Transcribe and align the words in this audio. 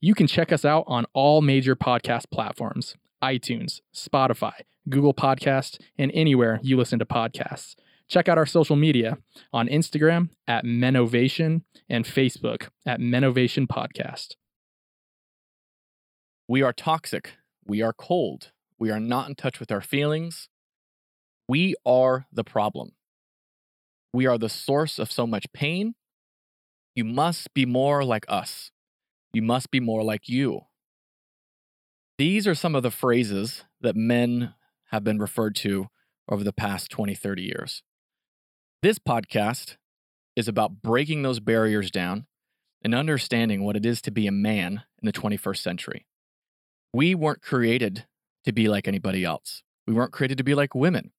You 0.00 0.14
can 0.14 0.26
check 0.26 0.52
us 0.52 0.64
out 0.64 0.84
on 0.86 1.04
all 1.12 1.42
major 1.42 1.76
podcast 1.76 2.30
platforms 2.30 2.94
iTunes, 3.22 3.80
Spotify, 3.94 4.52
Google 4.88 5.12
Podcasts, 5.12 5.78
and 5.98 6.10
anywhere 6.14 6.60
you 6.62 6.76
listen 6.78 6.98
to 7.00 7.04
podcasts. 7.04 7.74
Check 8.08 8.26
out 8.26 8.38
our 8.38 8.46
social 8.46 8.76
media 8.76 9.18
on 9.52 9.68
Instagram 9.68 10.30
at 10.46 10.64
Menovation 10.64 11.62
and 11.90 12.06
Facebook 12.06 12.68
at 12.86 13.00
Menovation 13.00 13.66
Podcast. 13.66 14.36
We 16.48 16.62
are 16.62 16.72
toxic. 16.72 17.32
We 17.66 17.82
are 17.82 17.92
cold. 17.92 18.52
We 18.78 18.90
are 18.90 19.00
not 19.00 19.28
in 19.28 19.34
touch 19.34 19.60
with 19.60 19.70
our 19.70 19.82
feelings. 19.82 20.48
We 21.48 21.74
are 21.86 22.26
the 22.30 22.44
problem. 22.44 22.92
We 24.12 24.26
are 24.26 24.36
the 24.38 24.48
source 24.48 24.98
of 24.98 25.10
so 25.10 25.26
much 25.26 25.46
pain. 25.52 25.94
You 26.94 27.04
must 27.04 27.54
be 27.54 27.64
more 27.64 28.04
like 28.04 28.26
us. 28.28 28.70
You 29.32 29.42
must 29.42 29.70
be 29.70 29.80
more 29.80 30.02
like 30.02 30.28
you. 30.28 30.62
These 32.18 32.46
are 32.46 32.54
some 32.54 32.74
of 32.74 32.82
the 32.82 32.90
phrases 32.90 33.64
that 33.80 33.96
men 33.96 34.54
have 34.90 35.04
been 35.04 35.18
referred 35.18 35.54
to 35.56 35.88
over 36.28 36.44
the 36.44 36.52
past 36.52 36.90
20, 36.90 37.14
30 37.14 37.42
years. 37.42 37.82
This 38.82 38.98
podcast 38.98 39.76
is 40.36 40.48
about 40.48 40.82
breaking 40.82 41.22
those 41.22 41.40
barriers 41.40 41.90
down 41.90 42.26
and 42.82 42.94
understanding 42.94 43.64
what 43.64 43.76
it 43.76 43.86
is 43.86 44.02
to 44.02 44.10
be 44.10 44.26
a 44.26 44.32
man 44.32 44.82
in 45.00 45.06
the 45.06 45.12
21st 45.12 45.58
century. 45.58 46.06
We 46.92 47.14
weren't 47.14 47.42
created 47.42 48.06
to 48.44 48.52
be 48.52 48.68
like 48.68 48.88
anybody 48.88 49.24
else. 49.24 49.62
We 49.86 49.94
weren't 49.94 50.12
created 50.12 50.38
to 50.38 50.44
be 50.44 50.54
like 50.54 50.74
women. 50.74 51.12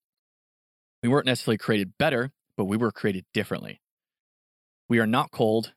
We 1.02 1.08
weren't 1.08 1.26
necessarily 1.26 1.56
created 1.58 1.96
better, 1.98 2.32
but 2.56 2.66
we 2.66 2.76
were 2.76 2.92
created 2.92 3.24
differently. 3.32 3.80
We 4.88 4.98
are 4.98 5.06
not 5.06 5.30
cold. 5.30 5.72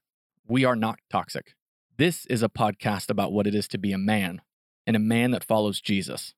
We 0.47 0.65
are 0.65 0.75
not 0.75 0.99
toxic. 1.09 1.53
This 1.97 2.25
is 2.25 2.43
a 2.43 2.49
podcast 2.49 3.09
about 3.09 3.31
what 3.31 3.47
it 3.47 3.55
is 3.55 3.67
to 3.69 3.77
be 3.77 3.93
a 3.93 3.97
man 3.97 4.41
and 4.85 4.95
a 4.95 4.99
man 4.99 5.31
that 5.31 5.45
follows 5.45 5.80
Jesus. 5.80 6.33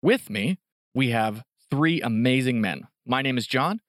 With 0.00 0.30
me, 0.30 0.58
we 0.94 1.10
have 1.10 1.42
three 1.70 2.00
amazing 2.00 2.60
men. 2.60 2.88
My 3.04 3.20
name 3.20 3.36
is 3.36 3.46
John. 3.46 3.80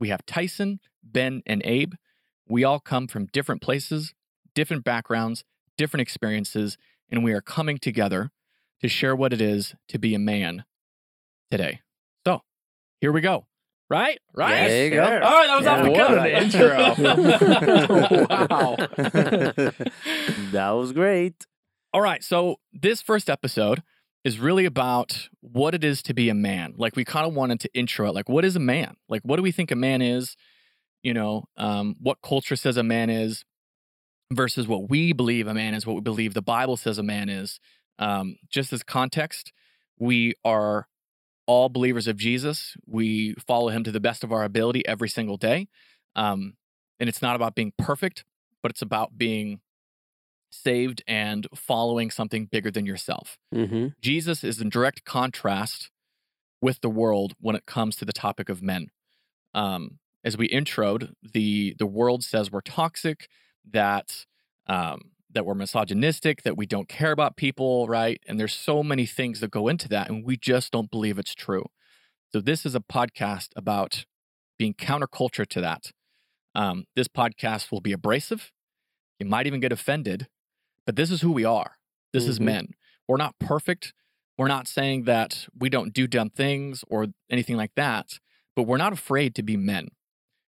We 0.00 0.08
have 0.08 0.26
Tyson, 0.26 0.80
Ben, 1.04 1.42
and 1.46 1.62
Abe. 1.64 1.94
We 2.48 2.64
all 2.64 2.80
come 2.80 3.06
from 3.06 3.26
different 3.26 3.62
places, 3.62 4.14
different 4.54 4.82
backgrounds, 4.82 5.44
different 5.76 6.02
experiences, 6.02 6.76
and 7.08 7.22
we 7.22 7.32
are 7.32 7.40
coming 7.40 7.78
together 7.78 8.30
to 8.80 8.88
share 8.88 9.14
what 9.14 9.32
it 9.32 9.40
is 9.40 9.74
to 9.88 9.98
be 9.98 10.14
a 10.14 10.18
man 10.18 10.64
today. 11.50 11.80
So, 12.26 12.40
here 13.00 13.12
we 13.12 13.20
go. 13.20 13.46
Right? 13.90 14.18
Right? 14.34 14.68
There 14.68 14.84
you 14.84 14.90
go. 14.92 15.02
All 15.02 15.08
right, 15.20 15.46
that 15.48 15.56
was 15.58 15.66
off 15.66 15.84
the 15.84 15.90
What 15.90 16.06
cuff. 16.06 16.24
an 16.24 16.30
intro. 16.44 18.26
Wow. 18.50 18.76
That 20.52 20.70
was 20.70 20.92
great. 20.92 21.46
All 21.92 22.00
right. 22.00 22.22
So 22.22 22.56
this 22.72 23.02
first 23.02 23.28
episode 23.28 23.82
is 24.24 24.38
really 24.38 24.64
about 24.64 25.28
what 25.40 25.74
it 25.74 25.82
is 25.82 26.02
to 26.02 26.14
be 26.14 26.28
a 26.28 26.34
man. 26.34 26.74
Like 26.76 26.94
we 26.94 27.04
kind 27.04 27.26
of 27.26 27.34
wanted 27.34 27.58
to 27.60 27.70
intro 27.74 28.08
it. 28.08 28.14
Like, 28.14 28.28
what 28.28 28.44
is 28.44 28.54
a 28.54 28.60
man? 28.60 28.94
Like, 29.08 29.22
what 29.24 29.36
do 29.36 29.42
we 29.42 29.50
think 29.50 29.70
a 29.70 29.76
man 29.76 30.02
is? 30.02 30.36
You 31.02 31.14
know, 31.14 31.44
um, 31.56 31.96
what 32.00 32.18
culture 32.22 32.56
says 32.56 32.76
a 32.76 32.82
man 32.82 33.10
is 33.10 33.44
versus 34.32 34.68
what 34.68 34.88
we 34.90 35.12
believe 35.12 35.46
a 35.48 35.54
man 35.54 35.74
is, 35.74 35.84
what 35.86 35.94
we 35.96 36.00
believe 36.02 36.34
the 36.34 36.42
Bible 36.42 36.76
says 36.76 36.98
a 36.98 37.02
man 37.02 37.28
is. 37.28 37.58
Um, 37.98 38.36
just 38.50 38.72
as 38.72 38.82
context, 38.82 39.52
we 39.98 40.34
are 40.44 40.86
all 41.50 41.68
believers 41.68 42.06
of 42.06 42.16
Jesus. 42.16 42.76
We 42.86 43.34
follow 43.44 43.70
him 43.70 43.82
to 43.82 43.90
the 43.90 43.98
best 43.98 44.22
of 44.22 44.30
our 44.30 44.44
ability 44.44 44.86
every 44.86 45.08
single 45.08 45.36
day. 45.36 45.66
Um, 46.14 46.54
and 47.00 47.08
it's 47.08 47.20
not 47.20 47.34
about 47.34 47.56
being 47.56 47.72
perfect, 47.76 48.24
but 48.62 48.70
it's 48.70 48.82
about 48.82 49.18
being 49.18 49.60
saved 50.52 51.02
and 51.08 51.48
following 51.52 52.08
something 52.08 52.46
bigger 52.46 52.70
than 52.70 52.86
yourself. 52.86 53.36
Mm-hmm. 53.52 53.88
Jesus 54.00 54.44
is 54.44 54.60
in 54.60 54.68
direct 54.68 55.04
contrast 55.04 55.90
with 56.62 56.82
the 56.82 56.88
world 56.88 57.34
when 57.40 57.56
it 57.56 57.66
comes 57.66 57.96
to 57.96 58.04
the 58.04 58.12
topic 58.12 58.48
of 58.48 58.62
men. 58.62 58.86
Um, 59.52 59.98
as 60.22 60.38
we 60.38 60.48
introed, 60.50 61.14
the 61.20 61.74
the 61.80 61.86
world 61.86 62.22
says 62.22 62.52
we're 62.52 62.60
toxic, 62.60 63.26
that 63.68 64.26
um, 64.68 65.09
that 65.32 65.44
we're 65.46 65.54
misogynistic, 65.54 66.42
that 66.42 66.56
we 66.56 66.66
don't 66.66 66.88
care 66.88 67.12
about 67.12 67.36
people, 67.36 67.86
right? 67.88 68.20
And 68.26 68.38
there's 68.38 68.54
so 68.54 68.82
many 68.82 69.06
things 69.06 69.40
that 69.40 69.50
go 69.50 69.68
into 69.68 69.88
that, 69.88 70.08
and 70.08 70.24
we 70.24 70.36
just 70.36 70.72
don't 70.72 70.90
believe 70.90 71.18
it's 71.18 71.34
true. 71.34 71.66
So 72.32 72.40
this 72.40 72.64
is 72.64 72.74
a 72.74 72.80
podcast 72.80 73.48
about 73.56 74.04
being 74.58 74.74
counterculture 74.74 75.46
to 75.46 75.60
that. 75.60 75.92
Um, 76.54 76.84
this 76.96 77.08
podcast 77.08 77.70
will 77.70 77.80
be 77.80 77.92
abrasive. 77.92 78.50
You 79.18 79.26
might 79.26 79.46
even 79.46 79.60
get 79.60 79.72
offended, 79.72 80.28
but 80.86 80.96
this 80.96 81.10
is 81.10 81.20
who 81.20 81.32
we 81.32 81.44
are. 81.44 81.76
This 82.12 82.26
is 82.26 82.38
Mhm. 82.38 82.44
men. 82.44 82.74
We're 83.06 83.16
not 83.16 83.38
perfect. 83.38 83.92
We're 84.36 84.48
not 84.48 84.66
saying 84.66 85.04
that 85.04 85.46
we 85.56 85.68
don't 85.68 85.92
do 85.92 86.06
dumb 86.06 86.30
things 86.30 86.84
or 86.88 87.08
anything 87.28 87.56
like 87.56 87.74
that, 87.76 88.18
but 88.56 88.64
we're 88.64 88.78
not 88.78 88.92
afraid 88.92 89.34
to 89.36 89.42
be 89.42 89.56
men. 89.56 89.88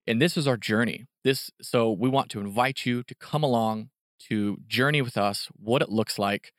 And 0.07 0.21
this 0.21 0.37
is 0.37 0.47
our 0.47 0.57
journey. 0.57 1.05
This 1.23 1.51
so 1.61 1.91
we 1.91 2.09
want 2.09 2.29
to 2.31 2.39
invite 2.39 2.85
you 2.85 3.03
to 3.03 3.15
come 3.15 3.43
along 3.43 3.89
to 4.27 4.57
journey 4.67 5.01
with 5.01 5.17
us 5.17 5.49
what 5.55 5.81
it 5.81 5.89
looks 5.89 6.17
like. 6.17 6.53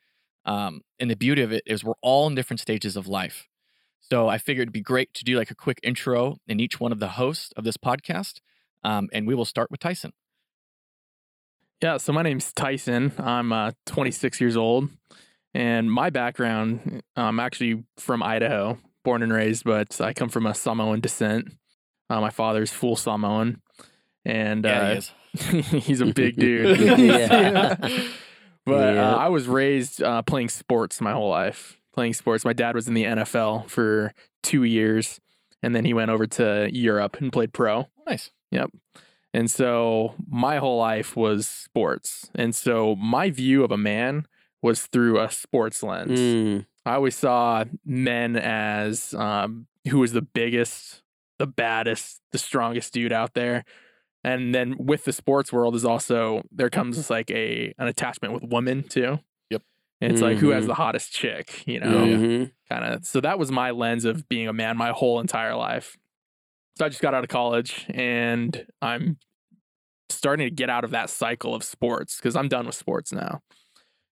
Um, 0.45 0.81
and 0.99 1.09
the 1.09 1.15
beauty 1.15 1.41
of 1.41 1.51
it 1.51 1.63
is 1.65 1.83
we're 1.83 1.93
all 2.01 2.27
in 2.27 2.35
different 2.35 2.59
stages 2.59 2.95
of 2.95 3.07
life. 3.07 3.47
So 3.99 4.27
I 4.27 4.37
figured 4.37 4.65
it'd 4.65 4.73
be 4.73 4.81
great 4.81 5.13
to 5.15 5.23
do 5.23 5.37
like 5.37 5.49
a 5.49 5.55
quick 5.55 5.79
intro 5.81 6.37
in 6.47 6.59
each 6.59 6.79
one 6.79 6.91
of 6.91 6.99
the 6.99 7.09
hosts 7.09 7.51
of 7.57 7.63
this 7.63 7.77
podcast. 7.77 8.39
Um, 8.83 9.09
and 9.11 9.25
we 9.25 9.33
will 9.33 9.45
start 9.45 9.71
with 9.71 9.79
Tyson. 9.79 10.13
Yeah, 11.81 11.97
so 11.97 12.13
my 12.13 12.21
name's 12.21 12.53
Tyson. 12.53 13.11
I'm 13.17 13.51
uh, 13.51 13.71
26 13.85 14.39
years 14.39 14.55
old, 14.55 14.89
and 15.53 15.91
my 15.91 16.09
background, 16.09 17.01
I'm 17.15 17.39
actually 17.39 17.83
from 17.97 18.23
Idaho, 18.23 18.77
born 19.03 19.21
and 19.21 19.31
raised, 19.31 19.65
but 19.65 19.99
I 19.99 20.13
come 20.13 20.29
from 20.29 20.45
a 20.45 20.53
Samoan 20.53 21.01
descent. 21.01 21.51
Uh, 22.09 22.21
my 22.21 22.29
father's 22.29 22.71
full 22.71 22.95
Samoan, 22.95 23.61
and 24.23 24.63
Yeah, 24.63 24.79
uh, 24.79 24.91
he 24.91 24.97
is. 24.97 25.11
he's 25.83 26.01
a 26.01 26.05
big 26.07 26.35
dude. 26.37 26.79
Yeah. 26.99 27.75
But 28.67 28.95
Yeah. 28.95 29.11
uh, 29.11 29.15
I 29.17 29.29
was 29.29 29.47
raised 29.47 30.01
uh, 30.01 30.23
playing 30.23 30.49
sports 30.49 30.99
my 30.99 31.11
whole 31.13 31.29
life. 31.29 31.79
Playing 31.93 32.15
sports. 32.15 32.43
My 32.43 32.53
dad 32.53 32.73
was 32.73 32.87
in 32.87 32.95
the 32.95 33.03
NFL 33.03 33.69
for 33.69 34.11
two 34.41 34.63
years, 34.63 35.21
and 35.61 35.75
then 35.75 35.85
he 35.85 35.93
went 35.93 36.09
over 36.09 36.25
to 36.25 36.67
Europe 36.73 37.17
and 37.21 37.31
played 37.31 37.53
pro. 37.53 37.87
Nice. 38.07 38.31
Yep. 38.49 38.71
And 39.35 39.51
so 39.51 40.15
my 40.27 40.57
whole 40.57 40.79
life 40.79 41.15
was 41.15 41.47
sports. 41.47 42.31
And 42.33 42.55
so 42.55 42.95
my 42.95 43.29
view 43.29 43.63
of 43.63 43.71
a 43.71 43.77
man 43.77 44.25
was 44.63 44.87
through 44.87 45.19
a 45.19 45.29
sports 45.29 45.83
lens. 45.83 46.19
Mm. 46.19 46.65
I 46.87 46.95
always 46.95 47.15
saw 47.15 47.65
men 47.85 48.35
as 48.35 49.13
um, 49.13 49.67
who 49.89 49.99
was 49.99 50.13
the 50.13 50.21
biggest, 50.23 51.03
the 51.37 51.45
baddest, 51.47 52.19
the 52.31 52.39
strongest 52.39 52.93
dude 52.93 53.13
out 53.13 53.35
there. 53.35 53.63
And 54.25 54.55
then 54.55 54.75
with 54.79 55.05
the 55.05 55.13
sports 55.13 55.53
world 55.53 55.75
is 55.75 55.85
also 55.85 56.41
there 56.51 56.69
comes 56.69 57.09
like 57.09 57.29
a 57.31 57.73
an 57.77 57.87
attachment 57.87 58.33
with 58.33 58.43
women 58.51 58.83
too. 58.83 59.19
Yep. 59.51 59.61
And 60.01 60.11
it's 60.11 60.21
like 60.21 60.37
who 60.37 60.49
has 60.49 60.63
Mhm. 60.63 60.67
the 60.67 60.73
hottest 60.73 61.11
chick, 61.13 61.63
you 61.67 61.79
know? 61.79 62.05
Mhm. 62.05 62.51
kind 62.69 62.83
of 62.83 63.05
so 63.05 63.21
that 63.21 63.37
was 63.37 63.51
my 63.51 63.69
lens 63.71 64.03
of 64.05 64.27
being 64.27 64.47
a 64.47 64.53
man 64.53 64.75
my 64.77 64.89
whole 64.89 65.19
entire 65.19 65.55
life 65.55 65.95
so 66.77 66.83
i 66.85 66.89
just 66.89 66.99
got 67.01 67.13
out 67.13 67.23
of 67.23 67.29
college 67.29 67.85
and 67.89 68.65
i'm 68.81 69.17
starting 70.09 70.47
to 70.47 70.49
get 70.49 70.67
out 70.69 70.83
of 70.83 70.89
that 70.89 71.11
cycle 71.11 71.53
of 71.53 71.63
sports 71.63 72.17
because 72.17 72.35
i'm 72.35 72.47
done 72.47 72.65
with 72.65 72.73
sports 72.73 73.13
now 73.13 73.41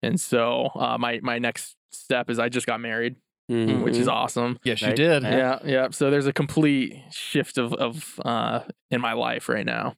and 0.02 0.18
so 0.18 0.70
uh, 0.76 0.96
my 0.98 1.20
my 1.22 1.38
next 1.38 1.76
step 1.92 2.30
is 2.30 2.38
i 2.38 2.48
just 2.48 2.66
got 2.66 2.80
married 2.80 3.16
Mhm. 3.50 3.82
which 3.82 3.96
is 3.96 4.08
awesome 4.08 4.58
Yes, 4.64 4.80
you 4.82 4.88
Right. 4.88 4.96
did. 4.96 5.22
Yeah. 5.22 5.36
yeah 5.36 5.58
yeah 5.64 5.88
so 5.90 6.10
there's 6.10 6.26
a 6.26 6.32
complete 6.32 6.94
shift 7.10 7.56
of 7.58 7.72
of 7.74 8.20
uh 8.24 8.60
in 8.90 9.00
my 9.00 9.14
life 9.14 9.48
right 9.48 9.64
now 9.64 9.94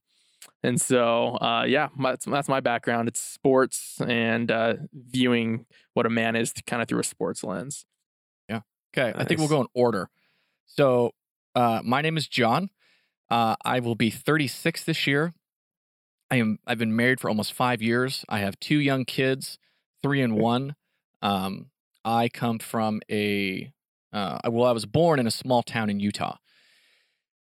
and 0.62 0.81
so 0.81 1.37
uh 1.41 1.64
yeah 1.67 1.88
my, 1.97 2.12
that's, 2.12 2.25
that's 2.26 2.49
my 2.49 2.61
background 2.61 3.08
it's 3.08 3.20
sports 3.20 4.00
and 4.06 4.50
uh 4.50 4.75
viewing 4.93 5.67
what 5.94 6.06
a 6.06 6.11
man 6.11 6.37
is 6.37 6.52
kind 6.67 6.81
of 6.82 6.88
through 6.88 7.00
a 7.00 7.05
sports 7.05 7.43
lens 7.43 7.85
Yeah. 8.49 8.61
Okay, 8.97 9.12
I 9.17 9.25
think 9.25 9.38
we'll 9.41 9.49
go 9.49 9.61
in 9.61 9.69
order. 9.75 10.08
So, 10.67 11.12
uh, 11.55 11.81
my 11.85 12.00
name 12.02 12.17
is 12.17 12.26
John. 12.29 12.70
Uh, 13.31 13.55
I 13.64 13.79
will 13.81 13.94
be 13.94 14.11
36 14.11 14.82
this 14.85 15.06
year. 15.06 15.32
I 16.31 16.37
am. 16.37 16.58
I've 16.67 16.79
been 16.79 16.94
married 16.97 17.20
for 17.20 17.29
almost 17.29 17.52
five 17.52 17.81
years. 17.82 18.25
I 18.29 18.38
have 18.41 18.58
two 18.61 18.79
young 18.79 19.05
kids, 19.05 19.58
three 20.02 20.20
and 20.20 20.35
one. 20.37 20.75
Um, 21.23 21.70
I 22.05 22.29
come 22.29 22.58
from 22.58 23.00
a. 23.11 23.73
Uh, 24.12 24.38
well, 24.49 24.67
I 24.67 24.73
was 24.73 24.87
born 24.87 25.20
in 25.20 25.26
a 25.26 25.31
small 25.31 25.62
town 25.62 25.88
in 25.88 26.00
Utah. 26.00 26.37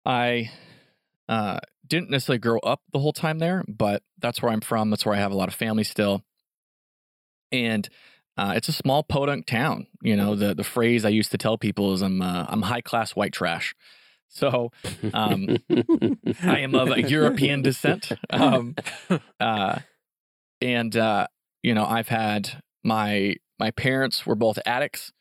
I 0.05 0.51
uh, 1.27 1.59
didn't 1.87 2.09
necessarily 2.09 2.39
grow 2.39 2.59
up 2.59 2.81
the 2.91 2.99
whole 2.99 3.13
time 3.13 3.39
there, 3.39 3.63
but 3.67 4.03
that's 4.19 4.41
where 4.41 4.51
I'm 4.51 4.61
from. 4.61 4.89
That's 4.89 5.05
where 5.05 5.15
I 5.15 5.19
have 5.19 5.31
a 5.31 5.37
lot 5.37 5.47
of 5.47 5.55
family 5.55 5.83
still. 5.83 6.23
And 7.51 7.89
uh, 8.37 8.53
it's 8.55 8.67
a 8.67 8.73
small 8.73 9.03
podunk 9.03 9.45
town. 9.45 9.87
You 10.01 10.15
know, 10.15 10.35
the 10.35 10.53
the 10.53 10.63
phrase 10.63 11.05
I 11.05 11.09
used 11.09 11.31
to 11.31 11.37
tell 11.37 11.57
people 11.57 11.93
is 11.93 12.01
I'm 12.01 12.21
uh, 12.21 12.45
I'm 12.49 12.63
high 12.63 12.81
class 12.81 13.15
white 13.15 13.33
trash. 13.33 13.75
So 14.27 14.71
um, 15.13 15.57
I 16.43 16.59
am 16.59 16.73
of 16.73 16.89
a 16.89 17.03
European 17.03 17.61
descent. 17.61 18.11
Um, 18.31 18.75
uh, 19.39 19.79
and 20.59 20.97
uh, 20.97 21.27
you 21.61 21.75
know, 21.75 21.85
I've 21.85 22.07
had 22.07 22.63
my 22.83 23.35
my 23.59 23.71
parents 23.71 24.25
were 24.25 24.35
both 24.35 24.59
addicts, 24.65 25.11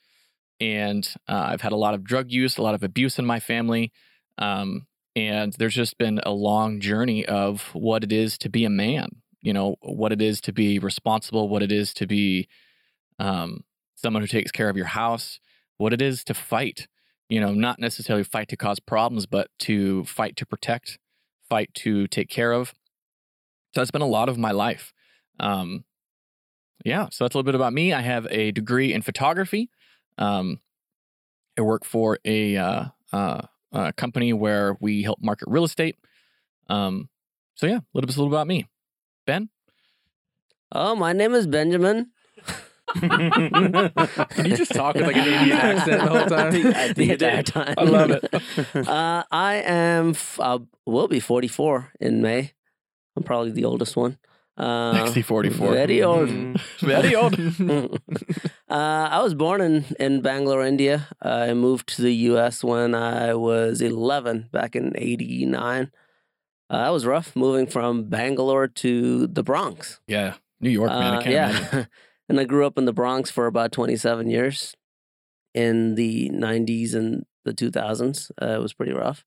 and 0.60 1.08
uh, 1.28 1.46
I've 1.48 1.60
had 1.60 1.72
a 1.72 1.76
lot 1.76 1.94
of 1.94 2.04
drug 2.04 2.30
use, 2.30 2.56
a 2.56 2.62
lot 2.62 2.74
of 2.74 2.82
abuse 2.82 3.18
in 3.18 3.26
my 3.26 3.40
family. 3.40 3.92
Um, 4.38 4.86
and 5.14 5.52
there's 5.58 5.74
just 5.74 5.98
been 5.98 6.20
a 6.24 6.30
long 6.30 6.80
journey 6.80 7.26
of 7.26 7.70
what 7.74 8.02
it 8.02 8.12
is 8.12 8.38
to 8.38 8.48
be 8.48 8.64
a 8.64 8.70
man. 8.70 9.22
You 9.40 9.52
know, 9.52 9.76
what 9.82 10.12
it 10.12 10.22
is 10.22 10.40
to 10.42 10.52
be 10.52 10.78
responsible, 10.78 11.48
what 11.48 11.62
it 11.62 11.72
is 11.72 11.92
to 11.94 12.06
be 12.06 12.48
um, 13.18 13.64
someone 13.96 14.22
who 14.22 14.28
takes 14.28 14.52
care 14.52 14.68
of 14.68 14.76
your 14.76 14.86
house, 14.86 15.40
what 15.76 15.92
it 15.92 16.00
is 16.00 16.24
to 16.24 16.34
fight. 16.34 16.86
You 17.28 17.40
know, 17.40 17.52
not 17.52 17.78
necessarily 17.78 18.24
fight 18.24 18.48
to 18.48 18.56
cause 18.56 18.78
problems, 18.78 19.26
but 19.26 19.48
to 19.60 20.04
fight 20.04 20.36
to 20.36 20.46
protect, 20.46 20.98
fight 21.48 21.72
to 21.76 22.06
take 22.06 22.28
care 22.28 22.52
of. 22.52 22.68
So 23.74 23.80
that's 23.80 23.90
been 23.90 24.02
a 24.02 24.06
lot 24.06 24.28
of 24.28 24.38
my 24.38 24.50
life. 24.50 24.92
Um, 25.40 25.84
yeah, 26.84 27.08
so 27.10 27.24
that's 27.24 27.34
a 27.34 27.38
little 27.38 27.44
bit 27.44 27.54
about 27.54 27.72
me. 27.72 27.92
I 27.92 28.00
have 28.00 28.26
a 28.30 28.50
degree 28.52 28.92
in 28.92 29.02
photography. 29.02 29.70
Um, 30.18 30.60
I 31.58 31.62
work 31.62 31.84
for 31.84 32.18
a, 32.24 32.56
uh, 32.56 32.84
uh, 33.12 33.42
a 33.72 33.92
company 33.92 34.32
where 34.32 34.76
we 34.80 35.02
help 35.02 35.18
market 35.22 35.48
real 35.48 35.64
estate. 35.64 35.96
Um, 36.68 37.08
so 37.54 37.66
yeah, 37.66 37.76
a 37.78 37.84
little 37.94 38.06
bit, 38.06 38.16
a 38.16 38.20
little 38.22 38.34
about 38.34 38.46
me. 38.46 38.66
Ben, 39.26 39.48
Oh, 40.74 40.94
my 40.94 41.12
name 41.12 41.34
is 41.34 41.46
Benjamin. 41.46 42.10
Can 42.94 44.46
you 44.46 44.56
just 44.56 44.72
talk 44.72 44.94
with 44.94 45.06
like 45.06 45.16
an 45.16 45.26
Indian 45.28 45.56
accent 45.58 46.02
the 46.02 46.08
whole 46.08 46.26
time? 46.26 46.52
the 46.52 47.04
You 47.04 47.12
entire 47.12 47.36
did. 47.42 47.46
time. 47.46 47.74
I 47.78 47.84
love 47.84 48.10
it. 48.10 48.24
Uh, 48.88 49.22
I 49.30 49.56
am. 49.64 50.10
F- 50.10 50.40
I 50.40 50.58
will 50.86 51.08
be 51.08 51.20
44 51.20 51.92
in 52.00 52.22
May. 52.22 52.52
I'm 53.16 53.22
probably 53.22 53.50
the 53.52 53.64
oldest 53.64 53.96
one. 53.96 54.18
Uh, 54.56 54.92
XC44. 55.06 55.70
Very 55.72 56.02
old. 56.02 56.28
Very 56.80 57.14
old. 57.22 57.38
uh, 58.68 59.08
I 59.10 59.22
was 59.22 59.34
born 59.34 59.60
in, 59.60 59.84
in 59.98 60.20
Bangalore, 60.20 60.62
India. 60.64 61.08
I 61.20 61.54
moved 61.54 61.88
to 61.96 62.02
the 62.02 62.12
U.S. 62.30 62.62
when 62.62 62.94
I 62.94 63.34
was 63.34 63.80
11, 63.80 64.48
back 64.52 64.76
in 64.76 64.92
'89. 64.96 65.90
Uh, 66.70 66.84
that 66.84 66.90
was 66.90 67.04
rough, 67.06 67.34
moving 67.36 67.66
from 67.66 68.04
Bangalore 68.04 68.66
to 68.68 69.26
the 69.26 69.42
Bronx. 69.42 70.00
yeah, 70.06 70.34
New 70.60 70.70
York, 70.70 70.90
man. 70.90 71.14
I 71.14 71.16
Uh, 71.18 71.30
yeah. 71.30 71.84
and 72.28 72.40
I 72.40 72.44
grew 72.44 72.66
up 72.66 72.78
in 72.78 72.84
the 72.86 72.92
Bronx 72.94 73.30
for 73.30 73.46
about 73.46 73.72
27 73.72 74.30
years 74.30 74.74
in 75.54 75.96
the 75.96 76.30
90s 76.30 76.94
and 76.94 77.26
the 77.44 77.52
2000s. 77.52 78.30
Uh, 78.40 78.54
it 78.56 78.60
was 78.62 78.72
pretty 78.72 78.92
rough. 78.92 79.24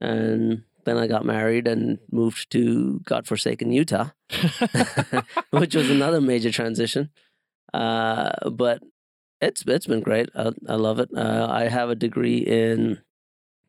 And 0.00 0.64
then 0.88 0.98
I 0.98 1.06
got 1.06 1.24
married 1.24 1.68
and 1.68 1.98
moved 2.10 2.50
to 2.52 3.00
godforsaken 3.04 3.72
Utah, 3.72 4.10
which 5.50 5.74
was 5.74 5.90
another 5.90 6.20
major 6.20 6.50
transition. 6.50 7.10
Uh, 7.74 8.50
but 8.50 8.82
it's 9.40 9.62
it's 9.66 9.86
been 9.86 10.00
great. 10.00 10.28
I, 10.34 10.52
I 10.68 10.74
love 10.74 10.98
it. 10.98 11.10
Uh, 11.16 11.46
I 11.50 11.68
have 11.68 11.90
a 11.90 11.94
degree 11.94 12.38
in 12.38 13.00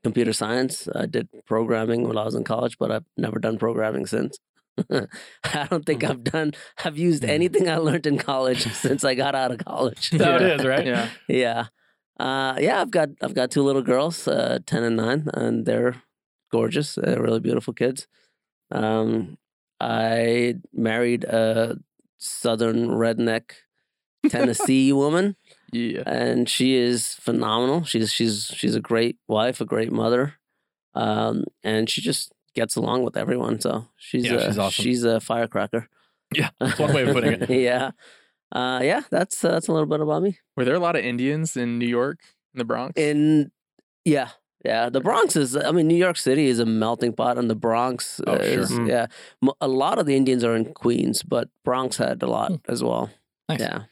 computer 0.04 0.34
science. 0.34 0.88
I 0.96 1.06
did 1.06 1.28
programming 1.46 2.08
when 2.08 2.18
I 2.18 2.24
was 2.24 2.36
in 2.36 2.44
college, 2.44 2.78
but 2.78 2.92
I've 2.92 3.06
never 3.18 3.40
done 3.40 3.58
programming 3.58 4.06
since. 4.06 4.38
I 5.44 5.68
don't 5.70 5.86
think 5.86 6.04
I've 6.04 6.24
done. 6.24 6.54
I've 6.84 6.98
used 6.98 7.26
anything 7.26 7.70
I 7.70 7.78
learned 7.78 8.08
in 8.08 8.18
college 8.18 8.72
since 8.74 9.04
I 9.04 9.16
got 9.16 9.36
out 9.36 9.52
of 9.52 9.64
college. 9.64 10.12
That's 10.12 10.24
how 10.24 10.36
it 10.38 10.60
is, 10.60 10.66
right? 10.66 10.86
Yeah. 10.86 11.10
Yeah, 11.28 11.66
uh, 12.20 12.56
yeah. 12.60 12.82
I've 12.82 12.92
got 12.92 13.10
I've 13.22 13.34
got 13.34 13.52
two 13.52 13.64
little 13.64 13.82
girls, 13.82 14.28
uh, 14.28 14.60
ten 14.66 14.84
and 14.84 14.96
nine, 14.96 15.28
and 15.34 15.66
they're 15.66 16.02
gorgeous. 16.52 16.96
They're 16.96 17.22
really 17.22 17.40
beautiful 17.40 17.74
kids. 17.74 18.08
Um, 18.72 19.38
I 19.80 20.56
married 20.74 21.24
a 21.24 21.78
southern 22.18 22.88
redneck 22.90 23.52
Tennessee 24.30 24.92
woman, 24.92 25.36
Yeah. 25.72 26.04
and 26.06 26.50
she 26.50 26.76
is 26.76 27.14
phenomenal. 27.16 27.84
She's 27.86 28.12
she's 28.12 28.52
she's 28.56 28.76
a 28.76 28.82
great 28.82 29.18
wife, 29.28 29.62
a 29.62 29.66
great 29.66 29.92
mother, 29.92 30.34
um, 30.96 31.46
and 31.64 31.90
she 31.90 32.02
just 32.02 32.32
gets 32.56 32.76
along 32.76 33.04
with 33.04 33.16
everyone. 33.16 33.62
So 33.62 33.88
she's 33.98 34.26
Yeah, 34.26 34.34
a, 34.36 34.46
she's 34.48 34.58
awesome. 34.58 34.84
she's 34.84 35.04
a 35.04 35.20
firecracker. 35.22 35.88
Yeah, 36.36 36.50
that's 36.60 36.78
one 36.80 36.94
way 36.94 37.04
of 37.04 37.14
putting 37.16 37.34
it. 37.42 37.50
yeah, 37.50 37.92
uh, 38.52 38.82
yeah. 38.84 39.02
That's 39.10 39.44
uh, 39.44 39.52
that's 39.52 39.68
a 39.70 39.72
little 39.72 39.88
bit 39.88 40.02
about 40.02 40.22
me. 40.22 40.38
Were 40.58 40.66
there 40.66 40.76
a 40.76 40.80
lot 40.80 40.98
of 40.98 41.04
Indians 41.06 41.56
in 41.56 41.80
New 41.80 41.88
York, 41.88 42.20
in 42.54 42.60
the 42.60 42.66
Bronx? 42.66 43.00
In 43.00 43.52
yeah, 44.04 44.30
yeah. 44.66 44.90
The 44.90 45.00
Bronx 45.02 45.36
is. 45.36 45.56
I 45.56 45.72
mean, 45.72 45.88
New 45.88 45.96
York 45.98 46.18
City 46.18 46.48
is 46.48 46.60
a 46.60 46.66
melting 46.66 47.14
pot, 47.14 47.38
and 47.38 47.50
the 47.50 47.56
Bronx 47.56 48.20
Oh, 48.28 48.36
sure. 48.36 48.44
is 48.44 48.72
Mm. 48.72 48.88
yeah. 48.90 49.08
A 49.62 49.68
lot 49.68 50.00
of 50.00 50.06
the 50.06 50.16
Indians 50.16 50.44
are 50.44 50.56
in 50.56 50.74
Queens, 50.74 51.24
but 51.24 51.50
Bronx 51.64 51.98
had 51.98 52.22
a 52.24 52.28
lot 52.28 52.52
Hmm. 52.52 52.72
as 52.72 52.84
well. 52.84 53.10
Nice. 53.48 53.60
Yeah. 53.62 53.84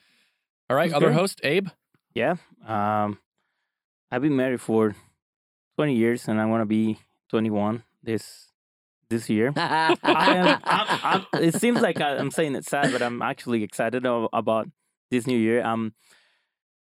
All 0.70 0.76
right, 0.76 0.92
other 0.92 1.06
great. 1.06 1.16
host, 1.18 1.40
Abe. 1.44 1.68
Yeah. 2.14 2.36
Um, 2.66 3.18
I've 4.10 4.22
been 4.22 4.36
married 4.36 4.60
for 4.60 4.94
20 5.76 5.94
years, 5.94 6.28
and 6.28 6.40
I 6.40 6.44
want 6.46 6.60
to 6.62 6.66
be 6.66 6.98
21 7.30 7.82
this 8.02 8.52
this 9.10 9.30
year. 9.30 9.52
I 9.56 9.96
am. 10.04 10.60
I'm, 10.64 10.98
I'm, 11.32 11.42
it 11.42 11.54
seems 11.54 11.80
like 11.80 12.00
I, 12.00 12.16
I'm 12.18 12.30
saying 12.30 12.54
it 12.56 12.64
sad, 12.66 12.92
but 12.92 13.00
I'm 13.00 13.22
actually 13.22 13.62
excited 13.62 14.04
about 14.04 14.68
this 15.10 15.26
new 15.26 15.38
year. 15.38 15.64
Um, 15.64 15.94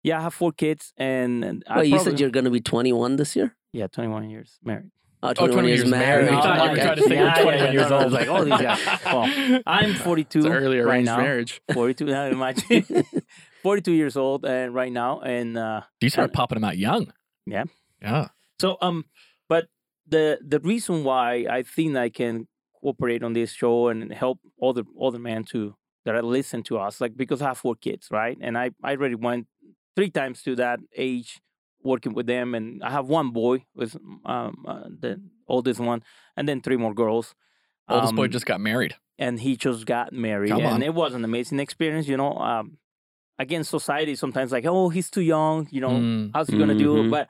yeah, 0.03 0.19
I 0.19 0.21
have 0.21 0.33
four 0.33 0.51
kids, 0.53 0.93
and, 0.97 1.43
and 1.43 1.63
I 1.67 1.79
Wait, 1.79 1.89
you 1.89 1.99
said 1.99 2.19
you're 2.19 2.29
going 2.29 2.45
to 2.45 2.51
be 2.51 2.61
21 2.61 3.17
this 3.17 3.35
year? 3.35 3.55
Yeah, 3.75 3.87
21 3.87 4.29
years 4.29 4.57
married. 4.63 4.91
Oh, 5.21 5.33
20 5.33 5.67
years 5.67 5.85
married. 5.85 6.29
I 6.29 6.39
I 6.39 6.41
thought 6.41 6.55
you 6.57 6.69
were 6.69 6.71
okay. 6.75 6.83
trying 6.83 6.95
to 6.97 7.03
say 7.03 7.15
you 7.15 7.21
were 7.21 7.25
Yeah, 7.25 7.35
yeah, 7.35 7.41
21 7.43 7.65
yeah, 7.65 7.71
years 7.71 7.83
no, 7.83 7.89
no, 7.89 7.95
I 7.95 8.03
old. 8.03 8.11
was 8.11 8.13
like, 8.13 8.27
oh, 8.27 8.43
these 8.45 8.61
guys. 8.61 8.99
Well, 9.05 9.61
I'm 9.65 9.93
42 9.95 10.39
It's 10.39 10.45
an 10.45 10.51
early 10.53 10.79
right 10.79 11.03
now. 11.03 11.17
marriage. 11.17 11.61
42 11.73 12.05
now, 12.05 12.25
imagine. 12.25 13.05
42 13.63 13.91
years 13.91 14.15
old 14.15 14.45
and 14.45 14.73
right 14.73 14.91
now, 14.91 15.19
and 15.21 15.57
uh, 15.57 15.81
You 16.01 16.09
started 16.09 16.33
popping 16.33 16.57
them 16.57 16.63
out 16.63 16.77
young. 16.77 17.11
Yeah. 17.45 17.63
Yeah. 18.01 18.27
So 18.59 18.77
um, 18.81 19.05
but 19.49 19.67
the 20.07 20.39
the 20.45 20.59
reason 20.59 21.03
why 21.03 21.45
I 21.49 21.63
think 21.63 21.97
I 21.97 22.09
can 22.09 22.47
cooperate 22.81 23.23
on 23.23 23.33
this 23.33 23.51
show 23.51 23.87
and 23.87 24.13
help 24.13 24.39
other 24.61 24.83
other 25.01 25.19
men 25.19 25.43
to 25.45 25.75
that 26.05 26.15
I 26.15 26.19
listen 26.19 26.61
to 26.63 26.77
us, 26.77 27.01
like 27.01 27.17
because 27.17 27.41
I 27.41 27.47
have 27.47 27.57
four 27.57 27.75
kids, 27.75 28.07
right? 28.11 28.37
And 28.39 28.57
I 28.57 28.71
I 28.83 28.91
already 28.91 29.15
went 29.15 29.47
three 29.95 30.11
times 30.11 30.43
to 30.43 30.55
that 30.57 30.79
age 30.95 31.41
working 31.85 32.13
with 32.13 32.27
them, 32.27 32.55
and 32.55 32.83
I 32.83 32.89
have 32.91 33.07
one 33.07 33.29
boy 33.31 33.65
with 33.75 33.95
um 34.25 34.65
uh, 34.67 34.87
the 35.03 35.21
oldest 35.47 35.79
one, 35.79 36.03
and 36.37 36.47
then 36.49 36.61
three 36.61 36.77
more 36.77 36.93
girls. 36.93 37.35
Oldest 37.89 38.15
boy 38.15 38.25
Um, 38.25 38.31
just 38.31 38.45
got 38.47 38.59
married. 38.59 38.95
and 39.17 39.39
he 39.39 39.55
just 39.55 39.85
got 39.85 40.11
married 40.11 40.51
Come 40.51 40.65
and 40.65 40.75
on. 40.75 40.81
it 40.89 40.93
was 40.93 41.13
an 41.13 41.23
amazing 41.23 41.59
experience 41.65 42.05
you 42.11 42.17
know 42.21 42.33
um 42.49 42.65
again 43.39 43.63
society 43.63 44.15
sometimes 44.15 44.51
like 44.51 44.65
oh 44.73 44.89
he's 44.95 45.09
too 45.09 45.21
young 45.35 45.67
you 45.75 45.81
know 45.85 45.95
Mm, 45.99 46.31
how's 46.33 46.49
he 46.49 46.57
gonna 46.61 46.75
do 46.87 46.91
Mhm. 47.03 47.09
but 47.15 47.25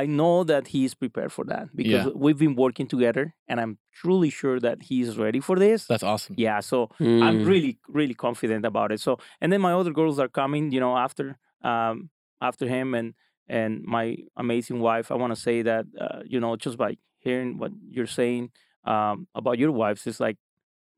i 0.00 0.02
know 0.06 0.44
that 0.52 0.64
he's 0.74 0.94
prepared 0.94 1.32
for 1.36 1.44
that 1.52 1.64
because 1.80 2.04
Yeah. 2.06 2.12
we've 2.24 2.38
been 2.46 2.56
working 2.64 2.86
together 2.94 3.24
and 3.48 3.56
i'm 3.62 3.74
truly 4.00 4.30
sure 4.40 4.58
that 4.66 4.78
he's 4.88 5.10
ready 5.24 5.40
for 5.48 5.56
this 5.66 5.80
that's 5.92 6.02
awesome. 6.12 6.34
yeah 6.46 6.58
so 6.70 6.78
i'm 7.26 7.38
Mm. 7.40 7.46
really 7.52 7.72
really 8.00 8.14
confident 8.26 8.64
about 8.72 8.88
it 8.94 9.00
so 9.06 9.18
and 9.40 9.48
then 9.52 9.60
my 9.68 9.72
other 9.80 9.92
girls 10.00 10.18
are 10.24 10.28
coming 10.40 10.64
you 10.74 10.80
know 10.84 10.94
after 11.06 11.26
um 11.72 12.10
after 12.48 12.66
him 12.76 12.94
and 12.98 13.14
and 13.48 13.82
my 13.84 14.16
amazing 14.36 14.80
wife 14.80 15.10
i 15.10 15.14
want 15.14 15.34
to 15.34 15.40
say 15.40 15.62
that 15.62 15.84
uh, 16.00 16.20
you 16.26 16.40
know 16.40 16.56
just 16.56 16.76
by 16.76 16.96
hearing 17.18 17.58
what 17.58 17.72
you're 17.88 18.06
saying 18.20 18.50
um 18.84 19.26
about 19.34 19.58
your 19.58 19.72
wives 19.72 20.06
it's 20.06 20.20
like 20.20 20.36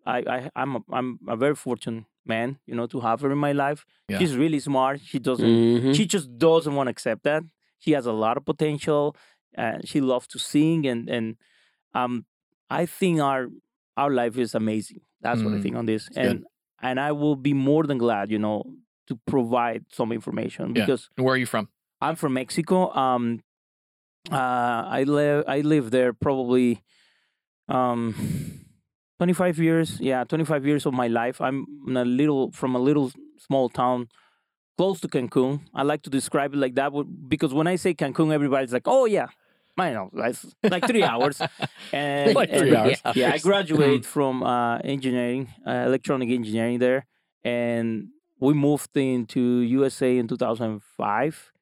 i 0.06 0.18
i 0.36 0.50
i'm 0.56 0.76
a, 0.76 0.80
i'm 0.92 1.18
a 1.28 1.36
very 1.36 1.54
fortunate 1.54 2.04
man 2.26 2.58
you 2.66 2.74
know 2.74 2.86
to 2.86 3.00
have 3.00 3.20
her 3.20 3.30
in 3.32 3.38
my 3.38 3.52
life 3.52 3.84
Yeah. 4.08 4.18
she's 4.18 4.36
really 4.36 4.60
smart 4.60 5.00
she 5.04 5.18
doesn't 5.18 5.48
Mhm. 5.48 5.94
she 5.96 6.04
just 6.06 6.28
doesn't 6.38 6.74
want 6.74 6.86
to 6.88 6.90
accept 6.90 7.22
that 7.24 7.42
she 7.78 7.92
has 7.92 8.06
a 8.06 8.12
lot 8.12 8.36
of 8.36 8.44
potential 8.44 9.16
and 9.54 9.86
she 9.88 10.00
loves 10.00 10.26
to 10.28 10.38
sing 10.38 10.86
and 10.86 11.08
and 11.08 11.36
um 11.94 12.24
i 12.70 12.86
think 12.86 13.20
our 13.20 13.48
our 13.96 14.10
life 14.10 14.36
is 14.38 14.54
amazing 14.54 15.00
that's 15.20 15.42
what 15.42 15.54
i 15.54 15.56
Mm, 15.56 15.62
think 15.62 15.76
on 15.76 15.86
this 15.86 16.08
good. 16.08 16.24
and 16.26 16.44
and 16.82 17.00
i 17.00 17.10
will 17.12 17.36
be 17.36 17.54
more 17.54 17.84
than 17.86 17.98
glad 17.98 18.30
you 18.30 18.38
know 18.38 18.58
to 19.06 19.16
provide 19.26 19.84
some 19.90 20.12
information 20.12 20.72
because 20.74 21.08
And 21.16 21.24
where 21.24 21.34
are 21.34 21.38
you 21.38 21.46
from? 21.46 21.68
I'm 22.00 22.16
from 22.16 22.32
mexico 22.34 22.92
um 22.94 23.40
uh 24.30 24.84
i 24.98 25.04
live 25.06 25.44
i 25.48 25.60
live 25.60 25.90
there 25.90 26.12
probably 26.12 26.82
um 27.68 28.14
25 29.18 29.58
years 29.58 30.00
yeah 30.00 30.24
25 30.24 30.66
years 30.66 30.86
of 30.86 30.92
my 30.94 31.08
life 31.08 31.40
i'm 31.40 31.66
in 31.86 31.96
a 31.96 32.04
little 32.04 32.50
from 32.52 32.74
a 32.74 32.78
little 32.78 33.10
small 33.38 33.68
town 33.68 34.08
close 34.76 35.00
to 35.00 35.08
cancun 35.08 35.60
i 35.74 35.82
like 35.82 36.02
to 36.02 36.10
describe 36.10 36.54
it 36.54 36.58
like 36.58 36.74
that 36.74 36.92
because 37.28 37.52
when 37.52 37.66
i 37.66 37.76
say 37.76 37.94
cancun 37.94 38.32
everybody's 38.32 38.72
like 38.72 38.86
oh 38.86 39.04
yeah 39.06 39.26
I 39.80 39.92
know, 39.92 40.10
like 40.64 40.88
three 40.88 41.04
hours. 41.04 41.40
And, 41.92 42.34
Like 42.34 42.50
three 42.50 42.74
and- 42.74 42.76
hours. 42.78 43.00
Yeah, 43.14 43.30
I 43.32 43.38
graduated 43.48 44.04
from 44.04 44.42
uh, 44.42 44.78
engineering, 44.78 45.46
uh, 45.64 45.84
electronic 45.86 46.30
engineering 46.30 46.80
there, 46.80 47.06
and 47.44 48.08
we 48.40 48.54
moved 48.54 48.96
into 48.96 49.40
USA 49.78 50.18
in 50.18 50.26
2005, 50.26 51.52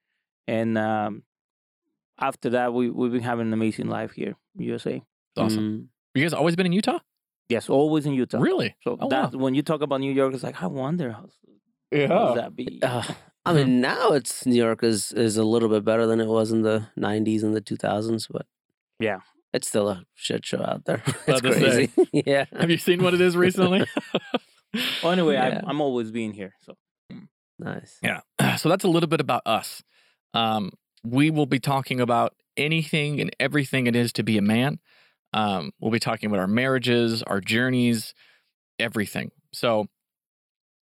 and 0.46 0.76
um, 0.78 1.22
after 2.18 2.50
that, 2.50 2.72
we 2.72 2.90
we've 2.90 3.12
been 3.12 3.22
having 3.22 3.46
an 3.48 3.52
amazing 3.52 3.88
life 3.88 4.12
here, 4.12 4.36
in 4.58 4.64
USA. 4.64 5.02
Awesome. 5.36 5.58
Mm. 5.60 5.86
You 6.14 6.22
guys 6.24 6.32
always 6.32 6.56
been 6.56 6.66
in 6.66 6.72
Utah? 6.72 6.98
Yes, 7.48 7.68
always 7.68 8.06
in 8.06 8.14
Utah. 8.14 8.38
Really? 8.38 8.74
So 8.82 8.96
Oh, 9.00 9.08
that 9.08 9.32
wow. 9.34 9.38
when 9.38 9.54
you 9.54 9.62
talk 9.62 9.80
about 9.82 10.00
New 10.00 10.12
York, 10.12 10.34
it's 10.34 10.42
like 10.42 10.62
I 10.62 10.66
wonder 10.66 11.12
how, 11.12 11.28
Yeah. 11.92 12.08
how 12.08 12.34
that 12.34 12.56
be? 12.56 12.80
Uh, 12.82 13.02
I 13.46 13.52
mean, 13.52 13.80
now 13.80 14.08
it's 14.10 14.44
New 14.46 14.56
York 14.56 14.82
is 14.82 15.12
is 15.12 15.36
a 15.36 15.44
little 15.44 15.68
bit 15.68 15.84
better 15.84 16.06
than 16.06 16.20
it 16.20 16.26
was 16.26 16.50
in 16.50 16.62
the 16.62 16.88
'90s 16.98 17.42
and 17.44 17.54
the 17.54 17.60
2000s, 17.60 18.26
but 18.30 18.46
Yeah. 18.98 19.20
it's 19.52 19.68
still 19.68 19.88
a 19.88 20.04
shit 20.14 20.44
show 20.46 20.62
out 20.64 20.84
there. 20.86 21.02
It's 21.28 21.40
crazy. 21.40 21.90
yeah. 22.12 22.46
Have 22.58 22.70
you 22.70 22.78
seen 22.78 23.02
what 23.04 23.14
it 23.14 23.20
is 23.20 23.36
recently? 23.36 23.84
well, 25.02 25.12
anyway, 25.12 25.34
Yeah. 25.34 25.60
I'm, 25.62 25.68
I'm 25.70 25.80
always 25.80 26.10
being 26.10 26.32
here. 26.32 26.54
So 26.64 26.74
Nice. 27.58 27.98
Yeah. 28.02 28.20
So 28.58 28.68
that's 28.68 28.84
a 28.84 28.88
little 28.88 29.08
bit 29.08 29.20
about 29.20 29.42
us. 29.46 29.82
Um, 30.36 30.70
we 31.04 31.30
will 31.30 31.46
be 31.46 31.58
talking 31.60 32.00
about 32.00 32.34
anything 32.56 33.20
and 33.20 33.34
everything 33.40 33.86
it 33.86 33.96
is 33.96 34.12
to 34.14 34.22
be 34.22 34.38
a 34.38 34.42
man. 34.42 34.78
Um, 35.32 35.70
we'll 35.80 35.90
be 35.92 35.98
talking 36.00 36.28
about 36.28 36.40
our 36.40 36.46
marriages, 36.46 37.22
our 37.22 37.40
journeys, 37.40 38.14
everything. 38.78 39.30
So 39.52 39.86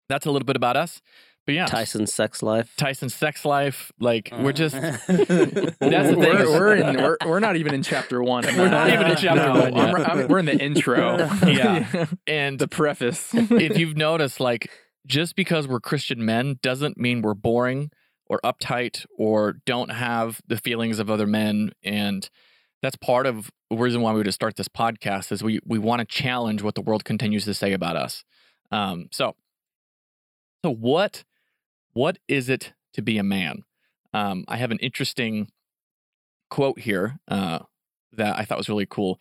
that's 0.09 0.27
a 0.27 0.31
little 0.31 0.47
bit 0.47 0.57
about 0.57 0.77
us. 0.77 1.01
But 1.47 1.55
yeah, 1.55 1.67
Tyson's 1.67 2.15
sex 2.15 2.43
life. 2.43 2.73
Tyson's 2.79 3.15
sex 3.15 3.45
life. 3.45 3.93
Like 4.01 4.31
we're 4.41 4.53
just 4.53 4.75
That's 4.75 5.07
That's 5.07 5.29
the 5.29 5.77
thing 5.79 6.19
we're, 6.19 6.51
we're 6.51 6.75
in 6.77 6.97
we're, 6.97 7.17
we're 7.27 7.41
not 7.41 7.57
even 7.57 7.75
in 7.75 7.83
chapter 7.83 8.23
one. 8.23 8.45
We're 8.57 8.71
not 8.71 8.89
even 8.91 9.09
in 9.09 9.17
chapter 9.17 9.53
No, 9.53 9.61
one 9.61 9.75
I'm- 9.77 9.97
I'm- 10.19 10.29
we're 10.29 10.39
in 10.39 10.47
the 10.47 10.57
intro. 10.57 11.17
Yeah. 11.47 12.07
and 12.27 12.59
the 12.59 12.67
preface. 12.69 13.29
if 13.35 13.77
you've 13.77 13.95
noticed, 13.97 14.41
like 14.41 14.71
just 15.07 15.37
because 15.37 15.69
we're 15.69 15.81
Christian 15.81 16.25
men 16.25 16.59
doesn't 16.63 16.97
mean 16.97 17.21
we're 17.21 17.35
boring 17.35 17.91
or 18.27 18.41
uptight 18.45 19.05
or 19.17 19.55
don't 19.67 19.91
have 19.91 20.41
the 20.47 20.57
feelings 20.57 20.99
of 20.99 21.11
other 21.11 21.27
men. 21.27 21.73
And 21.83 22.29
that's 22.83 22.97
part 22.97 23.27
of 23.27 23.51
the 23.71 23.77
reason 23.77 24.01
why 24.01 24.13
we 24.13 24.19
would 24.19 24.35
start 24.35 24.57
this 24.57 24.69
podcast 24.69 25.33
is 25.33 25.43
we 25.43 25.61
we 25.65 25.79
want 25.79 26.01
to 26.01 26.05
challenge 26.05 26.63
what 26.63 26.75
the 26.75 26.83
world 26.83 27.05
continues 27.05 27.45
to 27.45 27.55
say 27.55 27.73
about 27.73 27.97
us. 27.97 28.25
Um, 28.71 29.09
so, 29.11 29.37
so 30.65 30.73
what 30.73 31.25
what 31.93 32.19
is 32.29 32.49
it 32.49 32.73
to 32.95 33.03
be 33.03 33.19
a 33.19 33.23
man? 33.23 33.65
Um, 34.13 34.45
I 34.49 34.57
have 34.57 34.71
an 34.71 34.79
interesting 34.79 35.49
quote 36.51 36.81
here 36.81 37.19
uh, 37.29 37.61
that 38.13 38.39
I 38.39 38.45
thought 38.45 38.59
was 38.59 38.69
really 38.69 38.87
cool. 38.87 39.21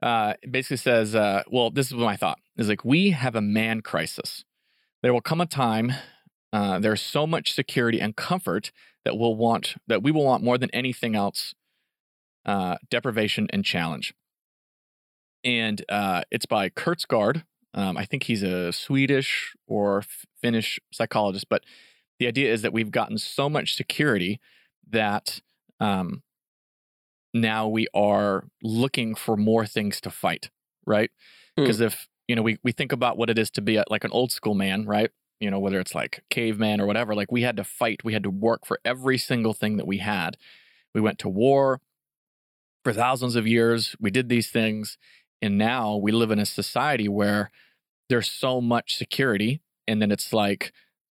Uh, 0.00 0.34
it 0.42 0.52
basically 0.52 0.76
says, 0.76 1.14
uh, 1.14 1.42
well, 1.50 1.70
this 1.70 1.86
is 1.86 1.94
what 1.94 2.04
my 2.04 2.16
thought 2.16 2.38
is 2.56 2.68
like, 2.68 2.84
we 2.84 3.10
have 3.10 3.34
a 3.34 3.40
man 3.40 3.80
crisis. 3.80 4.44
There 5.02 5.12
will 5.12 5.20
come 5.20 5.40
a 5.40 5.46
time, 5.46 5.92
uh, 6.56 6.78
there's 6.78 7.02
so 7.02 7.26
much 7.26 7.52
security 7.52 8.00
and 8.00 8.16
comfort 8.16 8.72
that 9.04 9.18
we'll 9.18 9.36
want, 9.36 9.74
that 9.88 10.02
we 10.02 10.10
will 10.10 10.24
want 10.24 10.42
more 10.42 10.56
than 10.56 10.70
anything 10.70 11.14
else, 11.14 11.54
uh, 12.46 12.76
deprivation 12.88 13.46
and 13.52 13.62
challenge. 13.62 14.14
And 15.44 15.84
uh, 15.90 16.22
it's 16.30 16.46
by 16.46 16.70
Kurtzgaard. 16.70 17.44
Um, 17.74 17.98
I 17.98 18.06
think 18.06 18.22
he's 18.22 18.42
a 18.42 18.72
Swedish 18.72 19.54
or 19.66 20.02
Finnish 20.40 20.80
psychologist, 20.90 21.46
but 21.50 21.62
the 22.18 22.26
idea 22.26 22.50
is 22.50 22.62
that 22.62 22.72
we've 22.72 22.90
gotten 22.90 23.18
so 23.18 23.50
much 23.50 23.76
security 23.76 24.40
that 24.88 25.40
um, 25.78 26.22
now 27.34 27.68
we 27.68 27.86
are 27.92 28.44
looking 28.62 29.14
for 29.14 29.36
more 29.36 29.66
things 29.66 30.00
to 30.00 30.10
fight, 30.10 30.48
right? 30.86 31.10
Hmm. 31.54 31.64
Because 31.64 31.82
if 31.82 32.08
you 32.26 32.34
know, 32.34 32.40
we 32.40 32.56
we 32.64 32.72
think 32.72 32.92
about 32.92 33.18
what 33.18 33.28
it 33.28 33.36
is 33.36 33.50
to 33.50 33.60
be 33.60 33.76
a, 33.76 33.84
like 33.90 34.04
an 34.04 34.10
old 34.10 34.32
school 34.32 34.54
man, 34.54 34.86
right? 34.86 35.10
You 35.40 35.50
know, 35.50 35.58
whether 35.58 35.78
it's 35.80 35.94
like 35.94 36.22
caveman 36.30 36.80
or 36.80 36.86
whatever, 36.86 37.14
like 37.14 37.30
we 37.30 37.42
had 37.42 37.56
to 37.58 37.64
fight, 37.64 38.02
we 38.04 38.14
had 38.14 38.22
to 38.22 38.30
work 38.30 38.64
for 38.64 38.80
every 38.84 39.18
single 39.18 39.52
thing 39.52 39.76
that 39.76 39.86
we 39.86 39.98
had. 39.98 40.36
We 40.94 41.00
went 41.00 41.18
to 41.20 41.28
war 41.28 41.80
for 42.84 42.92
thousands 42.92 43.36
of 43.36 43.46
years. 43.46 43.94
We 44.00 44.10
did 44.10 44.28
these 44.28 44.48
things, 44.48 44.96
and 45.42 45.58
now 45.58 45.96
we 45.96 46.12
live 46.12 46.30
in 46.30 46.38
a 46.38 46.46
society 46.46 47.08
where 47.08 47.50
there's 48.08 48.30
so 48.30 48.60
much 48.60 48.96
security, 48.96 49.60
and 49.86 50.00
then 50.00 50.10
it's 50.10 50.32
like, 50.32 50.72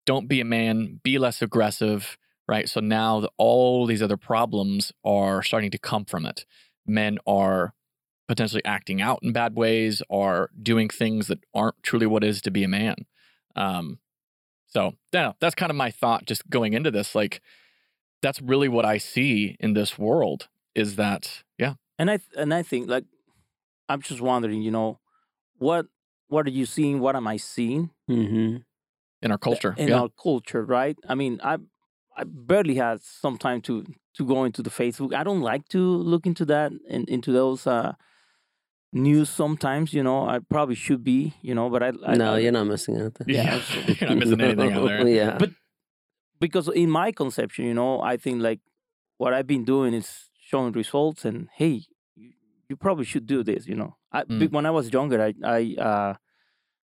don't 0.04 0.26
be 0.26 0.40
a 0.40 0.44
man, 0.44 1.00
be 1.02 1.18
less 1.18 1.42
aggressive, 1.42 2.18
right? 2.48 2.68
So 2.68 2.80
now 2.80 3.20
the, 3.20 3.30
all 3.36 3.86
these 3.86 4.02
other 4.02 4.16
problems 4.16 4.90
are 5.04 5.42
starting 5.42 5.70
to 5.70 5.78
come 5.78 6.06
from 6.06 6.24
it. 6.24 6.46
Men 6.86 7.18
are 7.26 7.74
potentially 8.26 8.64
acting 8.64 9.00
out 9.00 9.20
in 9.22 9.32
bad 9.32 9.54
ways, 9.54 10.02
are 10.10 10.50
doing 10.60 10.88
things 10.88 11.28
that 11.28 11.44
aren't 11.54 11.82
truly 11.82 12.06
what 12.06 12.24
it 12.24 12.28
is 12.28 12.40
to 12.42 12.50
be 12.50 12.64
a 12.64 12.68
man. 12.68 13.06
Um, 13.54 13.98
so 14.78 14.94
yeah, 15.12 15.32
that's 15.40 15.54
kind 15.54 15.70
of 15.70 15.76
my 15.76 15.90
thought 15.90 16.24
just 16.26 16.48
going 16.48 16.72
into 16.72 16.90
this. 16.90 17.14
Like, 17.14 17.40
that's 18.22 18.40
really 18.40 18.68
what 18.68 18.84
I 18.84 18.98
see 18.98 19.56
in 19.58 19.74
this 19.74 19.98
world 19.98 20.48
is 20.74 20.96
that, 20.96 21.42
yeah, 21.58 21.74
and 21.98 22.10
I 22.10 22.20
and 22.36 22.54
I 22.54 22.62
think 22.62 22.88
like 22.88 23.04
I'm 23.88 24.02
just 24.02 24.20
wondering, 24.20 24.62
you 24.62 24.70
know, 24.70 25.00
what 25.58 25.86
what 26.28 26.46
are 26.46 26.50
you 26.50 26.66
seeing? 26.66 27.00
What 27.00 27.16
am 27.16 27.26
I 27.26 27.38
seeing 27.38 27.90
Mm-hmm. 28.08 28.56
in 29.22 29.30
our 29.32 29.38
culture. 29.38 29.74
in 29.76 29.88
yeah. 29.88 30.00
our 30.00 30.10
culture? 30.22 30.64
Right? 30.64 30.96
I 31.08 31.14
mean, 31.16 31.40
I 31.42 31.58
I 32.16 32.22
barely 32.24 32.76
had 32.76 33.00
some 33.02 33.36
time 33.36 33.60
to 33.62 33.84
to 34.14 34.24
go 34.24 34.44
into 34.44 34.62
the 34.62 34.70
Facebook. 34.70 35.12
I 35.12 35.24
don't 35.24 35.40
like 35.40 35.66
to 35.68 35.80
look 35.80 36.24
into 36.26 36.44
that 36.46 36.70
and 36.88 37.08
into 37.08 37.32
those 37.32 37.66
uh 37.66 37.94
news 38.92 39.28
sometimes. 39.30 39.92
You 39.92 40.02
know, 40.02 40.28
I 40.28 40.38
probably 40.40 40.74
should 40.74 41.02
be. 41.04 41.34
You 41.42 41.54
know, 41.54 41.68
but 41.70 41.82
I, 41.82 41.92
I 42.06 42.14
no, 42.16 42.34
I- 42.34 42.38
you're 42.38 42.52
not 42.52 42.66
missing 42.66 42.96
anything. 42.96 43.26
Yeah, 43.28 43.56
Yeah. 43.56 43.94
You're 44.00 44.08
not 44.10 44.18
missing 44.18 44.40
anything 44.40 44.72
out 44.72 44.86
there. 44.88 45.08
yeah. 45.20 45.36
But 45.38 45.50
because 46.40 46.68
in 46.68 46.90
my 46.90 47.12
conception, 47.12 47.64
you 47.66 47.74
know, 47.74 48.00
I 48.00 48.16
think 48.16 48.40
like 48.42 48.60
what 49.16 49.34
I've 49.34 49.46
been 49.46 49.64
doing 49.64 49.94
is 49.94 50.30
showing 50.40 50.72
results, 50.72 51.24
and 51.24 51.48
hey, 51.56 51.82
you, 52.16 52.32
you 52.68 52.76
probably 52.76 53.04
should 53.04 53.26
do 53.26 53.42
this. 53.42 53.66
You 53.66 53.74
know, 53.76 53.96
I, 54.12 54.22
Mm. 54.24 54.38
be- 54.38 54.46
when 54.46 54.66
I 54.66 54.70
was 54.70 54.92
younger, 54.92 55.20
I 55.22 55.34
I 55.44 55.74
uh, 55.78 56.14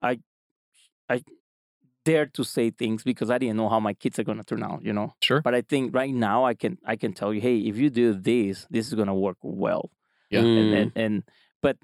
I 0.01 0.19
I 1.09 1.23
dared 2.03 2.33
to 2.35 2.43
say 2.43 2.69
things 2.69 3.03
because 3.03 3.29
I 3.31 3.37
didn't 3.39 3.57
know 3.57 3.69
how 3.69 3.79
my 3.79 3.93
kids 3.93 4.19
are 4.19 4.23
gonna 4.23 4.43
turn 4.43 4.63
out. 4.63 4.83
You 4.83 4.93
know, 4.93 5.13
Sure. 5.21 5.41
but 5.41 5.55
I 5.55 5.61
think 5.61 5.95
right 5.95 6.13
now 6.13 6.43
I 6.45 6.53
can 6.53 6.77
I 6.85 6.95
can 6.95 7.13
tell 7.13 7.33
you, 7.33 7.41
hey, 7.41 7.57
if 7.59 7.77
you 7.77 7.89
do 7.89 8.13
this, 8.13 8.67
this 8.69 8.87
is 8.87 8.93
gonna 8.95 9.15
work 9.15 9.37
well. 9.41 9.89
Yeah. 10.29 10.39
And 10.41 10.47
Mm. 10.47 10.81
and, 10.81 10.91
and 10.95 11.23
but 11.65 11.77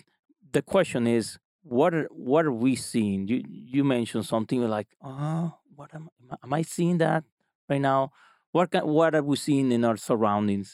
the 0.57 0.61
question 0.61 1.07
is, 1.07 1.37
what 1.63 1.93
are 1.97 2.07
what 2.11 2.45
are 2.45 2.57
we 2.65 2.75
seeing? 2.75 3.27
You 3.31 3.37
you 3.75 3.83
mentioned 3.83 4.25
something 4.33 4.61
like, 4.77 4.89
oh, 5.03 5.47
what 5.75 5.89
am 5.97 6.09
am 6.43 6.53
I- 6.53 6.61
seeing 6.75 6.97
that 7.05 7.23
right 7.69 7.81
now? 7.81 8.11
What 8.51 8.71
ki- 8.71 8.87
what 8.97 9.15
are 9.15 9.23
we 9.31 9.35
seeing 9.47 9.71
in 9.71 9.81
our 9.89 9.97
surroundings 9.97 10.69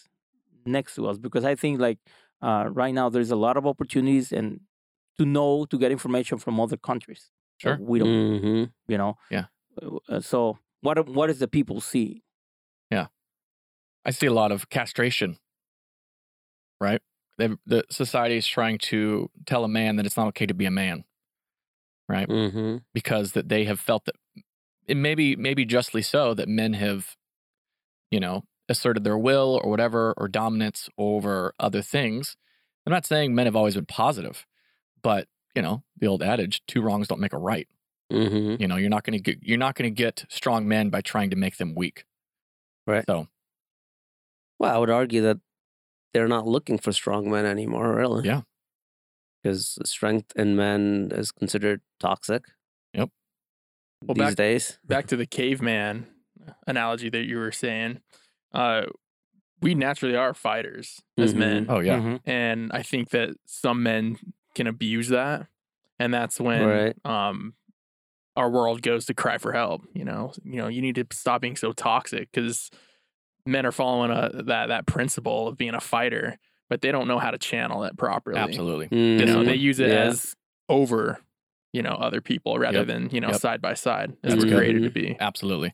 next 0.66 0.96
to 0.96 1.08
us? 1.10 1.18
Because 1.18 1.46
I 1.46 1.56
think 1.56 1.80
like 1.88 2.00
uh, 2.42 2.64
right 2.82 2.94
now 2.94 3.08
there's 3.10 3.32
a 3.32 3.42
lot 3.48 3.56
of 3.58 3.66
opportunities 3.66 4.32
and 4.32 4.62
to 5.18 5.26
know 5.26 5.66
to 5.72 5.78
get 5.78 5.92
information 5.92 6.38
from 6.38 6.60
other 6.60 6.78
countries. 6.78 7.32
Sure. 7.58 7.78
we 7.82 7.98
don't 8.00 8.42
hmm 8.42 8.64
you 8.88 8.98
know 9.02 9.14
Yeah. 9.36 9.46
Uh, 9.82 10.20
so 10.32 10.40
what 10.82 10.96
what 11.10 11.30
is 11.30 11.40
the 11.40 11.48
people 11.48 11.82
see 11.82 12.10
Yeah, 12.92 13.08
I 14.06 14.12
see 14.12 14.28
a 14.28 14.34
lot 14.42 14.52
of 14.52 14.70
castration, 14.70 15.38
right? 16.80 17.02
They've, 17.38 17.58
the 17.66 17.84
society 17.92 18.38
is 18.38 18.48
trying 18.48 18.80
to 18.80 19.30
tell 19.46 19.64
a 19.64 19.68
man 19.70 19.96
that 19.98 20.06
it's 20.06 20.18
not 20.18 20.28
okay 20.30 20.46
to 20.48 20.54
be 20.54 20.66
a 20.66 20.72
man, 20.72 21.04
right? 22.10 22.28
hmm 22.28 22.78
Because 22.94 23.34
that 23.34 23.50
they 23.50 23.66
have 23.66 23.80
felt 23.80 24.06
that, 24.06 24.16
and 24.88 25.02
maybe 25.02 25.36
maybe 25.36 25.66
justly 25.66 26.02
so, 26.02 26.34
that 26.34 26.48
men 26.48 26.74
have, 26.74 27.16
you 28.12 28.20
know, 28.20 28.44
asserted 28.70 29.04
their 29.04 29.18
will 29.18 29.60
or 29.64 29.70
whatever 29.70 30.14
or 30.18 30.28
dominance 30.28 30.90
over 30.98 31.54
other 31.60 31.82
things. 31.82 32.38
I'm 32.86 32.92
not 32.92 33.06
saying 33.06 33.36
men 33.36 33.46
have 33.48 33.56
always 33.56 33.76
been 33.76 33.86
positive, 33.86 34.46
but 35.04 35.28
you 35.56 35.62
know 35.62 35.84
the 36.00 36.08
old 36.08 36.24
adage: 36.24 36.62
two 36.68 36.82
wrongs 36.82 37.08
don't 37.08 37.22
make 37.22 37.34
a 37.34 37.38
right. 37.40 37.68
hmm 38.12 38.56
You 38.60 38.68
know, 38.68 38.78
you're 38.78 38.90
not 38.90 39.04
going 39.06 39.18
to 39.18 39.24
get 39.24 39.44
you're 39.44 39.58
not 39.58 39.76
going 39.76 39.92
to 39.94 39.96
get 39.96 40.26
strong 40.30 40.68
men 40.68 40.90
by 40.90 41.02
trying 41.02 41.32
to 41.32 41.36
make 41.38 41.58
them 41.58 41.76
weak. 41.76 42.06
Right. 42.88 43.06
So 43.08 43.28
Well, 44.60 44.74
I 44.76 44.78
would 44.78 44.90
argue 44.90 45.22
that 45.24 45.40
they're 46.14 46.28
not 46.28 46.48
looking 46.48 46.78
for 46.78 46.92
strong 46.92 47.30
men 47.30 47.46
anymore, 47.46 47.96
really. 47.96 48.26
Yeah. 48.26 48.42
Because 49.44 49.78
strength 49.86 50.34
in 50.36 50.56
men 50.56 51.10
is 51.14 51.32
considered 51.32 51.82
toxic. 52.00 52.44
Yep. 52.94 53.10
Well, 54.06 54.16
these 54.16 54.26
back- 54.28 54.36
days. 54.36 54.80
back 54.86 55.08
to 55.08 55.16
the 55.16 55.26
caveman 55.26 56.08
analogy 56.66 57.10
that 57.10 57.26
you 57.26 57.38
were 57.38 57.52
saying, 57.52 58.00
uh, 58.54 58.86
we 59.62 59.74
naturally 59.76 60.16
are 60.16 60.34
fighters 60.34 61.02
as 61.18 61.34
Mhm. 61.34 61.38
men, 61.38 61.66
oh 61.70 61.80
yeah, 61.80 62.00
Mhm. 62.00 62.22
and 62.26 62.72
I 62.72 62.84
think 62.84 63.10
that 63.10 63.36
some 63.46 63.82
men 63.84 64.18
can 64.54 64.68
abuse 64.68 65.10
that, 65.10 65.48
and 66.00 66.14
that's 66.14 66.40
when 66.40 66.66
Right. 66.66 67.06
um, 67.06 67.56
our 68.36 68.50
world 68.52 68.84
goes 68.84 69.06
to 69.08 69.16
cry 69.16 69.40
for 69.40 69.54
help. 69.54 69.82
You 69.94 70.06
know, 70.06 70.32
you 70.44 70.58
know, 70.58 70.68
you 70.68 70.82
need 70.82 70.96
to 70.96 71.06
stop 71.12 71.42
being 71.42 71.56
so 71.56 71.74
toxic 71.74 72.30
because 72.32 72.70
men 73.48 73.66
are 73.66 73.72
following 73.72 74.12
a, 74.12 74.44
that 74.44 74.68
that 74.68 74.86
principle 74.86 75.48
of 75.48 75.58
being 75.58 75.74
a 75.74 75.80
fighter, 75.82 76.38
but 76.70 76.82
they 76.82 76.92
don't 76.92 77.08
know 77.08 77.20
how 77.20 77.32
to 77.32 77.38
channel 77.38 77.84
it 77.84 77.98
properly. 77.98 78.38
absolutely. 78.40 78.88
You 78.92 79.26
know, 79.26 79.44
they 79.44 79.56
use 79.56 79.80
it 79.80 79.90
Yeah. 79.90 80.04
as 80.06 80.36
over, 80.70 81.20
you 81.74 81.82
know, 81.82 81.94
other 81.94 82.22
people 82.22 82.58
rather 82.60 82.80
Yep. 82.80 82.88
than 82.88 83.10
you 83.12 83.22
know 83.22 83.30
Yep. 83.30 83.40
side 83.42 83.62
by 83.62 83.74
side 83.74 84.12
as 84.24 84.34
That's 84.34 84.44
we're 84.44 84.50
good. 84.52 84.58
created 84.58 84.84
to 84.84 84.90
be. 84.92 85.16
Absolutely. 85.20 85.74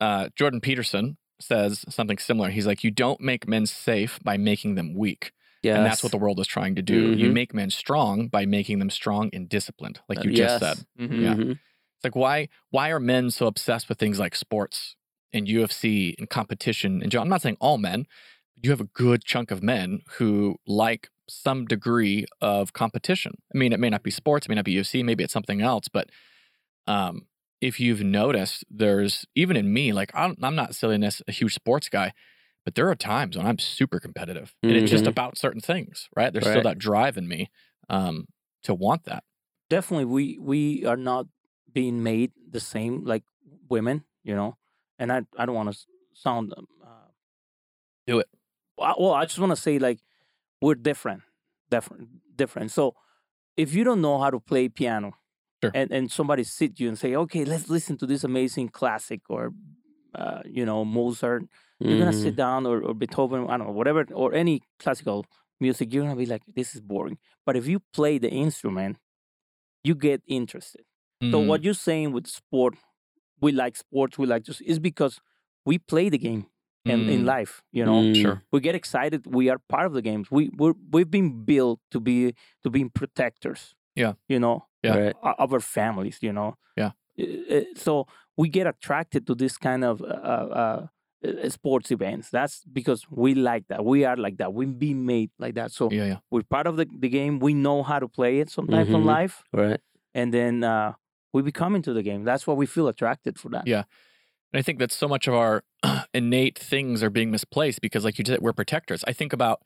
Uh, 0.00 0.28
Jordan 0.36 0.60
Peterson 0.60 1.16
says 1.40 1.84
something 1.88 2.18
similar. 2.18 2.50
He's 2.50 2.66
like, 2.66 2.82
you 2.84 2.90
don't 2.90 3.20
make 3.20 3.46
men 3.48 3.66
safe 3.66 4.18
by 4.22 4.36
making 4.36 4.74
them 4.76 4.94
weak. 4.94 5.32
Yes. 5.62 5.76
And 5.76 5.86
that's 5.86 6.02
what 6.02 6.12
the 6.12 6.18
world 6.18 6.38
is 6.40 6.46
trying 6.46 6.74
to 6.74 6.82
do. 6.82 7.12
You 7.12 7.30
Mhm. 7.30 7.32
make 7.32 7.54
men 7.54 7.70
strong 7.70 8.28
by 8.28 8.44
making 8.46 8.78
them 8.80 8.90
strong 8.90 9.30
and 9.32 9.48
disciplined, 9.48 10.00
like 10.08 10.22
you 10.24 10.30
Yes. 10.30 10.60
just 10.60 10.78
said. 10.78 10.86
Mhm. 11.00 11.22
Yeah. 11.22 11.34
Mhm. 11.34 11.50
It's 11.52 12.04
like 12.04 12.14
why 12.16 12.48
why 12.70 12.90
are 12.90 13.00
men 13.00 13.30
so 13.30 13.46
obsessed 13.46 13.88
with 13.88 13.98
things 13.98 14.18
like 14.18 14.34
sports 14.34 14.94
and 15.34 15.46
UFC 15.48 16.14
and 16.18 16.30
competition? 16.30 17.02
And 17.02 17.14
I'm 17.14 17.28
not 17.28 17.42
saying 17.42 17.58
all 17.60 17.78
men. 17.78 18.06
You 18.62 18.70
have 18.70 18.80
a 18.80 18.84
good 18.84 19.24
chunk 19.24 19.50
of 19.50 19.62
men 19.62 20.00
who 20.18 20.56
like 20.66 21.08
some 21.28 21.66
degree 21.66 22.24
of 22.40 22.72
competition. 22.72 23.34
I 23.54 23.58
mean, 23.58 23.72
it 23.74 23.80
may 23.80 23.90
not 23.90 24.02
be 24.02 24.10
sports, 24.10 24.46
it 24.46 24.48
may 24.48 24.54
not 24.54 24.64
be 24.64 24.72
UFC, 24.74 25.02
maybe 25.04 25.24
it's 25.24 25.32
something 25.32 25.60
else. 25.60 25.88
But 25.88 26.08
um, 26.86 27.26
if 27.60 27.80
you've 27.80 28.02
noticed, 28.02 28.64
there's 28.70 29.26
even 29.34 29.56
in 29.56 29.72
me, 29.72 29.92
like 29.92 30.10
I'm, 30.14 30.36
I'm 30.42 30.54
not 30.54 30.74
silliness 30.74 31.22
a 31.28 31.32
huge 31.32 31.54
sports 31.54 31.88
guy, 31.88 32.12
but 32.64 32.74
there 32.74 32.88
are 32.90 32.94
times 32.94 33.36
when 33.36 33.46
I'm 33.46 33.58
super 33.58 34.00
competitive, 34.00 34.54
and 34.62 34.76
it's 34.76 34.90
just 34.90 35.04
Mhm. 35.04 35.08
about 35.08 35.38
certain 35.38 35.60
things, 35.60 36.08
right? 36.16 36.32
There's 36.32 36.46
still 36.48 36.62
that 36.62 36.78
drive 36.78 37.16
in 37.16 37.28
me 37.28 37.50
um, 37.88 38.26
to 38.64 38.74
want 38.74 39.04
that. 39.04 39.24
definitely 39.70 40.04
we 40.04 40.38
we 40.38 40.84
are 40.86 40.96
not 40.96 41.26
being 41.72 42.02
made 42.02 42.32
the 42.50 42.60
same 42.60 43.02
like 43.04 43.24
women 43.68 44.04
you 44.22 44.34
know 44.34 44.56
and 44.98 45.12
i 45.12 45.22
i 45.38 45.44
don't 45.46 45.54
want 45.54 45.72
to 45.72 45.78
sound 46.12 46.52
um, 46.56 46.66
uh, 46.82 47.08
Do 48.06 48.18
it. 48.20 48.28
well, 48.76 49.12
i 49.12 49.24
just 49.24 49.38
want 49.38 49.50
to 49.52 49.56
say 49.56 49.78
like 49.78 49.98
we're 50.60 50.74
different 50.74 51.22
different 51.70 52.08
different 52.36 52.70
so 52.70 52.94
if 53.56 53.74
you 53.74 53.84
don't 53.84 54.00
know 54.00 54.18
how 54.18 54.30
to 54.30 54.40
play 54.40 54.68
piano 54.68 55.12
Sure. 55.62 55.70
and 55.74 55.90
and 55.90 56.10
somebody 56.12 56.44
sit 56.44 56.78
you 56.80 56.88
and 56.88 56.98
say 56.98 57.14
okay 57.16 57.44
let's 57.44 57.68
listen 57.70 57.96
to 57.98 58.06
this 58.06 58.22
amazing 58.24 58.68
classic 58.68 59.20
or 59.30 59.52
uh, 60.14 60.42
you 60.44 60.64
know 60.66 60.84
mozart 60.84 61.42
you're 61.80 61.98
gonna 61.98 62.12
sit 62.12 62.34
Mhm. 62.34 62.36
down 62.44 62.66
or, 62.66 62.82
or 62.82 62.94
beethoven 62.94 63.46
i 63.48 63.56
don't 63.56 63.66
know 63.68 63.72
whatever 63.72 64.04
or 64.12 64.34
any 64.34 64.60
classical 64.78 65.24
music 65.60 65.92
you're 65.92 66.02
gonna 66.04 66.16
be 66.16 66.26
like 66.34 66.42
this 66.54 66.74
is 66.74 66.80
boring 66.80 67.16
but 67.46 67.56
if 67.56 67.66
you 67.66 67.80
play 67.92 68.18
the 68.18 68.30
instrument 68.30 68.96
you 69.82 69.94
get 69.94 70.22
interested 70.26 70.84
so 71.32 71.40
Mm, 71.40 71.46
what 71.48 71.64
you're 71.64 71.82
saying 71.88 72.12
with 72.12 72.26
sport 72.26 72.74
we 73.44 73.50
like 73.62 73.74
sports 73.84 74.14
we 74.20 74.26
like 74.34 74.42
just 74.50 74.60
is 74.72 74.78
because 74.90 75.14
we 75.68 75.74
play 75.92 76.06
the 76.14 76.18
game 76.28 76.42
in, 76.92 77.00
in 77.14 77.20
mm, 77.22 77.26
life 77.36 77.52
you 77.78 77.84
know 77.88 78.00
Mm. 78.02 78.14
Sure. 78.22 78.36
we 78.52 78.58
get 78.68 78.74
excited 78.82 79.20
we 79.38 79.44
are 79.52 79.60
part 79.74 79.86
of 79.90 79.92
the 79.98 80.02
games 80.10 80.24
we 80.36 80.42
we're, 80.60 80.76
we've 80.94 81.10
been 81.18 81.30
built 81.50 81.78
to 81.94 81.98
be 82.08 82.16
to 82.62 82.68
be 82.76 82.80
protectors 83.00 83.62
Yeah. 84.02 84.12
you 84.32 84.38
know 84.44 84.56
Yeah. 84.86 84.96
Right. 84.98 85.16
of 85.44 85.48
our 85.54 85.60
families 85.78 86.16
you 86.26 86.32
know 86.38 86.50
Yeah. 86.80 86.92
Uh, 87.18 87.54
uh, 87.56 87.64
so 87.86 87.92
we 88.40 88.46
get 88.58 88.66
attracted 88.72 89.22
to 89.28 89.34
this 89.42 89.54
kind 89.68 89.82
of 89.90 89.94
uh, 90.02 90.06
uh, 90.62 90.80
uh, 91.26 91.48
sports 91.58 91.88
events 91.96 92.26
that's 92.36 92.56
because 92.78 93.00
we 93.22 93.30
like 93.50 93.64
that 93.70 93.80
we 93.92 93.98
are 94.08 94.18
like 94.26 94.36
that 94.42 94.50
we've 94.58 94.78
been 94.88 95.00
made 95.14 95.30
like 95.44 95.54
that 95.60 95.70
so 95.78 95.84
Yeah, 95.98 96.06
yeah. 96.12 96.18
we're 96.30 96.48
part 96.56 96.66
of 96.70 96.74
the, 96.76 96.86
the 97.04 97.08
game 97.18 97.34
we 97.48 97.52
know 97.66 97.78
how 97.90 97.98
to 98.04 98.08
play 98.18 98.32
it 98.42 98.48
sometimes 98.50 98.88
in 98.88 99.02
Mhm. 99.02 99.16
life 99.16 99.34
Right. 99.62 99.80
and 100.20 100.28
then 100.38 100.54
uh, 100.74 100.90
we 101.34 101.42
become 101.42 101.76
into 101.76 101.92
the 101.92 102.02
game 102.02 102.24
that's 102.24 102.46
why 102.46 102.54
we 102.54 102.64
feel 102.64 102.88
attracted 102.88 103.38
for 103.38 103.50
that 103.50 103.66
Yeah. 103.66 103.84
And 104.52 104.60
I 104.60 104.62
think 104.62 104.78
that 104.78 104.92
so 104.92 105.08
much 105.08 105.26
of 105.26 105.34
our 105.34 105.64
innate 106.14 106.56
things 106.56 107.02
are 107.02 107.10
being 107.10 107.32
misplaced 107.32 107.80
because, 107.80 108.04
like 108.04 108.18
you 108.20 108.24
said, 108.24 108.40
we're 108.40 108.52
protectors. 108.52 109.02
I 109.04 109.12
think 109.12 109.32
about 109.32 109.60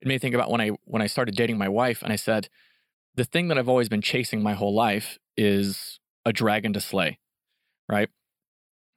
it 0.00 0.08
made 0.08 0.14
me 0.14 0.18
think 0.18 0.34
about 0.34 0.50
when 0.50 0.60
I 0.60 0.70
when 0.84 1.00
I 1.00 1.06
started 1.06 1.36
dating 1.36 1.58
my 1.58 1.68
wife, 1.68 2.02
and 2.02 2.12
I 2.12 2.16
said, 2.16 2.48
the 3.14 3.24
thing 3.24 3.46
that 3.48 3.56
I've 3.56 3.68
always 3.68 3.88
been 3.88 4.02
chasing 4.02 4.42
my 4.42 4.54
whole 4.54 4.74
life 4.74 5.16
is 5.36 6.00
a 6.24 6.32
dragon 6.32 6.72
to 6.72 6.80
slay, 6.80 7.20
right? 7.88 8.08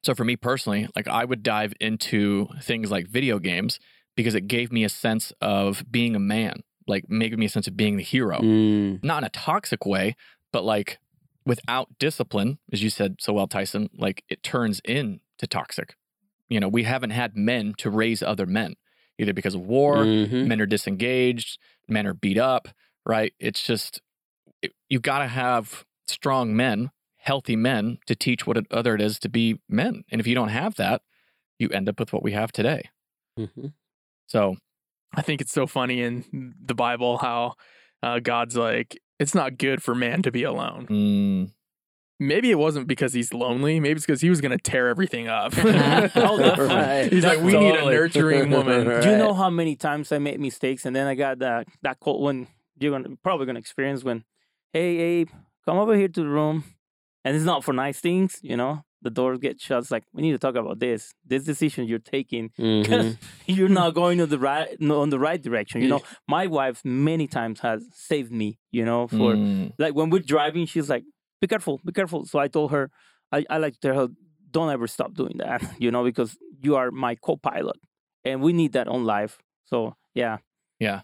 So 0.03 0.15
for 0.15 0.25
me 0.25 0.35
personally, 0.35 0.87
like 0.95 1.07
I 1.07 1.25
would 1.25 1.43
dive 1.43 1.73
into 1.79 2.47
things 2.59 2.89
like 2.89 3.07
video 3.07 3.37
games 3.37 3.79
because 4.15 4.33
it 4.33 4.47
gave 4.47 4.71
me 4.71 4.83
a 4.83 4.89
sense 4.89 5.31
of 5.41 5.83
being 5.91 6.15
a 6.15 6.19
man, 6.19 6.63
like 6.87 7.07
making 7.07 7.37
me 7.39 7.45
a 7.45 7.49
sense 7.49 7.67
of 7.67 7.77
being 7.77 7.97
the 7.97 8.03
hero 8.03 8.39
Mm. 8.41 9.03
not 9.03 9.19
in 9.19 9.25
a 9.25 9.29
toxic 9.29 9.85
way, 9.85 10.15
but 10.51 10.63
like 10.63 10.97
without 11.45 11.97
discipline, 11.99 12.59
as 12.71 12.83
you 12.83 12.89
said 12.89 13.17
so 13.19 13.33
well, 13.33 13.47
Tyson, 13.47 13.89
like 13.97 14.23
it 14.29 14.43
turns 14.43 14.79
into 14.81 15.19
toxic. 15.49 15.95
You 16.49 16.59
know, 16.59 16.67
we 16.67 16.83
haven't 16.83 17.11
had 17.11 17.35
men 17.35 17.73
to 17.77 17.89
raise 17.89 18.21
other 18.23 18.45
men, 18.45 18.75
either 19.17 19.33
because 19.33 19.55
of 19.55 19.61
war, 19.61 20.05
Mhm. 20.05 20.45
men 20.47 20.61
are 20.61 20.65
disengaged, 20.65 21.57
men 21.87 22.07
are 22.07 22.13
beat 22.13 22.37
up, 22.37 22.67
right? 23.05 23.33
It's 23.39 23.63
just, 23.63 24.01
it, 24.61 24.73
you 24.89 24.99
got 24.99 25.19
to 25.19 25.27
have 25.27 25.85
strong 26.07 26.55
men, 26.55 26.91
healthy 27.17 27.55
men 27.55 27.99
to 28.07 28.15
teach 28.15 28.47
what 28.47 28.57
it, 28.57 28.65
other 28.71 28.95
it 28.95 29.01
is 29.01 29.19
to 29.19 29.29
be 29.29 29.59
men. 29.69 30.03
And 30.11 30.19
if 30.19 30.27
you 30.27 30.35
don't 30.35 30.49
have 30.49 30.75
that, 30.75 31.01
you 31.59 31.69
end 31.69 31.87
up 31.89 31.99
with 31.99 32.11
what 32.13 32.23
we 32.23 32.31
have 32.31 32.51
today. 32.51 32.89
Mhm. 33.37 33.73
So, 34.27 34.57
I 35.13 35.21
think 35.21 35.41
it's 35.41 35.51
so 35.51 35.65
funny 35.67 36.01
in 36.01 36.53
the 36.63 36.75
Bible 36.75 37.17
how 37.17 37.55
uh, 38.01 38.19
God's 38.19 38.55
like, 38.55 38.97
it's 39.19 39.35
not 39.35 39.57
good 39.57 39.83
for 39.83 39.93
man 39.93 40.21
to 40.23 40.31
be 40.31 40.43
alone. 40.43 40.87
mm, 40.87 41.51
Maybe 42.21 42.51
it 42.51 42.57
wasn't 42.59 42.87
because 42.87 43.13
he's 43.13 43.33
lonely. 43.33 43.79
Maybe 43.79 43.95
it's 43.97 44.05
because 44.05 44.19
he 44.19 44.29
was 44.29 44.41
going 44.41 44.51
to 44.51 44.57
tear 44.57 44.89
everything 44.89 45.27
up. 45.29 45.53
Oh. 46.15 46.55
Right. 46.67 47.09
He's 47.11 47.23
like, 47.23 47.39
we 47.39 47.57
need 47.57 47.75
a 47.75 47.85
nurturing 47.85 48.49
woman. 48.51 48.87
Right. 48.87 49.01
Do 49.01 49.09
you 49.11 49.17
know 49.17 49.33
how 49.41 49.49
many 49.49 49.75
times 49.77 50.11
I 50.11 50.17
made 50.17 50.39
mistakes 50.39 50.85
and 50.85 50.93
then 50.95 51.07
I 51.07 51.15
got 51.15 51.39
that 51.39 51.67
that 51.81 51.99
call 52.01 52.21
when 52.21 52.47
you're 52.77 52.91
gonna 52.91 53.15
probably 53.23 53.45
gonna 53.45 53.59
experience 53.59 54.03
when, 54.03 54.23
hey 54.73 54.97
Abe, 54.97 55.29
come 55.65 55.77
over 55.77 55.95
here 55.95 56.07
to 56.09 56.21
the 56.21 56.27
room, 56.29 56.63
and 57.23 57.35
it's 57.35 57.45
not 57.45 57.63
for 57.63 57.73
nice 57.73 57.99
things, 58.01 58.39
you 58.41 58.57
know. 58.57 58.83
The 59.01 59.09
doors 59.09 59.39
get 59.39 59.61
shut. 59.61 59.79
It's 59.79 59.91
like 59.91 60.03
we 60.13 60.21
need 60.21 60.31
to 60.33 60.37
talk 60.39 60.55
about 60.55 60.79
this. 60.79 61.13
This 61.25 61.43
decision 61.45 61.87
you're 61.87 61.99
taking, 61.99 62.49
Mhm. 62.59 63.17
you're 63.47 63.69
not 63.69 63.93
going 63.93 64.19
in 64.19 64.29
the 64.29 64.39
right 64.39 64.67
no, 64.79 65.01
on 65.01 65.09
the 65.09 65.19
right 65.19 65.41
direction. 65.41 65.81
You 65.81 65.87
know, 65.89 66.01
my 66.27 66.47
wife 66.47 66.81
many 66.83 67.27
times 67.27 67.61
has 67.61 67.85
saved 67.93 68.31
me. 68.31 68.57
You 68.71 68.83
know, 68.85 69.07
for 69.07 69.35
mm, 69.35 69.71
like 69.77 69.93
when 69.95 70.09
we're 70.09 70.19
driving, 70.35 70.65
she's 70.65 70.89
like, 70.89 71.03
"Be 71.41 71.47
careful, 71.47 71.79
be 71.85 71.93
careful." 71.93 72.25
So 72.25 72.39
I 72.39 72.47
told 72.49 72.71
her, 72.71 72.91
I, 73.31 73.45
I 73.49 73.57
like 73.57 73.73
to 73.75 73.79
tell 73.79 73.95
her, 73.95 74.07
"Don't 74.51 74.69
ever 74.69 74.87
stop 74.87 75.13
doing 75.13 75.37
that," 75.37 75.61
you 75.79 75.91
know, 75.91 76.03
because 76.03 76.37
you 76.61 76.75
are 76.75 76.91
my 76.91 77.15
co-pilot, 77.15 77.77
and 78.25 78.41
we 78.41 78.51
need 78.51 78.73
that 78.73 78.87
on 78.89 79.05
life. 79.05 79.39
So 79.65 79.95
yeah, 80.13 80.37
Yeah. 80.79 81.01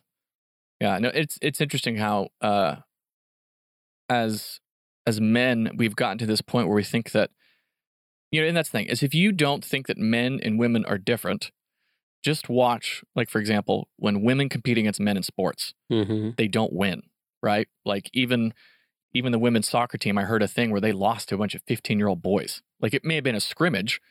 Yeah. 0.81 0.99
No, 0.99 1.09
it's 1.13 1.37
it's 1.41 1.61
interesting 1.61 1.95
how 1.95 2.27
uh 2.41 2.75
as 4.09 4.59
as 5.07 5.21
men 5.21 5.71
we've 5.77 5.95
gotten 5.95 6.17
to 6.17 6.25
this 6.25 6.41
point 6.41 6.67
where 6.67 6.75
we 6.75 6.83
think 6.83 7.11
that 7.11 7.29
you 8.35 8.41
know, 8.41 8.47
and 8.47 8.57
that's 8.57 8.69
the 8.69 8.77
thing, 8.79 8.87
is 8.87 9.01
if 9.01 9.13
you 9.15 9.31
don't 9.31 9.63
think 9.63 9.87
that 9.87 9.97
men 9.97 10.39
and 10.43 10.59
women 10.59 10.85
are 10.85 10.97
different, 10.97 11.51
just 12.23 12.49
watch, 12.49 13.03
like 13.15 13.29
for 13.29 13.39
example, 13.39 13.87
when 13.97 14.21
women 14.23 14.49
compete 14.49 14.77
against 14.77 14.99
men 14.99 15.17
in 15.17 15.23
sports, 15.23 15.73
Mhm. 15.91 16.35
they 16.37 16.47
don't 16.47 16.73
win, 16.73 17.03
right? 17.41 17.67
Like 17.85 18.09
even 18.13 18.53
even 19.13 19.31
the 19.31 19.39
women's 19.39 19.69
soccer 19.69 19.97
team, 19.97 20.17
I 20.17 20.23
heard 20.23 20.43
a 20.43 20.47
thing 20.47 20.71
where 20.71 20.81
they 20.81 20.91
lost 20.91 21.29
to 21.29 21.35
a 21.35 21.37
bunch 21.37 21.55
of 21.55 21.61
15 21.65 21.97
year 21.99 22.09
old 22.09 22.21
boys. 22.21 22.61
Like 22.81 22.93
it 22.93 23.05
may 23.05 23.15
have 23.15 23.23
been 23.23 23.35
a 23.35 23.39
scrimmage, 23.39 24.01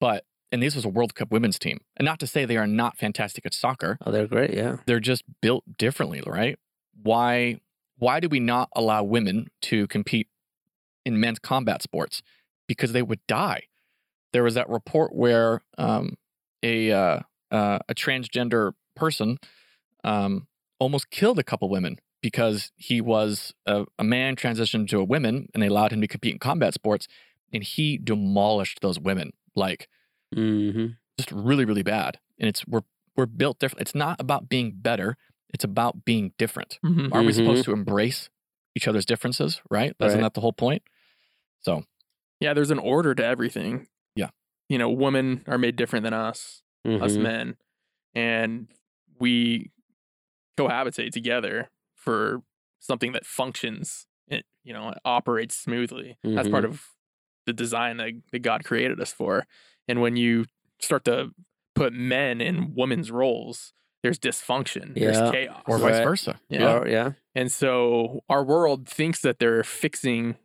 but 0.00 0.24
and 0.50 0.60
this 0.62 0.74
was 0.74 0.84
a 0.84 0.88
World 0.88 1.14
Cup 1.14 1.30
women's 1.30 1.58
team. 1.60 1.78
And 1.96 2.04
not 2.06 2.18
to 2.20 2.26
say 2.26 2.44
they 2.44 2.56
are 2.56 2.66
not 2.66 2.96
fantastic 2.98 3.46
at 3.46 3.54
soccer, 3.54 3.98
Oh, 4.04 4.10
they're 4.10 4.26
great. 4.26 4.54
Yeah. 4.54 4.78
they're 4.86 4.98
just 4.98 5.22
built 5.40 5.62
differently, 5.78 6.22
right? 6.26 6.58
Why 7.00 7.60
why 7.98 8.18
do 8.18 8.28
we 8.28 8.40
not 8.40 8.68
allow 8.74 9.04
women 9.04 9.48
to 9.62 9.86
compete 9.86 10.28
in 11.04 11.20
men's 11.20 11.38
combat 11.38 11.80
sports? 11.82 12.22
Because 12.66 12.90
they 12.92 13.02
would 13.02 13.20
die. 13.28 13.67
There 14.32 14.42
was 14.42 14.54
that 14.54 14.68
report 14.68 15.14
where 15.14 15.62
um, 15.78 16.14
a 16.62 16.92
uh, 16.92 17.20
uh, 17.50 17.78
a 17.88 17.94
transgender 17.94 18.72
person 18.94 19.38
um, 20.04 20.46
almost 20.78 21.10
killed 21.10 21.38
a 21.38 21.42
couple 21.44 21.68
women 21.68 21.98
because 22.20 22.72
he 22.76 23.00
was 23.00 23.54
a, 23.66 23.86
a 23.98 24.04
man 24.04 24.36
transitioned 24.36 24.88
to 24.88 24.98
a 25.00 25.04
woman, 25.04 25.48
and 25.54 25.62
they 25.62 25.68
allowed 25.68 25.92
him 25.92 26.00
to 26.00 26.08
compete 26.08 26.32
in 26.32 26.38
combat 26.38 26.74
sports, 26.74 27.06
and 27.52 27.62
he 27.62 27.96
demolished 27.98 28.80
those 28.80 28.98
women 29.00 29.32
like 29.54 29.88
hmm 30.34 30.86
just 31.18 31.32
really 31.32 31.64
really 31.64 31.82
bad 31.82 32.18
and 32.38 32.48
it's 32.48 32.66
we're 32.66 32.82
we're 33.16 33.26
built 33.26 33.58
different 33.58 33.80
it's 33.80 33.94
not 33.94 34.20
about 34.20 34.48
being 34.48 34.72
better 34.76 35.16
it's 35.52 35.64
about 35.64 36.04
being 36.04 36.32
different 36.38 36.78
Mhm. 36.84 37.12
aren't 37.12 37.26
we 37.26 37.32
Mhm. 37.32 37.36
supposed 37.36 37.64
to 37.64 37.72
embrace 37.72 38.30
each 38.76 38.86
other's 38.86 39.06
differences 39.06 39.60
right 39.70 39.94
isn't 40.00 40.20
Right. 40.20 40.22
that 40.22 40.34
the 40.34 40.40
whole 40.40 40.52
point 40.52 40.82
so 41.60 41.82
Yeah, 42.40 42.54
there's 42.54 42.70
an 42.70 42.78
order 42.78 43.14
to 43.16 43.24
everything. 43.24 43.88
Yeah. 44.68 44.74
You 44.74 44.78
know, 44.78 44.90
women 44.90 45.44
are 45.46 45.58
made 45.58 45.76
different 45.76 46.04
than 46.04 46.12
us, 46.14 46.62
us 46.86 47.12
Mhm. 47.16 47.22
men, 47.22 47.56
and 48.14 48.68
we 49.18 49.70
cohabitate 50.56 51.12
together 51.12 51.70
for 51.94 52.42
something 52.78 53.12
that 53.12 53.24
functions. 53.26 54.06
It 54.28 54.44
you 54.64 54.72
know 54.72 54.90
it 54.90 54.98
operates 55.04 55.56
smoothly. 55.56 56.18
That's 56.22 56.48
part 56.48 56.64
of 56.64 56.86
the 57.46 57.52
design 57.52 57.96
that, 57.96 58.12
that 58.32 58.40
God 58.40 58.64
created 58.64 59.00
us 59.00 59.12
for. 59.12 59.46
And 59.88 60.00
when 60.02 60.16
you 60.16 60.44
start 60.80 61.04
to 61.06 61.30
put 61.74 61.92
men 61.94 62.40
in 62.42 62.74
women's 62.74 63.10
roles, 63.10 63.72
there's 64.02 64.18
dysfunction. 64.18 64.92
Yeah. 64.96 65.12
There's 65.12 65.30
chaos. 65.30 65.62
or 65.66 65.78
vice 65.78 65.94
Right. 65.94 66.04
versa 66.04 66.40
Yeah. 66.50 66.76
Or- 66.78 66.88
yeah. 66.88 67.12
And 67.34 67.50
so 67.50 68.22
our 68.28 68.44
world 68.44 68.86
thinks 68.88 69.20
that 69.22 69.38
they're 69.38 69.64
fixing 69.64 70.36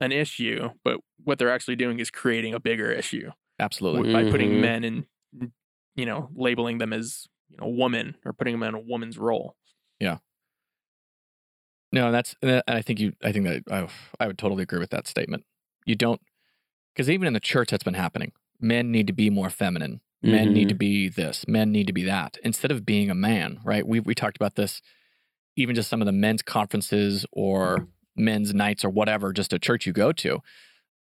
an 0.00 0.12
issue, 0.12 0.70
but 0.84 1.00
what 1.24 1.38
they're 1.38 1.50
actually 1.50 1.76
doing 1.76 1.98
is 2.00 2.10
creating 2.10 2.54
a 2.54 2.60
bigger 2.60 2.90
issue 2.90 3.30
absolutely 3.58 4.12
by 4.12 4.30
putting 4.30 4.50
Mhm. 4.52 4.60
men 4.60 4.84
in 4.84 5.06
you 5.94 6.04
know, 6.04 6.28
labeling 6.34 6.76
them 6.78 6.92
as 6.92 7.26
you 7.48 7.56
know 7.58 7.68
woman 7.68 8.16
or 8.24 8.32
putting 8.34 8.52
them 8.58 8.62
in 8.62 8.74
a 8.74 8.80
woman's 8.80 9.16
role. 9.16 9.56
Yeah. 9.98 10.18
No, 11.92 12.12
that's 12.12 12.34
and 12.42 12.62
I 12.68 12.82
think 12.82 13.00
you. 13.00 13.12
I 13.22 13.32
think 13.32 13.46
that 13.46 13.62
I, 13.70 13.88
I 14.20 14.26
would 14.26 14.38
totally 14.38 14.62
agree 14.62 14.78
with 14.78 14.90
that 14.90 15.06
statement. 15.06 15.44
You 15.86 15.94
don't, 15.94 16.20
because 16.94 17.08
even 17.08 17.26
in 17.26 17.32
the 17.32 17.40
church, 17.40 17.70
that's 17.70 17.84
been 17.84 17.94
happening. 17.94 18.32
Men 18.60 18.90
need 18.90 19.06
to 19.06 19.12
be 19.12 19.30
more 19.30 19.50
feminine. 19.50 20.00
Men 20.22 20.52
need 20.52 20.68
to 20.70 20.74
be 20.74 21.08
this. 21.08 21.46
Men 21.46 21.70
need 21.70 21.86
to 21.86 21.92
be 21.92 22.02
that. 22.02 22.36
Instead 22.42 22.72
of 22.72 22.84
being 22.84 23.10
a 23.10 23.14
man, 23.14 23.60
right? 23.64 23.86
We 23.86 24.00
we 24.00 24.14
talked 24.14 24.36
about 24.36 24.56
this. 24.56 24.82
Even 25.54 25.74
just 25.74 25.88
some 25.88 26.02
of 26.02 26.06
the 26.06 26.12
men's 26.12 26.42
conferences 26.42 27.24
or 27.32 27.86
men's 28.16 28.54
nights 28.54 28.84
or 28.84 28.90
whatever, 28.90 29.32
just 29.32 29.52
a 29.52 29.58
church 29.58 29.86
you 29.86 29.92
go 29.92 30.12
to. 30.12 30.40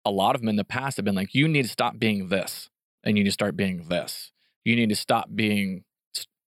A 0.05 0.11
lot 0.11 0.35
of 0.35 0.43
them 0.43 0.49
in 0.49 0.57
the 0.57 0.65
past 0.65 0.97
have 0.97 1.05
been 1.05 1.15
like, 1.15 1.35
you 1.35 1.49
need 1.49 1.63
to 1.63 1.69
stop 1.69 1.99
being 1.99 2.29
this, 2.29 2.71
and 3.03 3.17
you 3.17 3.25
need 3.25 3.31
to 3.31 3.33
start 3.33 3.57
being 3.57 3.89
this. 3.89 4.33
You 4.65 4.77
need 4.77 4.89
to 4.91 4.97
stop 4.97 5.29
being 5.35 5.85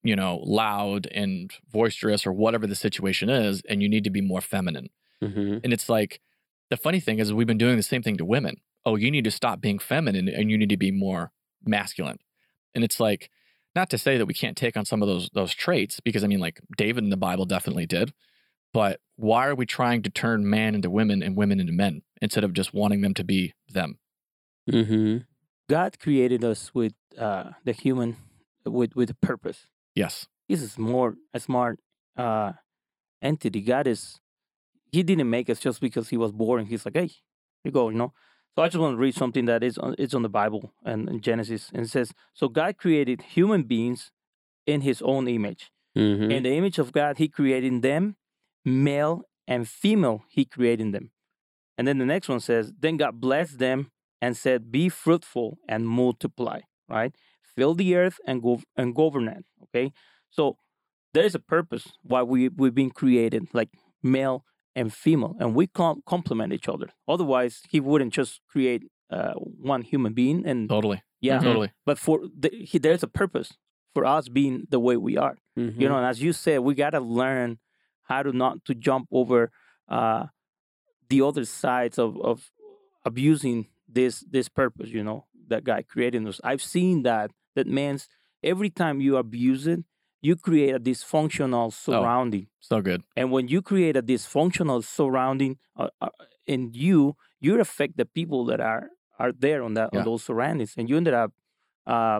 you 0.08 0.16
know, 0.16 0.40
loud 0.44 1.06
and 1.08 1.52
boisterous 1.70 2.26
or 2.26 2.32
whatever 2.32 2.66
the 2.66 2.76
situation 2.76 3.30
is, 3.30 3.62
and 3.68 3.82
you 3.82 3.90
need 3.90 4.06
to 4.06 4.10
be 4.10 4.22
more 4.22 4.40
feminine. 4.40 4.90
hmm 5.22 5.58
And 5.64 5.74
it's 5.74 5.90
like 5.90 6.22
the 6.70 6.78
funny 6.78 7.02
thing 7.02 7.20
is 7.20 7.34
we've 7.34 7.46
been 7.46 7.58
doing 7.58 7.76
the 7.76 7.84
same 7.84 8.02
thing 8.02 8.16
to 8.18 8.26
women. 8.26 8.56
Oh, 8.86 8.96
you 8.96 9.12
need 9.12 9.26
to 9.26 9.32
stop 9.32 9.60
being 9.60 9.80
feminine 9.80 10.30
and 10.30 10.50
you 10.50 10.58
need 10.58 10.70
to 10.70 10.78
be 10.78 10.92
more 10.92 11.32
masculine. 11.66 12.20
And 12.74 12.86
it's 12.86 13.02
like 13.02 13.30
not 13.76 13.90
to 13.90 13.98
say 13.98 14.18
that 14.18 14.28
we 14.28 14.34
can't 14.34 14.56
take 14.56 14.78
on 14.78 14.86
some 14.86 15.02
of 15.02 15.10
those 15.10 15.30
those 15.34 15.54
traits 15.54 16.00
because 16.00 16.24
I 16.24 16.28
mean 16.28 16.40
like 16.40 16.62
David 16.78 17.04
in 17.04 17.10
the 17.10 17.18
Bible 17.18 17.46
definitely 17.46 17.86
did. 17.86 18.14
But 18.74 19.00
why 19.16 19.48
are 19.48 19.56
we 19.56 19.66
trying 19.66 20.04
to 20.04 20.10
turn 20.10 20.50
man 20.50 20.76
into 20.76 20.90
women 20.90 21.24
and 21.24 21.36
women 21.36 21.60
into 21.60 21.74
men 21.74 22.02
instead 22.22 22.44
of 22.44 22.54
just 22.54 22.74
wanting 22.74 23.02
them 23.02 23.14
to 23.16 23.24
be 23.24 23.54
them? 23.70 24.00
hmm 24.70 25.18
God 25.70 26.00
created 26.00 26.44
us 26.44 26.74
with 26.74 26.94
uh, 27.18 27.52
the 27.66 27.74
human 27.74 28.16
with 28.66 28.96
with 28.96 29.10
a 29.10 29.14
purpose. 29.16 29.68
Yes. 29.96 30.28
He's 30.48 30.64
a 30.64 30.70
smart, 30.70 31.16
a 31.34 31.40
smart 31.40 31.80
uh, 32.16 32.54
entity. 33.22 33.62
God 33.62 33.88
is. 33.88 34.20
He 34.92 35.04
didn't 35.04 35.30
make 35.30 35.50
us 35.50 35.60
just 35.60 35.82
because 35.82 36.08
he 36.10 36.16
was 36.18 36.32
boring. 36.32 36.68
He's 36.68 36.86
like, 36.86 36.96
hey, 36.96 37.08
here 37.08 37.66
you 37.66 37.72
go, 37.72 37.90
you 37.90 37.98
know. 37.98 38.14
So 38.56 38.64
I 38.64 38.68
just 38.70 38.80
want 38.80 38.94
to 38.96 38.98
read 39.02 39.14
something 39.14 39.46
that 39.46 39.62
is 39.62 39.78
on, 39.78 39.94
it's 40.00 40.14
on 40.14 40.22
the 40.22 40.30
Bible 40.30 40.74
and 40.86 41.10
in 41.10 41.20
Genesis, 41.22 41.70
and 41.74 41.86
it 41.86 41.90
says, 41.90 42.14
"So 42.34 42.48
God 42.48 42.78
created 42.78 43.22
human 43.22 43.64
beings 43.64 44.12
in 44.66 44.82
His 44.82 45.02
own 45.02 45.28
image. 45.28 45.72
hmm 45.96 46.32
In 46.32 46.44
the 46.44 46.54
image 46.56 46.80
of 46.80 46.92
God, 46.94 47.18
He 47.18 47.28
created 47.28 47.82
them, 47.82 48.16
male 48.68 49.24
and 49.48 49.68
female. 49.68 50.24
He 50.30 50.46
created 50.46 50.92
them." 50.94 51.12
And 51.78 51.88
then 51.88 51.98
the 52.00 52.06
next 52.06 52.28
one 52.30 52.40
says, 52.40 52.74
"Then 52.80 52.98
God 52.98 53.20
blessed 53.22 53.60
them 53.60 53.92
and 54.22 54.36
said, 54.36 54.72
Be 54.72 54.90
fruitful 54.90 55.58
and 55.68 55.88
multiply." 55.88 56.60
Right? 56.90 57.14
Fill 57.56 57.74
the 57.76 57.96
earth 57.96 58.20
and 58.28 58.42
go 58.42 58.62
and 58.76 58.94
govern 58.96 59.28
it. 59.28 59.44
Okay, 59.64 59.92
so 60.30 60.58
there 61.14 61.26
is 61.26 61.36
a 61.36 61.40
purpose 61.40 61.86
why 62.04 62.22
we 62.24 62.50
we've 62.50 62.76
been 62.76 62.92
created, 62.92 63.48
like 63.54 63.70
male 64.04 64.44
and 64.76 64.94
female, 64.94 65.36
and 65.40 65.56
we 65.56 65.66
com- 65.68 66.02
complement 66.06 66.54
each 66.54 66.70
other. 66.70 66.90
Otherwise, 67.08 67.62
He 67.70 67.80
wouldn't 67.80 68.14
just 68.14 68.42
create 68.48 68.84
uh, 69.10 69.34
one 69.74 69.82
human 69.82 70.14
being. 70.14 70.46
And 70.46 70.70
Totally. 70.70 71.02
yeah, 71.22 71.40
Totally. 71.40 71.72
but 71.86 71.98
for 71.98 72.20
the, 72.40 72.50
he, 72.52 72.78
there's 72.78 73.02
a 73.04 73.08
purpose 73.08 73.54
for 73.94 74.06
us 74.06 74.30
being 74.30 74.66
the 74.70 74.80
way 74.80 74.96
we 74.98 75.18
are 75.18 75.38
Mm-hmm. 75.58 75.82
you 75.82 75.90
know 75.90 75.98
and 75.98 76.06
as 76.06 76.22
you 76.22 76.34
said 76.34 76.60
we 76.60 76.76
got 76.76 76.92
to 76.92 77.00
learn 77.00 77.58
how 78.08 78.24
to 78.24 78.32
not 78.32 78.63
to 78.65 78.74
jump 78.76 79.08
over 79.12 79.52
uh 79.89 80.26
the 81.10 81.22
other 81.22 81.46
sides 81.46 81.98
of 82.00 82.17
of 82.22 82.52
abusing 83.06 83.67
this 83.88 84.22
this 84.30 84.50
purpose 84.50 84.89
you 84.89 85.04
know 85.04 85.26
that 85.48 85.63
god 85.63 85.88
created 85.88 86.26
us 86.28 86.41
i've 86.43 86.62
seen 86.62 87.04
that 87.04 87.32
that 87.56 87.67
means 87.67 88.08
every 88.43 88.70
time 88.70 89.00
you 89.02 89.15
abuse 89.17 89.65
it 89.67 89.80
you 90.22 90.36
create 90.36 90.74
a 90.76 90.80
dysfunctional 90.80 91.72
surrounding 91.72 92.48
So 92.60 92.82
good. 92.82 93.04
and 93.15 93.32
when 93.32 93.48
you 93.48 93.62
create 93.62 93.96
a 93.96 94.02
dysfunctional 94.04 94.84
surrounding 94.84 95.58
uh, 95.78 95.89
uh, 96.02 96.10
in 96.46 96.72
you 96.74 97.15
you 97.39 97.60
affect 97.60 97.98
the 97.98 98.06
people 98.06 98.46
that 98.46 98.60
are 98.60 98.89
are 99.20 99.32
there 99.32 99.63
on 99.63 99.74
that 99.76 99.89
Yeah. 99.93 100.00
on 100.00 100.06
those 100.06 100.24
surroundings 100.24 100.74
and 100.78 100.89
you 100.89 100.98
ended 100.98 101.13
up 101.13 101.32
uh 101.86 102.20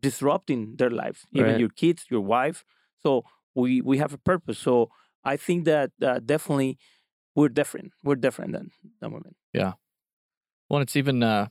disrupting 0.00 0.76
their 0.76 0.90
lives 0.90 1.26
even 1.32 1.52
Right. 1.52 1.60
your 1.60 1.68
kids 1.70 2.06
your 2.10 2.20
wife 2.20 2.64
so 3.02 3.24
we 3.54 3.80
we 3.80 3.98
have 3.98 4.12
a 4.12 4.18
purpose 4.18 4.58
so 4.58 4.90
i 5.24 5.36
think 5.36 5.64
that 5.64 5.90
uh, 6.02 6.18
definitely 6.24 6.78
we're 7.34 7.48
different 7.48 7.92
we're 8.02 8.16
different 8.16 8.52
than 8.52 8.70
than 9.00 9.12
women 9.12 9.34
Yeah. 9.52 9.72
Well, 10.68 10.82
it's 10.82 10.96
even 10.96 11.22
uh 11.22 11.48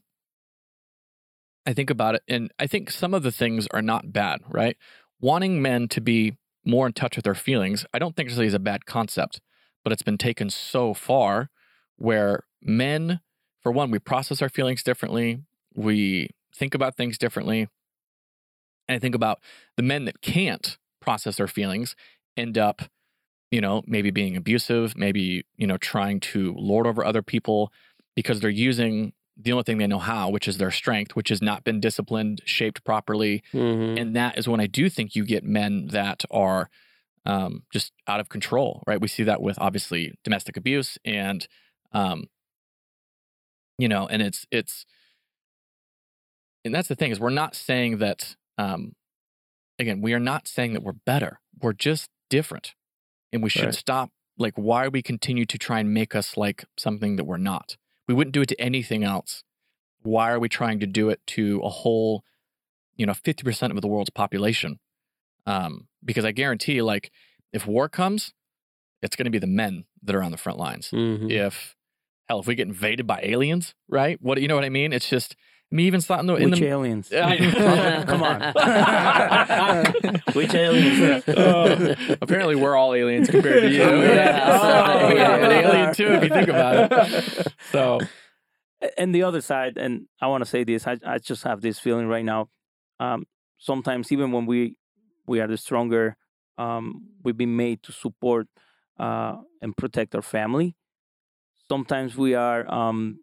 I 1.66 1.74
think 1.74 1.90
about 1.90 2.16
it 2.16 2.24
and 2.28 2.52
I 2.60 2.68
think 2.68 2.92
some 2.92 3.14
of 3.14 3.24
the 3.24 3.32
things 3.32 3.68
are 3.72 3.82
not 3.82 4.14
bad, 4.14 4.42
right? 4.50 4.78
Wanting 5.20 5.62
men 5.62 5.88
to 5.90 6.02
be 6.02 6.38
more 6.66 6.86
in 6.86 6.94
touch 6.94 7.16
with 7.16 7.24
their 7.24 7.36
feelings, 7.36 7.86
I 7.94 8.00
don't 8.00 8.16
think 8.16 8.28
necessarily 8.28 8.48
is 8.48 8.54
a 8.54 8.60
bad 8.60 8.86
concept, 8.86 9.40
but 9.84 9.94
it's 9.94 10.02
been 10.02 10.18
taken 10.18 10.50
so 10.50 10.94
far 10.94 11.50
where 11.96 12.44
men, 12.62 13.22
for 13.62 13.72
one, 13.72 13.90
we 13.90 14.00
process 14.00 14.42
our 14.42 14.50
feelings 14.50 14.84
differently, 14.84 15.40
we 15.74 16.30
think 16.54 16.76
about 16.76 16.96
things 16.96 17.18
differently. 17.18 17.68
And 18.88 18.96
I 18.96 19.00
think 19.00 19.16
about 19.16 19.40
the 19.78 19.84
men 19.84 20.06
that 20.06 20.22
can't 20.22 20.78
process 21.02 21.38
their 21.38 21.48
feelings 21.48 21.96
end 22.36 22.58
up, 22.58 22.84
you 23.52 23.62
know, 23.62 23.82
maybe 23.88 24.12
being 24.12 24.36
abusive, 24.36 24.98
maybe, 24.98 25.46
you 25.56 25.68
know, 25.68 25.78
trying 25.78 26.20
to 26.20 26.54
lord 26.58 26.86
over 26.86 27.06
other 27.06 27.22
people 27.22 27.72
because 28.16 28.40
they're 28.40 28.50
using 28.50 29.14
the 29.40 29.52
only 29.52 29.64
thing 29.64 29.78
they 29.78 29.88
know 29.88 30.00
how, 30.00 30.30
which 30.30 30.48
is 30.48 30.58
their 30.58 30.72
strength, 30.72 31.16
which 31.16 31.30
has 31.30 31.42
not 31.42 31.64
been 31.64 31.80
disciplined, 31.80 32.42
shaped 32.46 32.84
properly. 32.84 33.44
hmm 33.52 33.96
And 33.98 34.16
that 34.16 34.38
is 34.38 34.48
when 34.48 34.60
I 34.60 34.68
do 34.68 34.90
think 34.90 35.16
you 35.16 35.24
get 35.26 35.44
men 35.44 35.88
that 35.88 36.26
are 36.32 36.70
um, 37.26 37.64
just 37.72 37.92
out 38.08 38.20
of 38.20 38.30
control, 38.30 38.84
right? 38.88 39.00
We 39.00 39.08
see 39.08 39.24
that 39.24 39.42
with 39.42 39.58
obviously 39.60 40.14
domestic 40.24 40.58
abuse 40.58 40.98
and, 41.06 41.48
um, 41.92 42.30
you 43.78 43.88
know, 43.88 44.08
and 44.08 44.22
it's, 44.22 44.46
it's, 44.50 44.86
and 46.66 46.74
that's 46.74 46.88
the 46.88 46.96
thing 46.96 47.12
is 47.12 47.20
we're 47.20 47.30
not 47.30 47.56
saying 47.56 48.00
that, 48.00 48.36
um, 48.58 48.96
again, 49.78 50.02
we 50.02 50.14
are 50.14 50.20
not 50.20 50.48
saying 50.48 50.74
that 50.74 50.84
we're 50.84 50.94
better. 50.94 51.40
We're 51.62 51.74
just 51.74 52.10
different. 52.30 52.74
And 53.32 53.44
we 53.44 53.50
should 53.50 53.66
Right. 53.66 53.74
stop. 53.76 54.12
Like, 54.38 54.54
why 54.56 54.88
we 54.88 55.02
continue 55.02 55.46
to 55.46 55.58
try 55.58 55.80
and 55.80 55.94
make 55.94 56.16
us 56.16 56.38
like 56.38 56.66
something 56.78 57.16
that 57.16 57.26
we're 57.26 57.38
not? 57.38 57.78
We 58.08 58.14
wouldn't 58.14 58.34
do 58.34 58.42
it 58.42 58.50
to 58.50 58.62
anything 58.62 59.04
else. 59.04 59.44
Why 60.02 60.32
are 60.32 60.40
we 60.40 60.48
trying 60.48 60.80
to 60.80 60.86
do 60.88 61.10
it 61.10 61.26
to 61.28 61.60
a 61.62 61.70
whole, 61.70 62.24
you 62.96 63.06
know, 63.06 63.14
50% 63.14 63.72
of 63.72 63.82
the 63.82 63.88
world's 63.88 64.12
population? 64.12 64.80
Um, 65.46 65.88
because 66.04 66.24
I 66.24 66.32
guarantee, 66.32 66.82
like, 66.82 67.12
if 67.52 67.66
war 67.66 67.90
comes, 67.90 68.34
it's 69.02 69.16
going 69.16 69.26
to 69.26 69.32
be 69.32 69.40
the 69.40 69.48
men 69.48 69.86
that 70.04 70.16
are 70.16 70.24
on 70.24 70.32
the 70.32 70.38
front 70.38 70.60
lines. 70.60 70.90
hmm 70.92 71.30
If, 71.30 71.76
hell, 72.28 72.40
if 72.40 72.48
we 72.48 72.56
get 72.56 72.68
invaded 72.68 73.08
by 73.08 73.22
aliens, 73.24 73.74
right? 73.88 74.22
What, 74.22 74.40
you 74.42 74.48
know 74.48 74.56
what 74.56 74.66
I 74.66 74.70
mean? 74.70 74.94
It's 74.94 75.10
just, 75.10 75.36
Mean, 75.70 75.86
even 75.88 76.00
in 76.20 76.26
the, 76.28 76.36
in 76.36 76.50
which 76.52 76.60
the 76.60 76.68
aliens 76.68 77.12
I- 77.12 78.04
come 78.08 78.24
on 78.24 80.14
which 80.34 80.54
aliens 80.54 81.28
Uh, 81.28 81.96
apparently, 82.22 82.56
we're 82.56 82.76
all 82.78 82.94
aliens 82.94 83.30
compared 83.30 83.64
to 83.64 83.70
you. 83.70 83.82
Yeah. 83.84 84.60
Oh, 84.62 85.14
yeah, 85.14 85.32
I'm 85.36 85.44
an 85.44 85.52
alien 85.52 85.94
too, 85.94 86.08
if 86.14 86.24
you 86.24 86.30
think 86.30 86.48
about 86.48 86.92
it. 86.92 87.48
So, 87.74 88.00
and 88.98 89.14
the 89.14 89.24
other 89.24 89.42
side, 89.42 89.78
and 89.78 90.08
I 90.22 90.28
want 90.28 90.42
to 90.44 90.50
say 90.50 90.64
this, 90.64 90.88
I, 90.88 90.98
I 91.06 91.18
just 91.18 91.44
have 91.44 91.60
this 91.62 91.80
feeling 91.80 92.08
right 92.08 92.24
now. 92.24 92.48
Um, 93.00 93.26
sometimes 93.58 94.12
even 94.12 94.32
when 94.32 94.46
we 94.46 94.78
we 95.28 95.42
are 95.42 95.48
the 95.48 95.58
stronger, 95.58 96.16
um, 96.58 97.08
we've 97.24 97.36
been 97.38 97.58
made 97.58 97.84
to 97.84 97.92
support 97.92 98.48
uh, 99.00 99.36
and 99.62 99.76
protect 99.76 100.16
our 100.16 100.22
family. 100.22 100.76
Sometimes 101.68 102.16
we 102.16 102.36
are 102.36 102.66
um, 102.74 103.20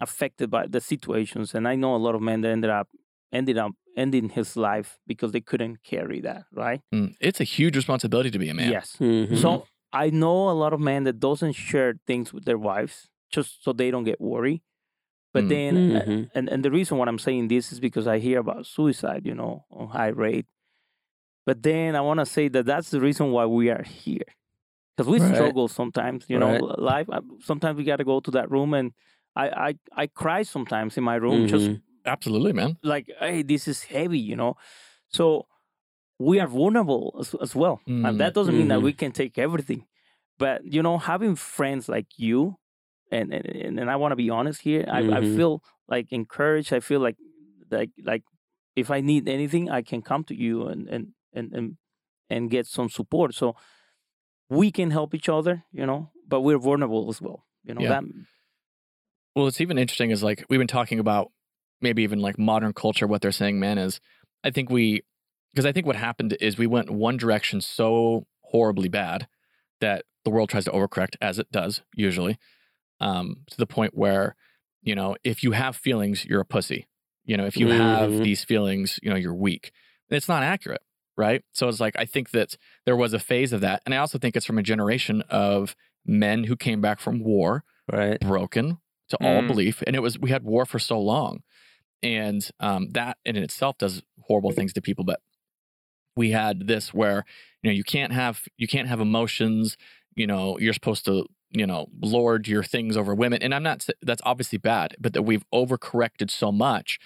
affected 0.00 0.50
by 0.50 0.66
the 0.66 0.80
situations, 0.80 1.54
and 1.54 1.66
I 1.68 1.74
know 1.76 1.94
a 1.94 2.02
lot 2.06 2.14
of 2.14 2.20
men 2.22 2.40
that 2.42 2.50
ended 2.50 2.70
up 2.70 2.88
ended 3.32 3.56
up 3.58 3.72
ending 3.96 4.28
his 4.30 4.56
life 4.56 4.98
because 5.06 5.32
they 5.32 5.40
couldn't 5.40 5.82
carry 5.82 6.20
that. 6.20 6.44
Right? 6.52 6.80
mm, 6.94 7.14
it's 7.20 7.40
a 7.40 7.44
huge 7.44 7.76
responsibility 7.76 8.30
to 8.30 8.38
be 8.38 8.48
a 8.48 8.54
man. 8.54 8.70
Yes. 8.70 8.96
hmm 8.98 9.34
So 9.36 9.66
I 9.92 10.10
know 10.10 10.48
a 10.50 10.56
lot 10.62 10.72
of 10.72 10.80
men 10.80 11.04
that 11.04 11.20
doesn't 11.20 11.52
share 11.52 11.94
things 12.06 12.32
with 12.32 12.44
their 12.44 12.58
wives 12.58 13.08
just 13.30 13.62
so 13.64 13.72
they 13.72 13.90
don't 13.90 14.04
get 14.04 14.20
worried. 14.20 14.62
But 15.34 15.44
Mm. 15.44 15.48
then, 15.48 15.76
uh, 15.76 16.04
Mhm. 16.04 16.30
and 16.34 16.48
and 16.48 16.62
the 16.64 16.70
reason 16.70 16.98
why 16.98 17.06
I'm 17.08 17.18
saying 17.18 17.48
this 17.48 17.72
is 17.72 17.80
because 17.80 18.06
I 18.06 18.18
hear 18.18 18.38
about 18.40 18.66
suicide, 18.66 19.24
you 19.26 19.34
know, 19.34 19.64
on 19.70 19.88
high 19.88 20.08
rate. 20.26 20.46
But 21.46 21.62
then 21.62 21.96
I 21.96 22.00
want 22.00 22.20
to 22.20 22.26
say 22.26 22.48
that 22.48 22.66
that's 22.66 22.90
the 22.90 23.00
reason 23.00 23.32
why 23.32 23.46
we 23.46 23.68
are 23.70 23.82
here, 23.82 24.28
because 24.96 25.08
we 25.10 25.18
Right. 25.18 25.34
struggle 25.34 25.68
sometimes, 25.68 26.26
you 26.28 26.38
know, 26.38 26.52
Right. 26.52 26.78
life. 26.78 27.08
uh, 27.10 27.22
Sometimes 27.40 27.76
we 27.76 27.84
got 27.84 27.96
to 27.96 28.04
go 28.04 28.20
to 28.20 28.30
that 28.32 28.50
room, 28.50 28.74
and 28.74 28.92
I 29.36 29.48
I 29.70 29.78
I 30.04 30.06
cry 30.08 30.42
sometimes 30.42 30.96
in 30.96 31.04
my 31.04 31.16
room, 31.16 31.46
just 31.46 31.70
Mhm. 31.70 31.82
Absolutely, 32.04 32.52
man. 32.52 32.78
like, 32.82 33.10
hey, 33.20 33.42
this 33.42 33.68
is 33.68 33.84
heavy, 33.84 34.18
you 34.18 34.36
know. 34.36 34.56
So 35.08 35.46
we 36.18 36.40
are 36.40 36.48
vulnerable 36.48 37.16
as, 37.20 37.34
as 37.42 37.54
well. 37.56 37.80
Mm, 37.86 37.94
And 38.02 38.20
that 38.20 38.34
doesn't 38.34 38.56
mean 38.56 38.68
that 38.68 38.80
mhm. 38.80 38.84
we 38.84 38.94
can 38.94 39.12
take 39.12 39.38
everything. 39.38 39.86
But, 40.38 40.64
you 40.64 40.82
know, 40.82 40.98
having 40.98 41.36
friends 41.36 41.88
like 41.88 42.18
you, 42.18 42.56
and 43.12 43.32
and, 43.34 43.78
and, 43.80 43.90
I 43.90 43.96
want 43.96 44.12
to 44.12 44.16
be 44.16 44.30
honest 44.30 44.62
here, 44.62 44.84
I, 44.90 45.00
I 45.18 45.20
Mhm. 45.20 45.34
feel 45.36 45.62
like 45.88 46.12
encouraged. 46.12 46.72
I 46.72 46.80
feel 46.80 47.00
like 47.00 47.16
like 47.70 47.90
like 48.02 48.24
if 48.76 48.90
I 48.90 49.00
need 49.00 49.28
anything, 49.28 49.70
I 49.70 49.82
can 49.82 50.02
come 50.02 50.24
to 50.26 50.34
you 50.36 50.66
and 50.68 50.88
and 50.88 51.08
and 51.34 51.52
and, 51.54 51.78
and 52.30 52.50
get 52.50 52.66
some 52.66 52.88
support. 52.90 53.34
So 53.34 53.56
we 54.48 54.70
can 54.70 54.90
help 54.90 55.14
each 55.14 55.28
other, 55.28 55.64
you 55.72 55.86
know, 55.86 56.10
but 56.26 56.40
we're 56.42 56.58
vulnerable 56.58 57.08
as 57.08 57.20
well. 57.20 57.46
You 57.64 57.74
know 57.74 57.82
Yeah. 57.82 58.00
that 58.00 58.04
Well, 59.34 59.46
what's 59.46 59.60
even 59.60 59.78
interesting 59.78 60.10
is 60.10 60.22
like 60.22 60.44
we've 60.48 60.58
been 60.58 60.66
talking 60.66 60.98
about 60.98 61.30
maybe 61.80 62.02
even 62.02 62.20
like 62.20 62.38
modern 62.38 62.72
culture, 62.72 63.06
what 63.06 63.22
they're 63.22 63.32
saying 63.32 63.58
man 63.58 63.78
is. 63.78 64.00
I 64.44 64.50
think 64.50 64.70
we, 64.70 65.02
because 65.52 65.66
I 65.66 65.72
think 65.72 65.86
what 65.86 65.96
happened 65.96 66.36
is 66.40 66.58
we 66.58 66.66
went 66.66 66.90
one 66.90 67.16
direction 67.16 67.60
so 67.60 68.26
horribly 68.42 68.88
bad 68.88 69.26
that 69.80 70.04
the 70.24 70.30
world 70.30 70.48
tries 70.50 70.64
to 70.66 70.70
overcorrect, 70.70 71.16
as 71.20 71.38
it 71.38 71.50
does 71.50 71.82
usually, 71.94 72.38
um, 73.00 73.38
to 73.50 73.56
the 73.58 73.66
point 73.66 73.94
where, 73.96 74.36
you 74.82 74.94
know, 74.94 75.16
if 75.24 75.42
you 75.44 75.52
have 75.52 75.76
feelings, 75.76 76.24
you're 76.24 76.40
a 76.40 76.44
pussy. 76.46 76.88
You 77.24 77.36
know, 77.36 77.46
if 77.46 77.56
you 77.58 77.68
have 77.68 78.12
Mhm. 78.12 78.24
these 78.24 78.44
feelings, 78.44 78.98
you 79.02 79.10
know, 79.10 79.16
you're 79.16 79.34
weak. 79.34 79.72
It's 80.10 80.28
not 80.28 80.42
accurate, 80.42 80.82
right? 81.16 81.44
So 81.52 81.68
it's 81.68 81.80
like, 81.80 81.96
I 81.98 82.04
think 82.04 82.30
that 82.30 82.56
there 82.86 82.96
was 82.96 83.12
a 83.14 83.18
phase 83.20 83.52
of 83.52 83.60
that. 83.62 83.82
And 83.86 83.94
I 83.94 83.98
also 83.98 84.18
think 84.18 84.36
it's 84.36 84.46
from 84.46 84.58
a 84.58 84.62
generation 84.62 85.22
of 85.30 85.76
men 86.06 86.44
who 86.44 86.56
came 86.56 86.80
back 86.80 87.00
from 87.00 87.22
war 87.24 87.64
Right. 87.90 88.20
broken 88.20 88.78
to 89.12 89.16
all 89.26 89.42
Mm. 89.42 89.46
belief 89.46 89.82
and 89.86 89.94
it 89.96 90.00
was 90.00 90.18
we 90.18 90.30
had 90.30 90.42
war 90.42 90.64
for 90.66 90.78
so 90.78 91.00
long 91.00 91.42
and 92.02 92.50
um, 92.60 92.88
that 92.90 93.16
in 93.24 93.36
itself 93.36 93.78
does 93.78 94.02
horrible 94.26 94.52
things 94.52 94.72
to 94.72 94.82
people 94.82 95.04
but 95.04 95.20
we 96.16 96.30
had 96.30 96.66
this 96.66 96.92
where 96.92 97.24
you 97.62 97.70
know 97.70 97.74
you 97.74 97.84
can't 97.84 98.12
have 98.12 98.44
you 98.56 98.66
can't 98.66 98.88
have 98.88 99.00
emotions 99.00 99.76
you 100.14 100.26
know 100.26 100.58
you're 100.58 100.72
supposed 100.74 101.04
to 101.04 101.26
you 101.50 101.66
know 101.66 101.86
lord 102.00 102.48
your 102.48 102.62
things 102.62 102.96
over 102.96 103.14
women 103.14 103.42
and 103.42 103.54
i'm 103.54 103.62
not 103.62 103.86
that's 104.02 104.22
obviously 104.24 104.58
bad 104.58 104.94
but 104.98 105.12
that 105.12 105.22
we've 105.22 105.44
overcorrected 105.52 106.30
so 106.30 106.50
much 106.50 106.98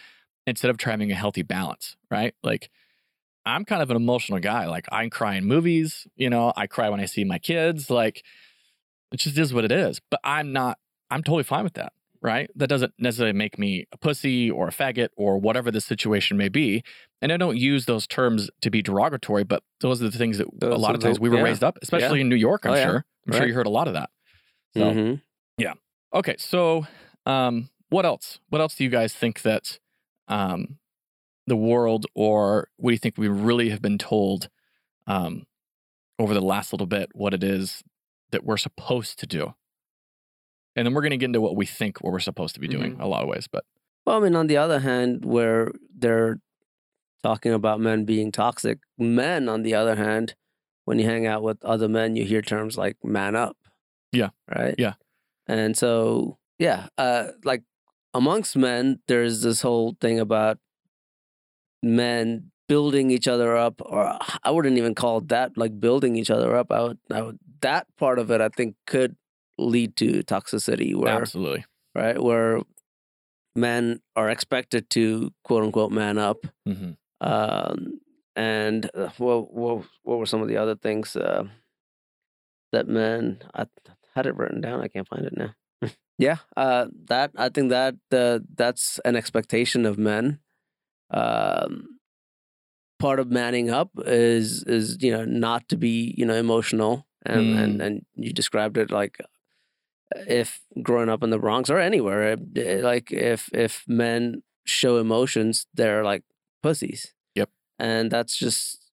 instead 0.47 0.71
of 0.71 0.77
trying 0.77 1.11
a 1.11 1.15
healthy 1.15 1.43
balance 1.43 1.97
right 2.11 2.35
like 2.43 2.71
i'm 3.45 3.65
kind 3.65 3.83
of 3.83 3.91
an 3.91 3.97
emotional 3.97 4.39
guy 4.41 4.67
like 4.67 4.87
i 4.93 5.09
cry 5.09 5.35
in 5.37 5.45
movies 5.45 6.07
you 6.17 6.31
know 6.31 6.53
i 6.57 6.67
cry 6.67 6.89
when 6.89 7.01
i 7.01 7.05
see 7.07 7.25
my 7.25 7.39
kids 7.39 7.91
like 7.91 8.25
it 9.13 9.19
just 9.19 9.39
is 9.39 9.53
what 9.55 9.65
it 9.65 9.73
is 9.73 10.01
but 10.11 10.21
i'm 10.25 10.53
not 10.53 10.79
i'm 11.11 11.23
totally 11.23 11.43
fine 11.45 11.65
with 11.65 11.75
that 11.75 11.93
right 12.23 12.51
that 12.57 12.67
doesn't 12.69 12.93
necessarily 12.99 13.33
make 13.33 13.59
me 13.59 13.87
a 13.93 13.97
pussy 13.99 14.51
or 14.51 14.69
a 14.69 14.73
faggot 14.73 15.09
or 15.17 15.39
whatever 15.39 15.71
the 15.71 15.81
situation 15.81 16.37
may 16.37 16.49
be 16.49 16.83
and 17.23 17.33
i 17.33 17.37
don't 17.37 17.57
use 17.57 17.87
those 17.87 18.07
terms 18.07 18.51
to 18.61 18.71
be 18.71 18.83
derogatory 18.83 19.45
but 19.45 19.63
those 19.81 20.03
are 20.03 20.09
the 20.09 20.19
things 20.19 20.39
that 20.39 20.47
a 20.63 20.77
lot 20.77 20.95
of 20.95 21.01
times 21.01 21.19
we 21.21 21.29
were 21.29 21.37
yeah. 21.37 21.43
raised 21.43 21.65
up 21.65 21.79
especially 21.83 22.21
in 22.21 22.29
new 22.29 22.37
york 22.37 22.65
i'm 22.65 22.73
Oh, 22.73 22.75
yeah. 22.75 22.85
sure 22.85 23.05
i'm 23.27 23.33
sure 23.35 23.47
you 23.47 23.55
heard 23.55 23.67
a 23.67 23.71
lot 23.71 23.89
of 23.89 23.95
that 23.95 24.11
so 24.77 24.81
Mhm. 24.93 25.21
Okay, 26.15 26.37
so 26.39 26.87
um, 27.27 27.69
what 27.91 28.07
else? 28.07 28.39
What 28.49 28.61
else 28.61 28.75
do 28.77 28.85
you 28.85 28.91
guys 28.91 29.13
think 29.13 29.43
that 29.43 29.79
um, 30.29 30.79
the 31.47 31.57
world, 31.57 32.07
or 32.15 32.69
what 32.77 32.91
do 32.91 32.95
you 32.95 32.99
think 32.99 33.19
we 33.19 33.29
really 33.29 33.69
have 33.71 33.83
been 33.83 33.99
told 33.99 34.49
um, 35.07 35.45
over 36.19 36.33
the 36.33 36.41
last 36.41 36.73
little 36.73 36.87
bit, 36.87 37.11
what 37.13 37.35
it 37.35 37.43
is 37.45 37.83
that 38.31 38.45
we're 38.45 38.57
supposed 38.57 39.19
to 39.19 39.27
do? 39.27 39.55
And 40.77 40.87
then 40.87 40.95
we're 40.95 41.01
going 41.01 41.11
to 41.11 41.17
get 41.17 41.27
into 41.27 41.41
what 41.41 41.57
we 41.57 41.67
think 41.67 41.99
what 41.99 42.13
we're 42.13 42.21
supposed 42.21 42.55
to 42.55 42.61
be 42.61 42.69
doing 42.69 42.99
a 43.01 43.09
lot 43.09 43.23
of 43.23 43.29
ways. 43.29 43.49
But 43.51 43.65
Well, 44.05 44.19
I 44.19 44.21
mean, 44.21 44.37
on 44.37 44.47
the 44.47 44.59
other 44.59 44.81
hand, 44.81 45.25
where 45.25 45.73
they're 45.97 46.39
talking 47.23 47.53
about 47.53 47.81
men 47.81 48.05
being 48.05 48.31
toxic, 48.31 48.79
men, 48.99 49.49
on 49.49 49.63
the 49.63 49.75
other 49.75 49.97
hand, 49.97 50.35
when 50.85 50.99
you 50.99 51.07
hang 51.07 51.27
out 51.27 51.43
with 51.43 51.65
other 51.65 51.89
men, 51.89 52.15
you 52.15 52.25
hear 52.25 52.43
terms 52.43 52.77
like 52.77 52.97
man 53.03 53.35
up. 53.35 53.57
Yeah. 54.13 54.31
Right. 54.55 54.75
Yeah. 54.79 54.95
And 55.49 55.77
so, 55.77 56.39
yeah, 56.59 56.89
uh, 56.99 57.29
like 57.43 57.63
amongst 58.15 58.57
men, 58.57 59.01
there's 59.09 59.43
this 59.43 59.63
whole 59.63 59.97
thing 60.01 60.21
about 60.21 60.59
men 61.83 62.51
building 62.69 63.11
each 63.11 63.29
other 63.29 63.57
up, 63.57 63.81
or 63.81 64.19
I 64.43 64.51
wouldn't 64.51 64.77
even 64.77 64.95
call 64.95 65.19
it 65.19 65.29
that 65.29 65.57
like 65.57 65.81
building 65.81 66.17
each 66.17 66.31
other 66.31 66.57
up. 66.57 66.71
I 66.71 66.83
would, 66.83 66.99
I 67.11 67.23
would 67.23 67.39
that 67.61 67.87
part 67.97 68.19
of 68.19 68.31
it, 68.31 68.41
I 68.41 68.49
think, 68.49 68.77
could 68.87 69.17
lead 69.59 69.97
to 69.97 70.23
toxicity 70.23 70.95
where 70.95 71.21
absolutely. 71.21 71.65
right? 71.95 72.21
Where 72.23 72.61
men 73.55 74.01
are 74.15 74.29
expected 74.29 74.91
to 74.91 75.33
quote 75.45 75.65
unquote 75.65 75.93
man 75.93 76.19
up. 76.19 76.47
hmm 76.67 76.93
Um, 77.21 78.01
and 78.37 78.91
uh, 78.95 79.09
what, 79.17 79.53
what, 79.53 79.87
what 80.03 80.19
were 80.19 80.27
some 80.27 80.43
of 80.43 80.49
the 80.49 80.59
other 80.59 80.77
things 80.77 81.17
uh, 81.17 81.45
that 82.73 82.87
men, 82.87 83.39
I 83.55 83.67
had 84.15 84.27
it 84.27 84.37
written 84.37 84.61
down. 84.61 84.83
I 84.83 84.89
can't 84.89 85.09
find 85.09 85.25
it 85.25 85.37
now. 85.37 85.55
yeah, 86.19 86.37
uh, 86.57 86.87
that 87.07 87.31
I 87.37 87.49
think 87.49 87.71
that 87.71 87.95
uh, 88.13 88.41
that's 88.55 88.99
an 89.07 89.17
expectation 89.17 89.87
of 89.87 89.97
men. 89.97 90.41
Um, 91.11 91.99
part 92.99 93.21
of 93.21 93.31
manning 93.31 93.71
up 93.71 93.91
is 94.05 94.65
is 94.65 94.99
you 95.01 95.13
know 95.13 95.25
not 95.25 95.69
to 95.69 95.77
be 95.77 96.15
you 96.17 96.27
know 96.27 96.35
emotional 96.35 97.07
and 97.25 97.59
and 97.59 97.83
and 97.83 98.07
you 98.15 98.33
described 98.33 98.77
it 98.77 98.91
like 98.91 99.19
if 100.15 100.61
growing 100.83 101.09
up 101.09 101.23
in 101.23 101.31
the 101.31 101.39
Bronx 101.39 101.69
or 101.71 101.79
anywhere, 101.79 102.23
eh, 102.33 102.37
eh, 102.57 102.81
like 102.83 103.11
if 103.13 103.49
if 103.53 103.85
men 103.89 104.43
show 104.65 104.99
emotions, 104.99 105.67
they're 105.75 106.05
like 106.05 106.23
pussies. 106.63 107.15
Yep. 107.35 107.51
And 107.79 108.11
that's 108.11 108.37
just 108.37 108.91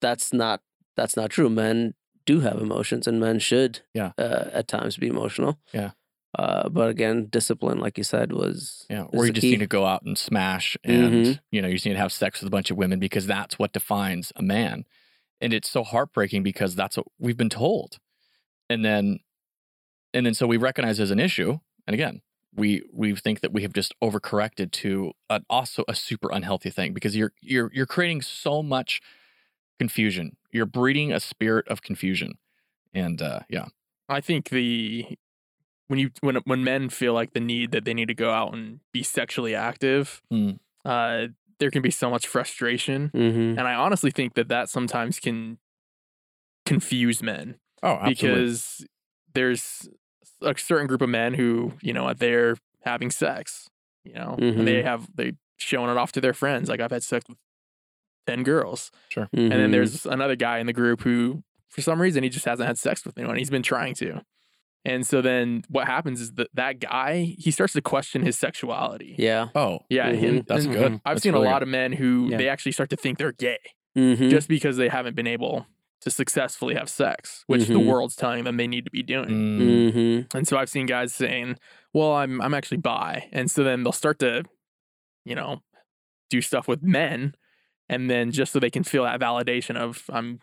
that's 0.00 0.32
not 0.32 0.60
that's 0.96 1.16
not 1.16 1.30
true. 1.30 1.48
Men 1.50 1.94
do 2.26 2.40
have 2.40 2.58
emotions, 2.60 3.06
and 3.06 3.20
men 3.20 3.38
should 3.38 3.80
Yeah. 3.94 4.12
uh, 4.18 4.48
at 4.52 4.68
times 4.68 4.96
be 4.96 5.08
emotional. 5.08 5.58
Yeah. 5.72 5.90
Uh, 6.38 6.68
but 6.68 6.88
again, 6.88 7.26
discipline, 7.30 7.78
like 7.78 7.96
you 7.96 8.02
said, 8.04 8.32
was 8.32 8.86
Yeah, 8.90 9.02
or 9.12 9.26
you 9.26 9.32
just 9.32 9.42
key. 9.42 9.52
need 9.52 9.60
to 9.60 9.66
go 9.68 9.84
out 9.86 10.02
and 10.02 10.18
smash, 10.18 10.76
and 10.82 11.26
Mhm. 11.26 11.40
you 11.52 11.62
know, 11.62 11.68
you 11.68 11.74
just 11.74 11.86
need 11.86 11.92
to 11.92 11.98
have 11.98 12.12
sex 12.12 12.40
with 12.40 12.48
a 12.48 12.50
bunch 12.50 12.70
of 12.72 12.76
women 12.76 12.98
because 12.98 13.26
that's 13.26 13.56
what 13.58 13.72
defines 13.72 14.32
a 14.34 14.42
man, 14.42 14.84
and 15.40 15.52
it's 15.54 15.70
so 15.70 15.84
heartbreaking 15.84 16.42
because 16.42 16.74
that's 16.74 16.96
what 16.96 17.06
we've 17.20 17.36
been 17.36 17.50
told, 17.50 17.98
and 18.68 18.84
then, 18.84 19.20
and 20.14 20.24
then 20.24 20.32
so 20.34 20.46
we 20.46 20.56
recognize 20.56 20.98
as 21.00 21.10
an 21.10 21.20
issue, 21.20 21.58
and 21.86 21.92
again, 21.94 22.22
we 22.54 22.82
we 22.92 23.14
think 23.16 23.40
that 23.40 23.52
we 23.52 23.62
have 23.62 23.72
just 23.74 23.94
overcorrected 24.02 24.70
to 24.72 25.12
an, 25.28 25.44
also 25.50 25.84
a 25.88 25.94
super 25.94 26.30
unhealthy 26.32 26.70
thing 26.70 26.94
because 26.94 27.14
you're 27.16 27.32
you're 27.42 27.70
you're 27.74 27.84
creating 27.86 28.22
so 28.22 28.62
much 28.62 29.00
confusion, 29.78 30.36
you're 30.52 30.66
breeding 30.66 31.12
a 31.12 31.20
spirit 31.20 31.66
of 31.68 31.82
confusion, 31.82 32.34
and 32.94 33.20
uh, 33.20 33.40
yeah, 33.50 33.66
I 34.08 34.20
think 34.20 34.48
the 34.50 35.06
when 35.88 35.98
you 35.98 36.10
when 36.20 36.36
when 36.44 36.62
men 36.64 36.88
feel 36.88 37.12
like 37.12 37.32
the 37.34 37.40
need 37.40 37.72
that 37.72 37.84
they 37.84 37.92
need 37.94 38.08
to 38.08 38.14
go 38.14 38.30
out 38.30 38.54
and 38.54 38.80
be 38.92 39.02
sexually 39.02 39.54
active, 39.54 40.22
Mm. 40.32 40.58
uh, 40.84 41.26
there 41.58 41.70
can 41.70 41.82
be 41.82 41.90
so 41.90 42.08
much 42.08 42.26
frustration, 42.26 43.10
Mm-hmm. 43.14 43.58
and 43.58 43.60
I 43.60 43.74
honestly 43.74 44.10
think 44.10 44.34
that 44.34 44.48
that 44.48 44.68
sometimes 44.70 45.18
can 45.20 45.58
confuse 46.66 47.22
men 47.22 47.56
oh, 47.82 47.98
absolutely, 48.00 48.14
because 48.14 48.86
there's 49.34 49.88
a 50.44 50.58
certain 50.58 50.86
group 50.86 51.02
of 51.02 51.08
men 51.08 51.34
who 51.34 51.72
you 51.82 51.92
know 51.92 52.12
they're 52.14 52.56
having 52.84 53.10
sex, 53.10 53.68
you 54.04 54.12
know, 54.14 54.36
and 54.38 54.66
they 54.66 54.82
have 54.82 55.08
they 55.14 55.32
showing 55.56 55.90
it 55.90 55.96
off 55.96 56.12
to 56.12 56.20
their 56.20 56.34
friends. 56.34 56.68
Like 56.68 56.80
I've 56.80 56.90
had 56.90 57.02
sex 57.02 57.24
with 57.28 57.38
ten 58.26 58.42
girls, 58.42 58.90
and 59.16 59.28
Mm-hmm. 59.32 59.48
then 59.48 59.70
there's 59.70 60.06
another 60.06 60.36
guy 60.36 60.58
in 60.58 60.66
the 60.66 60.72
group 60.72 61.02
who, 61.02 61.42
for 61.68 61.80
some 61.82 62.00
reason, 62.00 62.22
he 62.22 62.28
just 62.28 62.44
hasn't 62.44 62.66
had 62.66 62.78
sex 62.78 63.04
with 63.04 63.18
anyone. 63.18 63.36
He's 63.36 63.50
been 63.50 63.62
trying 63.62 63.94
to. 63.96 64.22
And 64.86 65.06
so 65.06 65.22
then 65.22 65.62
what 65.70 65.86
happens 65.86 66.20
is 66.20 66.32
that 66.32 66.48
that 66.52 66.78
guy, 66.78 67.34
he 67.38 67.50
starts 67.50 67.72
to 67.72 67.80
question 67.80 68.20
his 68.22 68.38
sexuality. 68.38 69.14
yeah. 69.18 69.48
oh, 69.54 69.78
Yeah. 69.88 70.12
Mhm. 70.12 70.28
and- 70.28 70.46
that's 70.46 70.64
and 70.66 70.74
good. 70.74 70.92
I've 71.06 71.14
That's 71.14 71.22
seen 71.22 71.32
really 71.32 71.46
a 71.46 71.48
good. 71.48 71.52
lot 71.54 71.62
of 71.62 71.68
men 71.68 71.92
who 71.92 72.28
Yeah. 72.30 72.36
they 72.36 72.48
actually 72.50 72.72
start 72.72 72.90
to 72.90 72.96
think 72.96 73.16
they're 73.16 73.32
gay 73.32 73.56
Mm-hmm. 73.96 74.28
just 74.28 74.46
because 74.46 74.76
they 74.76 74.88
haven't 74.90 75.16
been 75.16 75.26
able 75.26 75.66
to 76.04 76.10
successfully 76.10 76.74
have 76.74 76.88
sex, 76.88 77.44
which 77.46 77.66
the 77.66 77.74
Mhm. 77.74 77.86
world's 77.86 78.14
telling 78.16 78.44
them 78.44 78.56
they 78.56 78.66
need 78.66 78.84
to 78.84 78.90
be 78.90 79.02
doing. 79.02 79.28
Mm, 79.28 79.92
mm-hmm. 79.92 80.36
And 80.36 80.46
so 80.46 80.56
I've 80.56 80.68
seen 80.70 80.86
guys 80.86 81.14
saying, 81.14 81.56
"Well, 81.92 82.12
I'm 82.12 82.40
I'm 82.40 82.54
actually 82.54 82.76
bi," 82.78 83.28
and 83.32 83.50
so 83.50 83.64
then 83.64 83.82
they'll 83.82 83.92
start 83.92 84.18
to, 84.20 84.44
you 85.24 85.34
know, 85.34 85.62
do 86.30 86.40
stuff 86.40 86.68
with 86.68 86.82
men, 86.82 87.34
and 87.88 88.08
then 88.10 88.30
just 88.30 88.52
so 88.52 88.58
they 88.60 88.70
can 88.70 88.84
feel 88.84 89.04
that 89.04 89.18
validation 89.20 89.76
of 89.76 90.04
I'm 90.12 90.40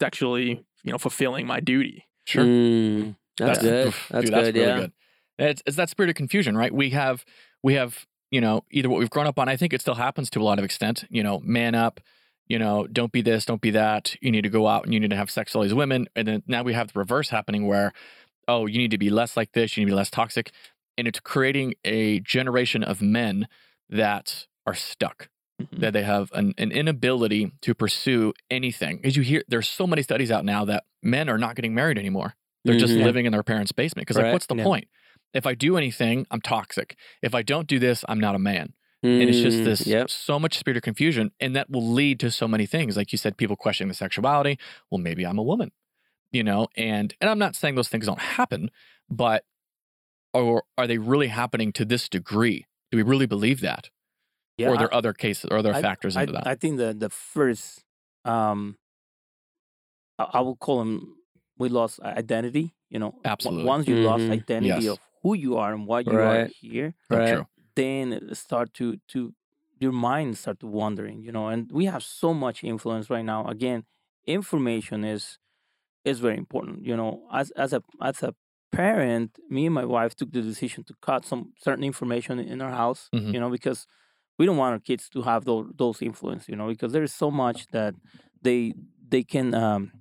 sexually, 0.00 0.64
you 0.84 0.92
know, 0.92 0.98
fulfilling 0.98 1.46
my 1.46 1.60
duty. 1.60 2.06
sure. 2.24 2.44
Mm. 2.44 3.16
That's 3.38 3.58
That's- 3.58 3.62
good. 3.62 3.86
oof, 3.88 4.08
That's 4.10 4.24
dude, 4.26 4.34
good. 4.34 4.54
really 4.54 4.66
yeah. 4.68 4.76
good. 4.80 4.92
It's, 5.38 5.62
it's 5.66 5.76
that 5.76 5.88
spirit 5.90 6.10
of 6.10 6.14
confusion, 6.16 6.56
right? 6.56 6.72
We 6.72 6.90
have, 6.90 7.24
we 7.62 7.74
have, 7.74 8.06
you 8.30 8.40
know, 8.40 8.62
either 8.70 8.88
what 8.88 9.00
we've 9.00 9.10
grown 9.10 9.26
up 9.26 9.38
on. 9.38 9.48
I 9.48 9.56
think 9.56 9.72
it 9.72 9.80
still 9.80 9.94
happens 9.96 10.28
to 10.30 10.40
a 10.40 10.44
lot 10.44 10.58
of 10.58 10.64
extent. 10.64 11.04
You 11.10 11.22
know, 11.22 11.40
man 11.40 11.74
up. 11.74 12.00
You 12.48 12.58
know, 12.58 12.86
don't 12.86 13.12
be 13.12 13.22
this, 13.22 13.44
don't 13.46 13.60
be 13.60 13.70
that. 13.70 14.14
You 14.20 14.30
need 14.30 14.42
to 14.42 14.50
go 14.50 14.66
out 14.66 14.84
and 14.84 14.92
you 14.92 15.00
need 15.00 15.10
to 15.10 15.16
have 15.16 15.30
sex 15.30 15.52
with 15.52 15.56
all 15.56 15.62
these 15.62 15.74
women. 15.74 16.08
And 16.16 16.28
then 16.28 16.42
now 16.46 16.62
we 16.62 16.74
have 16.74 16.92
the 16.92 16.98
reverse 16.98 17.30
happening 17.30 17.66
where, 17.66 17.92
oh, 18.48 18.66
you 18.66 18.78
need 18.78 18.90
to 18.90 18.98
be 18.98 19.10
less 19.10 19.36
like 19.36 19.52
this. 19.52 19.76
You 19.76 19.82
need 19.82 19.90
to 19.90 19.92
be 19.92 19.96
less 19.96 20.10
toxic, 20.10 20.50
and 20.98 21.08
it's 21.08 21.20
creating 21.20 21.74
a 21.84 22.20
generation 22.20 22.82
of 22.82 23.00
men 23.00 23.48
that 23.88 24.46
are 24.66 24.74
stuck. 24.74 25.28
Mhm. 25.60 25.80
That 25.80 25.92
they 25.92 26.02
have 26.02 26.30
an, 26.32 26.54
an 26.58 26.72
inability 26.72 27.52
to 27.62 27.74
pursue 27.74 28.32
anything. 28.50 29.00
As 29.04 29.16
you 29.16 29.22
hear, 29.22 29.44
there's 29.48 29.68
so 29.68 29.86
many 29.86 30.02
studies 30.02 30.30
out 30.30 30.44
now 30.44 30.64
that 30.64 30.84
men 31.02 31.28
are 31.28 31.38
not 31.38 31.54
getting 31.56 31.74
married 31.74 31.98
anymore. 31.98 32.34
They're 32.64 32.78
just 32.78 32.94
Mhm. 32.94 33.04
living 33.04 33.26
in 33.26 33.32
their 33.32 33.42
parents' 33.42 33.70
basement. 33.72 34.06
Because 34.08 34.20
like, 34.20 34.32
what's 34.32 34.46
the 34.46 34.56
Yeah. 34.56 34.64
point? 34.64 34.88
If 35.34 35.46
I 35.46 35.54
do 35.54 35.76
anything, 35.76 36.26
I'm 36.30 36.40
toxic. 36.40 36.96
If 37.22 37.34
I 37.34 37.42
don't 37.42 37.66
do 37.68 37.78
this, 37.78 38.04
I'm 38.08 38.18
not 38.20 38.34
a 38.34 38.38
man. 38.38 38.74
And 39.02 39.22
it's 39.28 39.40
just 39.40 39.58
Mm, 39.58 39.64
this 39.64 39.86
Yep. 39.86 40.10
so 40.10 40.38
much 40.38 40.56
spirit 40.58 40.76
of 40.76 40.82
confusion 40.84 41.32
and 41.40 41.56
that 41.56 41.68
will 41.70 41.86
lead 41.86 42.20
to 42.20 42.30
so 42.30 42.46
many 42.46 42.66
things 42.66 42.96
like 42.96 43.10
you 43.12 43.18
said 43.18 43.36
people 43.36 43.56
questioning 43.56 43.88
the 43.88 43.94
sexuality 43.94 44.58
well 44.90 45.00
maybe 45.00 45.24
i'm 45.26 45.38
a 45.38 45.42
woman 45.42 45.72
you 46.30 46.44
know 46.44 46.68
and 46.76 47.14
and 47.20 47.28
i'm 47.28 47.38
not 47.38 47.56
saying 47.56 47.74
those 47.74 47.88
things 47.88 48.06
don't 48.06 48.20
happen 48.20 48.70
but 49.10 49.44
or 50.32 50.62
are 50.78 50.86
they 50.86 50.98
really 50.98 51.26
happening 51.28 51.72
to 51.72 51.84
this 51.84 52.08
degree 52.08 52.64
do 52.92 52.96
we 52.96 53.02
really 53.02 53.26
believe 53.26 53.60
that 53.60 53.90
Yeah, 54.56 54.68
or 54.68 54.72
are 54.72 54.74
I- 54.76 54.78
there 54.78 54.94
other 54.94 55.12
cases 55.12 55.46
or 55.50 55.56
other 55.58 55.74
I- 55.74 55.82
factors 55.82 56.16
I, 56.16 56.20
into 56.22 56.32
that 56.34 56.46
I 56.46 56.54
think 56.54 56.76
the 56.78 56.94
the 56.94 57.10
first, 57.10 57.84
um, 58.24 58.76
I, 60.18 60.24
I 60.34 60.40
will 60.40 60.56
call 60.56 60.78
them. 60.78 61.16
We 61.58 61.68
lost 61.68 62.00
identity. 62.00 62.74
You 62.90 62.98
know, 62.98 63.14
Absolutely. 63.24 63.64
Once 63.64 63.88
you 63.88 63.96
lost 63.96 64.24
Mhm. 64.24 64.32
identity 64.32 64.84
Yes. 64.84 64.86
of 64.92 64.98
who 65.22 65.34
you 65.34 65.56
are 65.56 65.72
and 65.74 65.86
why 65.86 66.00
you 66.00 66.12
are 66.12 66.48
here, 66.60 66.94
Right. 67.08 67.44
Then 67.76 68.34
start 68.34 68.74
to 68.74 68.98
to 69.08 69.34
your 69.80 69.92
mind 69.92 70.38
start 70.38 70.60
to 70.60 70.66
wandering. 70.66 71.22
You 71.22 71.32
know, 71.32 71.48
and 71.48 71.70
we 71.72 71.86
have 71.86 72.02
so 72.02 72.34
much 72.34 72.64
influence 72.64 73.10
right 73.10 73.24
now. 73.24 73.46
Again, 73.46 73.84
information 74.26 75.04
is 75.04 75.38
is 76.04 76.20
very 76.20 76.36
important. 76.38 76.84
You 76.84 76.96
know, 76.96 77.26
as 77.32 77.50
as 77.52 77.72
a 77.72 77.82
as 78.00 78.22
a 78.22 78.34
parent, 78.72 79.38
me 79.48 79.66
and 79.66 79.74
my 79.74 79.84
wife 79.84 80.14
took 80.16 80.32
the 80.32 80.42
decision 80.42 80.84
to 80.84 80.94
cut 81.02 81.24
some 81.24 81.52
certain 81.62 81.84
information 81.84 82.38
in 82.38 82.60
our 82.60 82.72
house. 82.72 83.08
Mhm. 83.14 83.32
You 83.34 83.40
know, 83.40 83.50
because 83.50 83.86
we 84.38 84.46
don't 84.46 84.56
want 84.56 84.72
our 84.74 84.80
kids 84.80 85.08
to 85.10 85.22
have 85.22 85.44
those 85.44 85.66
those 85.76 86.02
influence. 86.02 86.48
You 86.48 86.56
know, 86.56 86.68
because 86.68 86.92
there 86.92 87.02
is 87.04 87.14
so 87.14 87.30
much 87.30 87.66
that 87.72 87.94
they 88.42 88.74
they 89.08 89.22
can 89.24 89.54
um 89.54 89.92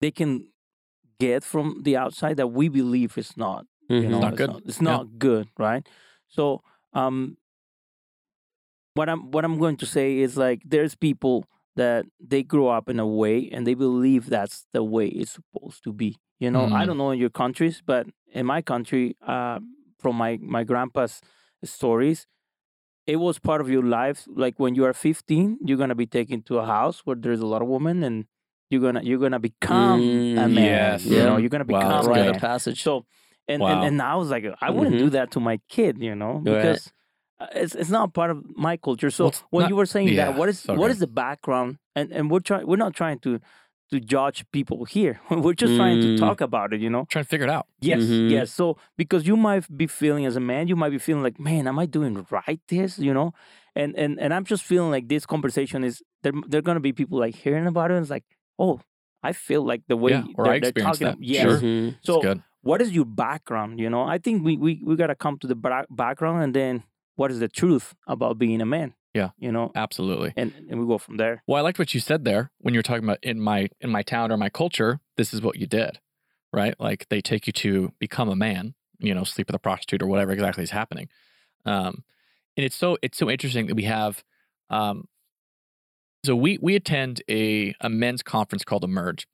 they 0.00 0.10
can 0.10 0.48
get 1.20 1.44
from 1.44 1.82
the 1.84 1.96
outside 1.96 2.36
that 2.36 2.48
we 2.48 2.68
believe 2.68 3.16
is 3.18 3.36
not 3.36 3.66
you 3.88 4.08
Mhm. 4.08 4.10
know 4.10 4.20
not 4.20 4.32
it's 4.32 4.38
good. 4.38 4.50
not, 4.50 4.62
it's 4.66 4.80
Yeah. 4.80 4.84
not 4.92 5.18
good 5.18 5.48
right 5.58 5.88
so 6.34 6.62
um 6.94 7.36
what 8.94 9.08
i'm 9.08 9.30
what 9.30 9.44
i'm 9.44 9.58
going 9.58 9.76
to 9.76 9.86
say 9.86 10.18
is 10.18 10.36
like 10.36 10.60
there's 10.64 10.94
people 10.94 11.44
that 11.76 12.06
they 12.20 12.42
grow 12.42 12.68
up 12.68 12.88
in 12.88 12.98
a 13.00 13.06
way 13.06 13.48
and 13.52 13.66
they 13.66 13.74
believe 13.74 14.28
that's 14.28 14.66
the 14.72 14.82
way 14.82 15.06
it's 15.06 15.32
supposed 15.32 15.82
to 15.84 15.92
be 15.92 16.16
you 16.38 16.50
know 16.50 16.68
i 16.72 16.84
Mhm. 16.84 16.86
don't 16.86 16.98
know 16.98 17.10
in 17.10 17.18
your 17.18 17.30
countries 17.30 17.82
but 17.84 18.06
in 18.32 18.46
my 18.46 18.62
country 18.62 19.16
uh, 19.26 19.58
from 19.98 20.16
my 20.16 20.38
my 20.42 20.64
grandpa's 20.64 21.20
stories 21.64 22.26
it 23.06 23.16
was 23.16 23.38
part 23.38 23.60
of 23.60 23.68
your 23.70 23.82
life 23.82 24.26
like 24.34 24.58
when 24.58 24.74
you 24.74 24.84
are 24.84 24.92
15 24.92 25.58
you're 25.64 25.78
gonna 25.78 25.94
be 25.94 26.06
taken 26.06 26.42
to 26.42 26.58
a 26.58 26.66
house 26.66 27.00
where 27.04 27.16
there's 27.16 27.40
a 27.40 27.46
lot 27.46 27.62
of 27.62 27.68
women 27.68 28.02
and 28.04 28.26
you're 28.70 28.80
gonna 28.80 29.02
you're 29.02 29.18
gonna 29.18 29.40
become 29.40 30.24
a 30.36 30.48
Mm, 30.48 30.48
man 30.48 30.98
yes. 30.98 31.04
you 31.04 31.22
know 31.24 31.36
you're 31.36 31.48
gonna 31.50 31.64
Wow, 31.66 31.76
become 31.76 31.96
that's 31.96 32.06
a 32.08 32.10
Rite 32.10 32.28
of 32.28 32.36
man 32.36 32.38
passage. 32.38 32.82
so, 32.82 33.04
and, 33.48 33.60
Wow. 33.62 33.68
and 33.72 33.84
and 33.88 34.02
I 34.02 34.14
was 34.16 34.30
like, 34.30 34.44
I 34.60 34.70
wouldn't 34.70 34.98
do 34.98 35.08
Mhm. 35.08 35.12
that 35.12 35.30
to 35.32 35.40
my 35.40 35.58
kid, 35.68 35.98
you 35.98 36.14
know, 36.14 36.40
because 36.42 36.92
uh, 37.40 37.46
it's 37.54 37.74
it's 37.74 37.90
not 37.90 38.14
part 38.14 38.30
of 38.30 38.38
my 38.56 38.76
culture. 38.76 39.10
So 39.10 39.24
Well, 39.24 39.32
when 39.50 39.62
not- 39.62 39.70
you 39.70 39.76
were 39.76 39.86
saying 39.86 40.08
yeah, 40.08 40.26
that, 40.26 40.38
what 40.38 40.48
is 40.48 40.64
what 40.66 40.90
is 40.90 40.98
the 40.98 41.06
background? 41.24 41.78
And 41.96 42.10
and 42.12 42.30
we're 42.30 42.40
trying 42.40 42.66
we're 42.66 42.76
not 42.86 42.94
trying 42.94 43.18
to 43.20 43.40
to 43.90 44.00
judge 44.00 44.44
people 44.50 44.86
here. 44.86 45.20
we're 45.30 45.52
just 45.64 45.76
trying 45.76 46.00
to 46.00 46.08
Mm. 46.14 46.18
talk 46.18 46.40
about 46.40 46.72
it, 46.72 46.80
you 46.80 46.88
know. 46.88 47.04
trying 47.10 47.24
to 47.24 47.28
figure 47.28 47.44
it 47.46 47.50
out 47.50 47.66
Yes, 47.80 48.02
Mhm. 48.02 48.30
yes. 48.30 48.50
So 48.50 48.78
because 48.96 49.26
you 49.26 49.36
might 49.36 49.64
be 49.76 49.86
feeling 49.86 50.24
as 50.26 50.36
a 50.36 50.40
man, 50.40 50.68
you 50.68 50.76
might 50.76 50.90
be 50.90 50.98
feeling 50.98 51.22
like, 51.22 51.38
man, 51.38 51.66
am 51.68 51.78
I 51.78 51.86
doing 51.86 52.26
right? 52.30 52.60
This, 52.68 52.98
you 52.98 53.12
know, 53.12 53.32
and 53.76 53.94
and 54.02 54.18
and 54.22 54.32
I'm 54.32 54.44
just 54.44 54.62
feeling 54.64 54.90
like 54.90 55.08
this 55.08 55.26
conversation 55.26 55.84
is 55.84 56.02
there. 56.22 56.32
There 56.48 56.58
are 56.60 56.62
gonna 56.68 56.80
be 56.80 56.92
people 56.92 57.18
like 57.18 57.34
hearing 57.44 57.66
about 57.66 57.90
it. 57.90 57.94
And 57.96 58.02
it's 58.04 58.10
like, 58.16 58.24
oh, 58.58 58.80
I 59.22 59.32
feel 59.32 59.62
like 59.70 59.82
the 59.88 59.96
way 59.96 60.12
Yeah, 60.12 60.24
or 60.36 60.44
they're, 60.44 60.54
I 60.54 60.58
they're 60.60 60.72
talking. 60.86 61.06
that. 61.08 61.18
Yes. 61.20 61.42
Sure. 61.42 61.58
Mhm. 61.60 61.96
So 62.02 62.20
good 62.22 62.40
what 62.64 62.80
is 62.80 62.92
your 62.92 63.04
background? 63.04 63.78
You 63.78 63.90
know, 63.90 64.02
I 64.02 64.18
think 64.18 64.44
we 64.44 64.56
we 64.56 64.80
we 64.84 64.96
gotta 64.96 65.14
come 65.14 65.38
to 65.38 65.46
the 65.46 65.54
bra- 65.54 65.84
background 65.90 66.42
and 66.42 66.54
then 66.54 66.82
what 67.16 67.30
is 67.30 67.38
the 67.38 67.48
truth 67.48 67.94
about 68.08 68.38
being 68.38 68.60
a 68.60 68.66
man? 68.66 68.94
Yeah. 69.12 69.30
You 69.38 69.52
know, 69.52 69.70
absolutely 69.76 70.32
and 70.36 70.52
and 70.68 70.80
we 70.80 70.86
go 70.86 70.98
from 70.98 71.18
there. 71.18 71.42
Well, 71.46 71.58
I 71.58 71.60
liked 71.60 71.78
what 71.78 71.94
you 71.94 72.00
said 72.00 72.24
there 72.24 72.50
when 72.58 72.74
you're 72.74 72.82
talking 72.82 73.04
about 73.04 73.18
in 73.22 73.40
my 73.40 73.68
in 73.80 73.90
my 73.90 74.02
town 74.02 74.32
or 74.32 74.36
my 74.36 74.48
culture, 74.48 75.00
this 75.16 75.32
is 75.32 75.42
what 75.42 75.56
you 75.56 75.66
did, 75.66 76.00
right? 76.52 76.74
Like 76.80 77.06
they 77.10 77.20
take 77.20 77.46
you 77.46 77.52
to 77.52 77.92
become 77.98 78.28
a 78.28 78.36
man, 78.36 78.74
you 78.98 79.14
know, 79.14 79.24
sleep 79.24 79.48
with 79.48 79.56
a 79.56 79.60
prostitute 79.60 80.02
or 80.02 80.06
whatever 80.06 80.32
exactly 80.32 80.64
is 80.64 80.70
happening. 80.70 81.08
Um, 81.64 82.02
and 82.56 82.64
it's 82.64 82.76
so 82.76 82.96
it's 83.02 83.18
so 83.18 83.30
interesting 83.30 83.66
that 83.66 83.74
we 83.74 83.84
have. 83.84 84.24
Um, 84.70 85.06
so 86.24 86.34
we 86.34 86.58
we 86.60 86.74
attend 86.74 87.22
a 87.28 87.74
a 87.80 87.90
men's 87.90 88.22
conference 88.22 88.64
called 88.64 88.84
Emerge, 88.84 89.26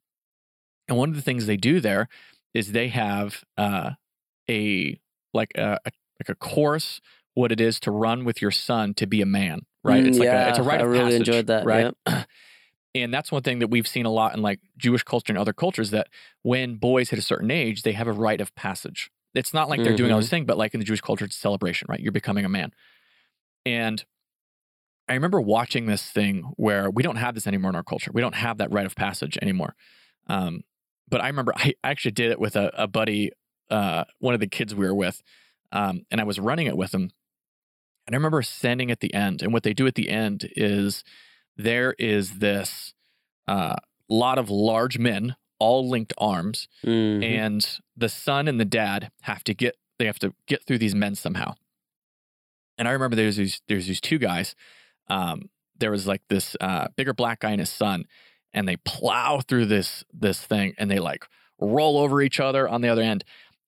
and 0.87 0.97
one 0.97 1.09
of 1.09 1.15
the 1.15 1.21
things 1.21 1.45
they 1.45 1.57
do 1.57 1.79
there 1.79 2.09
is 2.53 2.71
they 2.71 2.89
have 2.89 3.43
uh, 3.57 3.91
a 4.49 4.99
like 5.33 5.51
a, 5.55 5.79
a 5.85 5.91
like 6.19 6.29
a 6.29 6.35
course 6.35 7.01
what 7.33 7.51
it 7.51 7.61
is 7.61 7.79
to 7.79 7.91
run 7.91 8.25
with 8.25 8.41
your 8.41 8.51
son 8.51 8.93
to 8.95 9.07
be 9.07 9.21
a 9.21 9.25
man, 9.25 9.61
right? 9.83 10.03
Mm, 10.03 10.07
it's 10.07 10.19
like 10.19 10.25
yeah, 10.25 10.47
a, 10.47 10.49
it's 10.49 10.59
a 10.59 10.63
rite 10.63 10.81
I 10.81 10.83
of 10.83 10.89
really 10.89 11.03
passage, 11.05 11.19
enjoyed 11.19 11.47
that. 11.47 11.65
right? 11.65 11.93
yep. 12.05 12.27
And 12.93 13.13
that's 13.13 13.31
one 13.31 13.41
thing 13.41 13.59
that 13.59 13.69
we've 13.69 13.87
seen 13.87 14.05
a 14.05 14.09
lot 14.11 14.35
in 14.35 14.41
like 14.41 14.59
Jewish 14.77 15.03
culture 15.03 15.31
and 15.31 15.37
other 15.37 15.53
cultures 15.53 15.91
that 15.91 16.09
when 16.41 16.75
boys 16.75 17.09
hit 17.09 17.17
a 17.17 17.21
certain 17.21 17.49
age, 17.49 17.83
they 17.83 17.93
have 17.93 18.05
a 18.05 18.11
rite 18.11 18.41
of 18.41 18.53
passage. 18.55 19.09
It's 19.33 19.53
not 19.53 19.69
like 19.69 19.81
they're 19.81 19.95
doing 19.95 20.11
all 20.11 20.19
this 20.19 20.29
thing, 20.29 20.45
but 20.45 20.57
like 20.57 20.73
in 20.73 20.81
the 20.81 20.85
Jewish 20.85 20.99
culture, 20.99 21.23
it's 21.23 21.37
a 21.37 21.39
celebration, 21.39 21.85
right? 21.89 22.01
You're 22.01 22.11
becoming 22.11 22.43
a 22.43 22.49
man. 22.49 22.73
And 23.65 24.03
I 25.07 25.13
remember 25.13 25.39
watching 25.39 25.85
this 25.85 26.03
thing 26.03 26.51
where 26.57 26.89
we 26.89 27.01
don't 27.01 27.15
have 27.15 27.33
this 27.33 27.47
anymore 27.47 27.69
in 27.69 27.75
our 27.77 27.83
culture. 27.83 28.11
We 28.13 28.19
don't 28.19 28.35
have 28.35 28.57
that 28.57 28.73
rite 28.73 28.85
of 28.85 28.95
passage 28.95 29.37
anymore. 29.41 29.73
Um, 30.27 30.63
but 31.11 31.21
I 31.21 31.27
remember 31.27 31.53
I 31.55 31.75
actually 31.83 32.11
did 32.11 32.31
it 32.31 32.39
with 32.39 32.55
a, 32.55 32.71
a 32.75 32.87
buddy, 32.87 33.31
uh, 33.69 34.05
one 34.19 34.33
of 34.33 34.39
the 34.39 34.47
kids 34.47 34.73
we 34.73 34.85
were 34.87 34.95
with, 34.95 35.21
um, 35.71 36.05
and 36.09 36.19
I 36.19 36.23
was 36.23 36.39
running 36.39 36.65
it 36.67 36.75
with 36.75 36.93
him. 36.93 37.11
And 38.07 38.15
I 38.15 38.17
remember 38.17 38.41
standing 38.41 38.89
at 38.89 38.99
the 39.01 39.13
end, 39.13 39.43
and 39.43 39.53
what 39.53 39.61
they 39.63 39.73
do 39.73 39.85
at 39.85 39.93
the 39.95 40.09
end 40.09 40.49
is 40.55 41.03
there 41.55 41.93
is 41.99 42.39
this 42.39 42.93
uh, 43.47 43.75
lot 44.09 44.37
of 44.39 44.49
large 44.49 44.97
men, 44.97 45.35
all 45.59 45.87
linked 45.87 46.13
arms, 46.17 46.67
Mhm. 46.83 47.23
and 47.23 47.79
the 47.95 48.09
son 48.09 48.47
and 48.47 48.59
the 48.59 48.65
dad 48.65 49.11
have 49.21 49.43
to 49.43 49.53
get 49.53 49.75
they 49.99 50.05
have 50.07 50.17
to 50.19 50.33
get 50.47 50.63
through 50.65 50.79
these 50.79 50.95
men 50.95 51.13
somehow. 51.13 51.53
And 52.77 52.87
I 52.87 52.91
remember 52.91 53.15
there's 53.15 53.35
these 53.35 53.61
there's 53.67 53.85
these 53.87 54.01
two 54.01 54.17
guys. 54.17 54.55
Um, 55.07 55.49
there 55.77 55.91
was 55.91 56.07
like 56.07 56.21
this 56.29 56.55
uh, 56.59 56.87
bigger 56.95 57.13
black 57.13 57.41
guy 57.41 57.51
and 57.51 57.59
his 57.59 57.69
son, 57.69 58.05
and 58.53 58.67
they 58.67 58.77
plow 58.77 59.39
through 59.39 59.65
this 59.67 60.03
this 60.13 60.41
thing, 60.45 60.73
and 60.77 60.89
they 60.91 60.99
like 60.99 61.25
roll 61.59 61.97
over 61.97 62.21
each 62.21 62.39
other 62.39 62.67
on 62.67 62.81
the 62.81 62.89
other 62.89 63.01
end. 63.01 63.23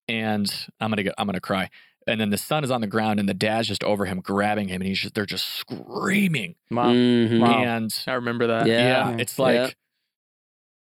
And 0.08 0.52
I'm 0.80 0.90
gonna 0.90 1.04
get 1.04 1.14
I'm 1.18 1.26
gonna 1.28 1.40
cry. 1.40 1.70
And 2.06 2.20
then 2.20 2.32
the 2.32 2.38
son 2.38 2.66
is 2.66 2.72
on 2.72 2.82
the 2.82 2.88
ground, 2.88 3.20
and 3.22 3.30
the 3.30 3.34
dad's 3.34 3.70
just 3.70 3.84
over 3.84 4.06
him, 4.06 4.20
grabbing 4.20 4.68
him, 4.68 4.82
and 4.82 4.88
he's 4.88 5.00
just 5.00 5.14
they're 5.14 5.26
just 5.26 5.46
screaming. 5.46 6.56
Wow. 6.70 6.92
Mhm. 6.92 7.40
Wow. 7.40 7.64
And 7.64 8.04
I 8.08 8.14
remember 8.14 8.48
that. 8.48 8.68
Yeah. 8.68 9.12
yeah, 9.12 9.18
it's 9.20 9.38
Yeah. 9.40 9.44
like 9.46 9.76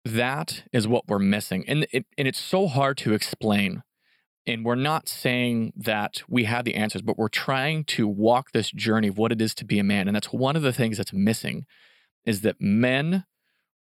that 0.05 0.63
is 0.71 0.87
what 0.87 1.07
we're 1.07 1.19
missing, 1.19 1.65
and 1.67 1.85
it 1.91 2.05
and 2.17 2.27
it's 2.27 2.39
so 2.39 2.67
hard 2.67 2.97
to 2.99 3.13
explain. 3.13 3.83
And 4.47 4.65
we're 4.65 4.75
not 4.75 5.07
saying 5.07 5.73
that 5.75 6.23
we 6.27 6.45
have 6.45 6.65
the 6.65 6.73
answers, 6.73 7.03
but 7.03 7.19
we're 7.19 7.27
trying 7.27 7.83
to 7.85 8.07
walk 8.07 8.51
this 8.51 8.71
journey 8.71 9.09
of 9.09 9.17
what 9.17 9.31
it 9.31 9.41
is 9.41 9.53
to 9.55 9.65
be 9.65 9.77
a 9.77 9.83
man, 9.83 10.07
and 10.07 10.15
that's 10.15 10.31
one 10.33 10.55
of 10.55 10.61
the 10.63 10.73
things 10.73 10.97
that's 10.97 11.13
missing, 11.13 11.65
is 12.25 12.41
that 12.41 12.59
men 12.59 13.25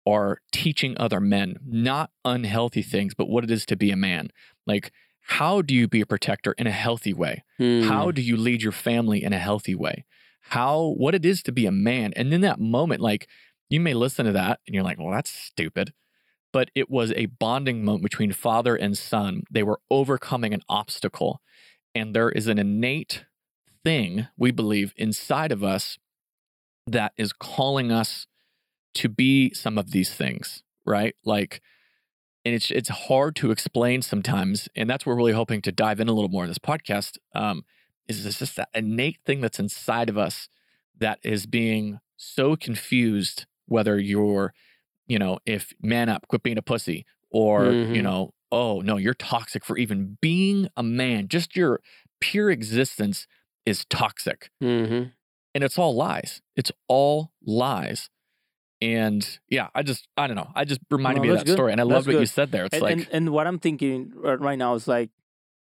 are 0.07 0.41
teaching 0.53 0.97
other 0.99 1.21
men 1.21 1.59
not 1.65 2.11
unhealthy 2.25 2.83
things, 2.83 3.15
but 3.15 3.29
what 3.29 3.45
it 3.45 3.51
is 3.51 3.65
to 3.67 3.77
be 3.77 3.91
a 3.91 3.97
man. 3.97 4.31
Like, 4.67 4.93
how 5.27 5.63
do 5.63 5.75
you 5.75 5.89
be 5.89 6.01
a 6.01 6.07
protector 6.07 6.53
in 6.59 6.67
a 6.67 6.73
healthy 6.73 7.15
way? 7.15 7.45
How 7.59 8.05
hmm. 8.05 8.11
do 8.11 8.23
you 8.23 8.37
lead 8.37 8.63
your 8.63 8.73
family 8.73 9.23
in 9.23 9.33
a 9.33 9.39
healthy 9.39 9.75
way? 9.75 10.05
How, 10.49 10.95
what 10.99 11.15
it 11.15 11.25
is 11.25 11.43
to 11.45 11.53
be 11.53 11.65
a 11.65 11.73
man. 11.73 12.13
And 12.15 12.33
in 12.33 12.43
that 12.43 12.61
moment, 12.61 13.01
like 13.01 13.27
you 13.71 13.81
may 13.81 13.95
listen 13.95 14.27
to 14.27 14.33
that 14.33 14.61
and 14.67 14.75
you're 14.75 14.85
like, 14.85 14.99
well, 14.99 15.11
that's 15.11 15.31
stupid. 15.31 15.95
But 16.53 16.71
it 16.75 16.91
was 16.91 17.13
a 17.17 17.27
bonding 17.27 17.85
moment 17.85 18.03
between 18.03 18.33
father 18.33 18.77
and 18.77 18.97
son. 18.97 19.43
They 19.51 19.63
were 19.63 19.81
overcoming 19.91 20.53
an 20.53 20.63
obstacle. 20.69 21.41
And 21.95 22.15
there 22.15 22.31
is 22.31 22.47
an 22.47 22.59
innate 22.59 23.25
thing, 23.83 24.29
we 24.37 24.51
believe, 24.51 24.93
inside 24.97 25.51
of 25.51 25.65
us 25.65 25.99
that 26.87 27.13
is 27.17 27.33
calling 27.33 27.91
us 27.91 28.27
to 28.95 29.09
be 29.09 29.53
some 29.55 29.79
of 29.79 29.91
these 29.91 30.13
things, 30.15 30.63
right? 30.85 31.15
Like, 31.25 31.61
and 32.45 32.55
it's 32.55 32.71
it's 32.71 32.89
hard 32.89 33.37
to 33.37 33.51
explain 33.51 34.03
sometimes, 34.03 34.69
and 34.77 34.89
that's 34.89 35.05
what 35.07 35.13
we're 35.13 35.19
really 35.19 35.33
hoping 35.33 35.63
to 35.63 35.73
dive 35.73 36.01
in 36.01 36.09
a 36.09 36.13
little 36.13 36.31
more 36.31 36.45
in 36.45 36.51
this 36.51 36.59
podcast. 36.59 37.19
Um, 37.35 37.65
is 38.07 38.25
this 38.25 38.39
just 38.39 38.57
that 38.57 38.69
innate 38.75 39.19
thing 39.25 39.41
that's 39.41 39.59
inside 39.59 40.09
of 40.11 40.19
us 40.19 40.49
that 40.99 41.19
is 41.23 41.47
being 41.47 42.01
so 42.17 42.55
confused? 42.57 43.47
Whether 43.67 43.99
you're, 43.99 44.53
you 45.07 45.19
know, 45.19 45.39
if 45.47 45.73
man 45.81 46.11
up, 46.11 46.29
quit 46.29 46.43
being 46.43 46.59
a 46.59 46.63
pussy, 46.63 47.07
or 47.31 47.73
you 47.73 48.01
Mhm. 48.01 48.03
know, 48.03 48.35
oh 48.53 48.83
no, 48.83 48.99
you're 48.99 49.15
toxic 49.15 49.65
for 49.65 49.79
even 49.79 50.19
being 50.21 50.69
a 50.77 50.83
man. 50.83 51.29
Just 51.29 51.57
your 51.57 51.81
pure 52.21 52.51
existence 52.51 53.27
is 53.65 53.87
toxic, 53.87 54.51
Mhm. 54.63 55.13
and 55.55 55.65
it's 55.65 55.79
all 55.79 55.95
lies. 55.97 56.43
It's 56.57 56.71
all 56.89 57.33
lies. 57.43 58.11
And 58.93 59.39
yeah, 59.49 59.69
I 59.75 59.83
just 59.83 60.07
I 60.17 60.27
don't 60.27 60.37
know. 60.37 60.51
I 60.55 60.65
just 60.65 60.81
reminded 60.91 61.21
No, 61.21 61.23
me 61.25 61.29
of 61.31 61.39
that 61.39 61.47
good. 61.47 61.53
story, 61.55 61.73
and 61.73 61.81
I 61.81 61.85
That's 61.85 61.95
love 61.95 62.07
what 62.07 62.21
you 62.21 62.27
said 62.27 62.53
there. 62.53 62.65
It's 62.67 62.75
and, 62.75 62.83
like 62.83 62.93
and 62.93 63.09
and 63.13 63.31
what 63.31 63.47
I'm 63.47 63.59
thinking 63.59 64.13
right 64.15 64.59
now 64.59 64.75
is 64.75 64.87
like 64.87 65.11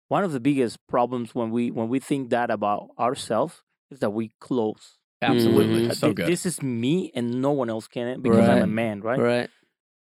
one 0.07 0.23
of 0.23 0.31
the 0.31 0.39
biggest 0.39 0.77
problems 0.87 1.35
when 1.35 1.51
we 1.51 1.69
when 1.71 1.89
we 1.89 1.99
think 1.99 2.29
that 2.29 2.49
about 2.49 2.89
ourselves 2.97 3.61
is 3.91 3.99
that 3.99 4.11
we 4.11 4.31
close. 4.39 4.97
Absolutely. 5.21 5.83
Mhm. 5.83 5.91
Uh, 5.91 5.93
So 5.95 6.13
good. 6.13 6.27
This 6.27 6.45
is 6.45 6.61
me, 6.61 7.11
and 7.15 7.41
no 7.41 7.51
one 7.51 7.69
else 7.69 7.87
can 7.87 8.07
it 8.07 8.21
because 8.21 8.47
I'm 8.49 8.63
a 8.63 8.67
man, 8.67 9.01
right? 9.01 9.19
Right. 9.19 9.49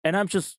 And 0.03 0.15
I'm 0.17 0.27
just 0.27 0.57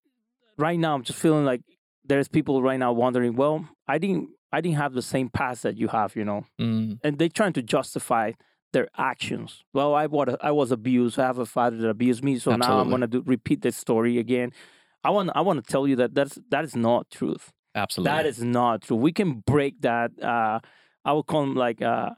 right 0.57 0.79
now. 0.79 0.95
I'm 0.95 1.03
just 1.03 1.19
feeling 1.19 1.45
like 1.45 1.63
there's 2.05 2.29
people 2.29 2.63
right 2.63 2.79
now 2.79 2.93
wondering. 2.93 3.35
Well, 3.37 3.69
I 3.87 3.99
didn't. 3.99 4.31
I 4.51 4.63
didn't 4.63 4.79
have 4.79 4.95
the 4.95 5.03
same 5.03 5.29
past 5.29 5.63
that 5.65 5.77
you 5.77 5.89
have, 5.89 6.17
you 6.17 6.25
know, 6.25 6.47
Mm, 6.59 7.01
and 7.05 7.19
they're 7.19 7.29
trying 7.41 7.53
to 7.53 7.63
justify 7.63 8.33
their 8.73 8.89
actions. 8.97 9.65
Well, 9.73 9.95
I 9.95 10.07
was 10.07 10.35
I 10.41 10.51
was 10.53 10.71
abused. 10.73 11.19
I 11.19 11.27
have 11.27 11.39
a 11.39 11.47
father 11.47 11.77
that 11.79 11.89
abused 11.89 12.23
me, 12.25 12.39
so 12.39 12.55
now 12.57 12.79
I'm 12.81 12.91
gonna 12.91 13.07
do, 13.07 13.23
repeat 13.27 13.63
this 13.63 13.77
story 13.77 14.19
again. 14.19 14.53
I 15.05 15.11
want 15.11 15.31
I 15.35 15.41
want 15.41 15.65
to 15.65 15.71
tell 15.73 15.87
you 15.89 15.97
that 15.97 16.15
that's 16.15 16.39
that 16.51 16.65
is 16.65 16.75
not 16.77 17.11
truth. 17.11 17.53
absolutely. 17.75 18.11
That 18.17 18.27
is 18.27 18.43
not 18.43 18.83
true. 18.83 18.97
We 18.97 19.13
can 19.13 19.43
break 19.47 19.81
that. 19.83 20.11
Uh, 20.23 20.61
I 21.05 21.13
would 21.13 21.27
call 21.27 21.43
them 21.43 21.55
like 21.55 21.81
uh, 21.81 22.11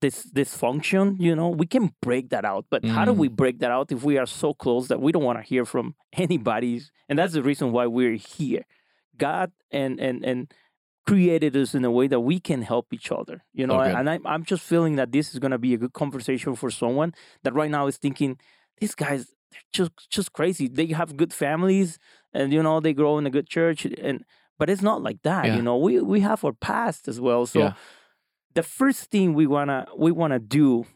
this 0.00 0.26
dysfunction. 0.32 1.20
You 1.20 1.34
know, 1.36 1.48
we 1.50 1.66
can 1.66 1.92
break 2.00 2.30
that 2.30 2.44
out. 2.44 2.64
But 2.70 2.84
how 2.84 3.04
do 3.04 3.12
Mm. 3.12 3.16
we 3.18 3.28
break 3.28 3.58
that 3.58 3.70
out 3.70 3.92
if 3.92 4.02
we 4.04 4.16
are 4.18 4.26
so 4.26 4.54
close 4.54 4.88
that 4.88 5.00
we 5.00 5.12
don't 5.12 5.24
want 5.24 5.38
to 5.38 5.42
hear 5.44 5.64
from 5.66 5.94
anybody? 6.12 6.80
And 7.08 7.18
that's 7.18 7.32
the 7.34 7.42
reason 7.42 7.72
why 7.72 7.86
we're 7.86 8.16
here. 8.16 8.64
God 9.18 9.52
and 9.70 10.00
and 10.00 10.24
and 10.24 10.50
created 11.10 11.52
us 11.62 11.74
in 11.74 11.84
a 11.84 11.90
way 11.98 12.06
that 12.12 12.20
we 12.30 12.36
can 12.48 12.60
help 12.72 12.86
each 12.96 13.10
other. 13.20 13.36
You 13.58 13.66
know, 13.66 13.78
So 13.78 13.84
good. 13.84 13.96
and 13.98 14.06
I, 14.12 14.16
I'm 14.32 14.44
just 14.52 14.62
feeling 14.72 14.94
that 14.96 15.10
this 15.16 15.26
is 15.32 15.38
gonna 15.42 15.58
be 15.66 15.72
a 15.74 15.80
good 15.82 15.92
conversation 16.02 16.54
for 16.60 16.70
someone 16.82 17.10
that 17.44 17.52
right 17.60 17.70
now 17.70 17.84
is 17.90 17.96
thinking, 18.04 18.38
these 18.80 18.94
guys 18.94 19.22
they're 19.52 19.70
just 19.78 19.92
just 20.16 20.30
crazy. 20.38 20.66
They 20.68 20.86
have 21.00 21.16
good 21.22 21.32
families, 21.44 21.98
and 22.36 22.52
you 22.52 22.62
know 22.66 22.76
they 22.80 22.94
grow 23.00 23.18
in 23.18 23.26
a 23.26 23.30
good 23.36 23.48
church, 23.56 23.80
and 24.08 24.16
but 24.58 24.70
it's 24.70 24.82
not 24.90 25.02
like 25.08 25.20
that. 25.22 25.44
Yeah. 25.46 25.56
You 25.56 25.62
know, 25.66 25.76
we 25.86 25.92
we 26.14 26.20
have 26.30 26.44
our 26.46 26.56
past 26.70 27.08
as 27.08 27.18
well. 27.26 27.46
So 27.46 27.58
Yeah. 27.60 27.72
the 28.58 28.62
first 28.62 29.10
thing 29.10 29.26
we 29.34 29.46
wanna 29.56 29.78
we 30.04 30.10
wanna 30.20 30.38
do 30.38 30.86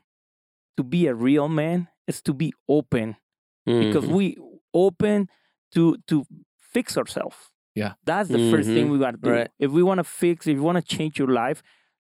to 0.77 0.83
be 0.85 1.07
a 1.09 1.15
real 1.15 1.49
man 1.49 1.89
is 2.07 2.23
to 2.23 2.33
be 2.35 2.53
open 2.69 3.17
because 3.67 4.05
Mhm. 4.07 4.15
we 4.19 4.37
open 4.73 5.29
to 5.75 5.97
to 6.11 6.25
fix 6.75 6.97
ourselves. 7.01 7.37
Yeah. 7.75 7.95
That's 8.05 8.29
the 8.29 8.51
first 8.51 8.69
thing 8.69 8.87
Mhm. 8.87 8.91
we 8.93 8.99
gotta 8.99 9.17
do. 9.19 9.31
Right. 9.31 9.51
If 9.59 9.71
we 9.73 9.83
wanna 9.83 10.05
fix, 10.05 10.47
if 10.47 10.55
you 10.57 10.63
wanna 10.63 10.83
change 10.83 11.19
your 11.19 11.29
life, 11.29 11.63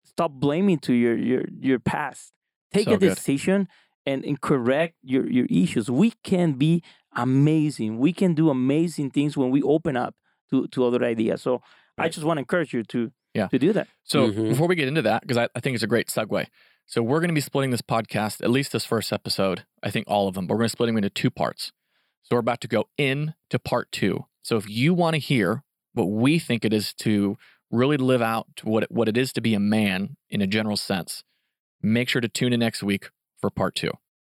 stop 0.03 0.31
blaming 0.31 0.79
to 0.79 0.93
your 0.93 1.17
your 1.17 1.43
your 1.59 1.79
past. 1.79 2.33
Take 2.73 2.85
So 2.85 2.93
a 2.93 2.97
good. 2.97 3.15
decision 3.15 3.67
and, 4.05 4.23
and 4.25 4.39
correct 4.39 4.95
your 5.03 5.27
your 5.29 5.45
issues. 5.49 5.89
We 5.89 6.11
can 6.23 6.53
be 6.53 6.83
amazing. 7.15 7.97
We 7.99 8.13
can 8.13 8.33
do 8.33 8.49
amazing 8.49 9.11
things 9.11 9.35
when 9.35 9.49
we 9.49 9.61
open 9.63 9.97
up 9.97 10.15
to 10.51 10.67
to 10.67 10.85
other 10.85 11.03
ideas. 11.03 11.41
So 11.41 11.61
I 11.97 12.09
just 12.09 12.25
want 12.25 12.37
to 12.37 12.41
encourage 12.41 12.73
you 12.73 12.83
to 12.83 13.11
Yeah. 13.33 13.47
to 13.47 13.59
do 13.59 13.73
that. 13.73 13.87
So 14.03 14.29
Mhm. 14.31 14.49
before 14.49 14.67
we 14.67 14.75
get 14.75 14.87
into 14.87 15.01
that, 15.03 15.21
because 15.21 15.37
I, 15.37 15.47
I 15.55 15.59
think 15.59 15.75
it's 15.75 15.83
a 15.83 15.87
great 15.87 16.07
segue. 16.07 16.45
So 16.85 17.03
we're 17.03 17.19
going 17.19 17.27
to 17.29 17.33
be 17.35 17.41
splitting 17.41 17.71
this 17.71 17.81
podcast, 17.81 18.41
at 18.41 18.49
least 18.49 18.71
this 18.71 18.85
first 18.85 19.11
episode. 19.11 19.65
I 19.83 19.89
think 19.91 20.05
all 20.07 20.27
of 20.29 20.35
them, 20.35 20.47
but 20.47 20.53
we're 20.53 20.59
going 20.59 20.67
to 20.69 20.77
split 20.77 20.87
them 20.87 20.95
into 20.97 21.09
two 21.09 21.29
parts. 21.29 21.73
So 22.23 22.35
we're 22.35 22.39
about 22.39 22.61
to 22.61 22.67
go 22.69 22.87
in 22.97 23.33
to 23.49 23.59
part 23.59 23.91
two. 23.91 24.25
So 24.47 24.55
if 24.55 24.69
you 24.69 24.93
want 24.93 25.15
to 25.15 25.19
hear 25.19 25.61
what 25.91 26.05
we 26.05 26.39
think 26.39 26.63
it 26.63 26.71
is 26.71 26.93
to 26.99 27.37
really 27.69 27.97
live 27.97 28.21
out 28.21 28.47
what 28.63 28.83
it, 28.83 28.89
what 28.89 29.09
it 29.09 29.17
is 29.17 29.33
to 29.33 29.41
be 29.41 29.53
a 29.53 29.59
man 29.59 30.15
in 30.29 30.41
a 30.41 30.47
general 30.47 30.77
sense, 30.77 31.21
make 31.81 32.07
sure 32.07 32.21
to 32.21 32.29
tune 32.29 32.53
in 32.53 32.61
next 32.61 32.81
week 32.81 33.09
for 33.41 33.49
part 33.49 33.75
two. 33.75 33.91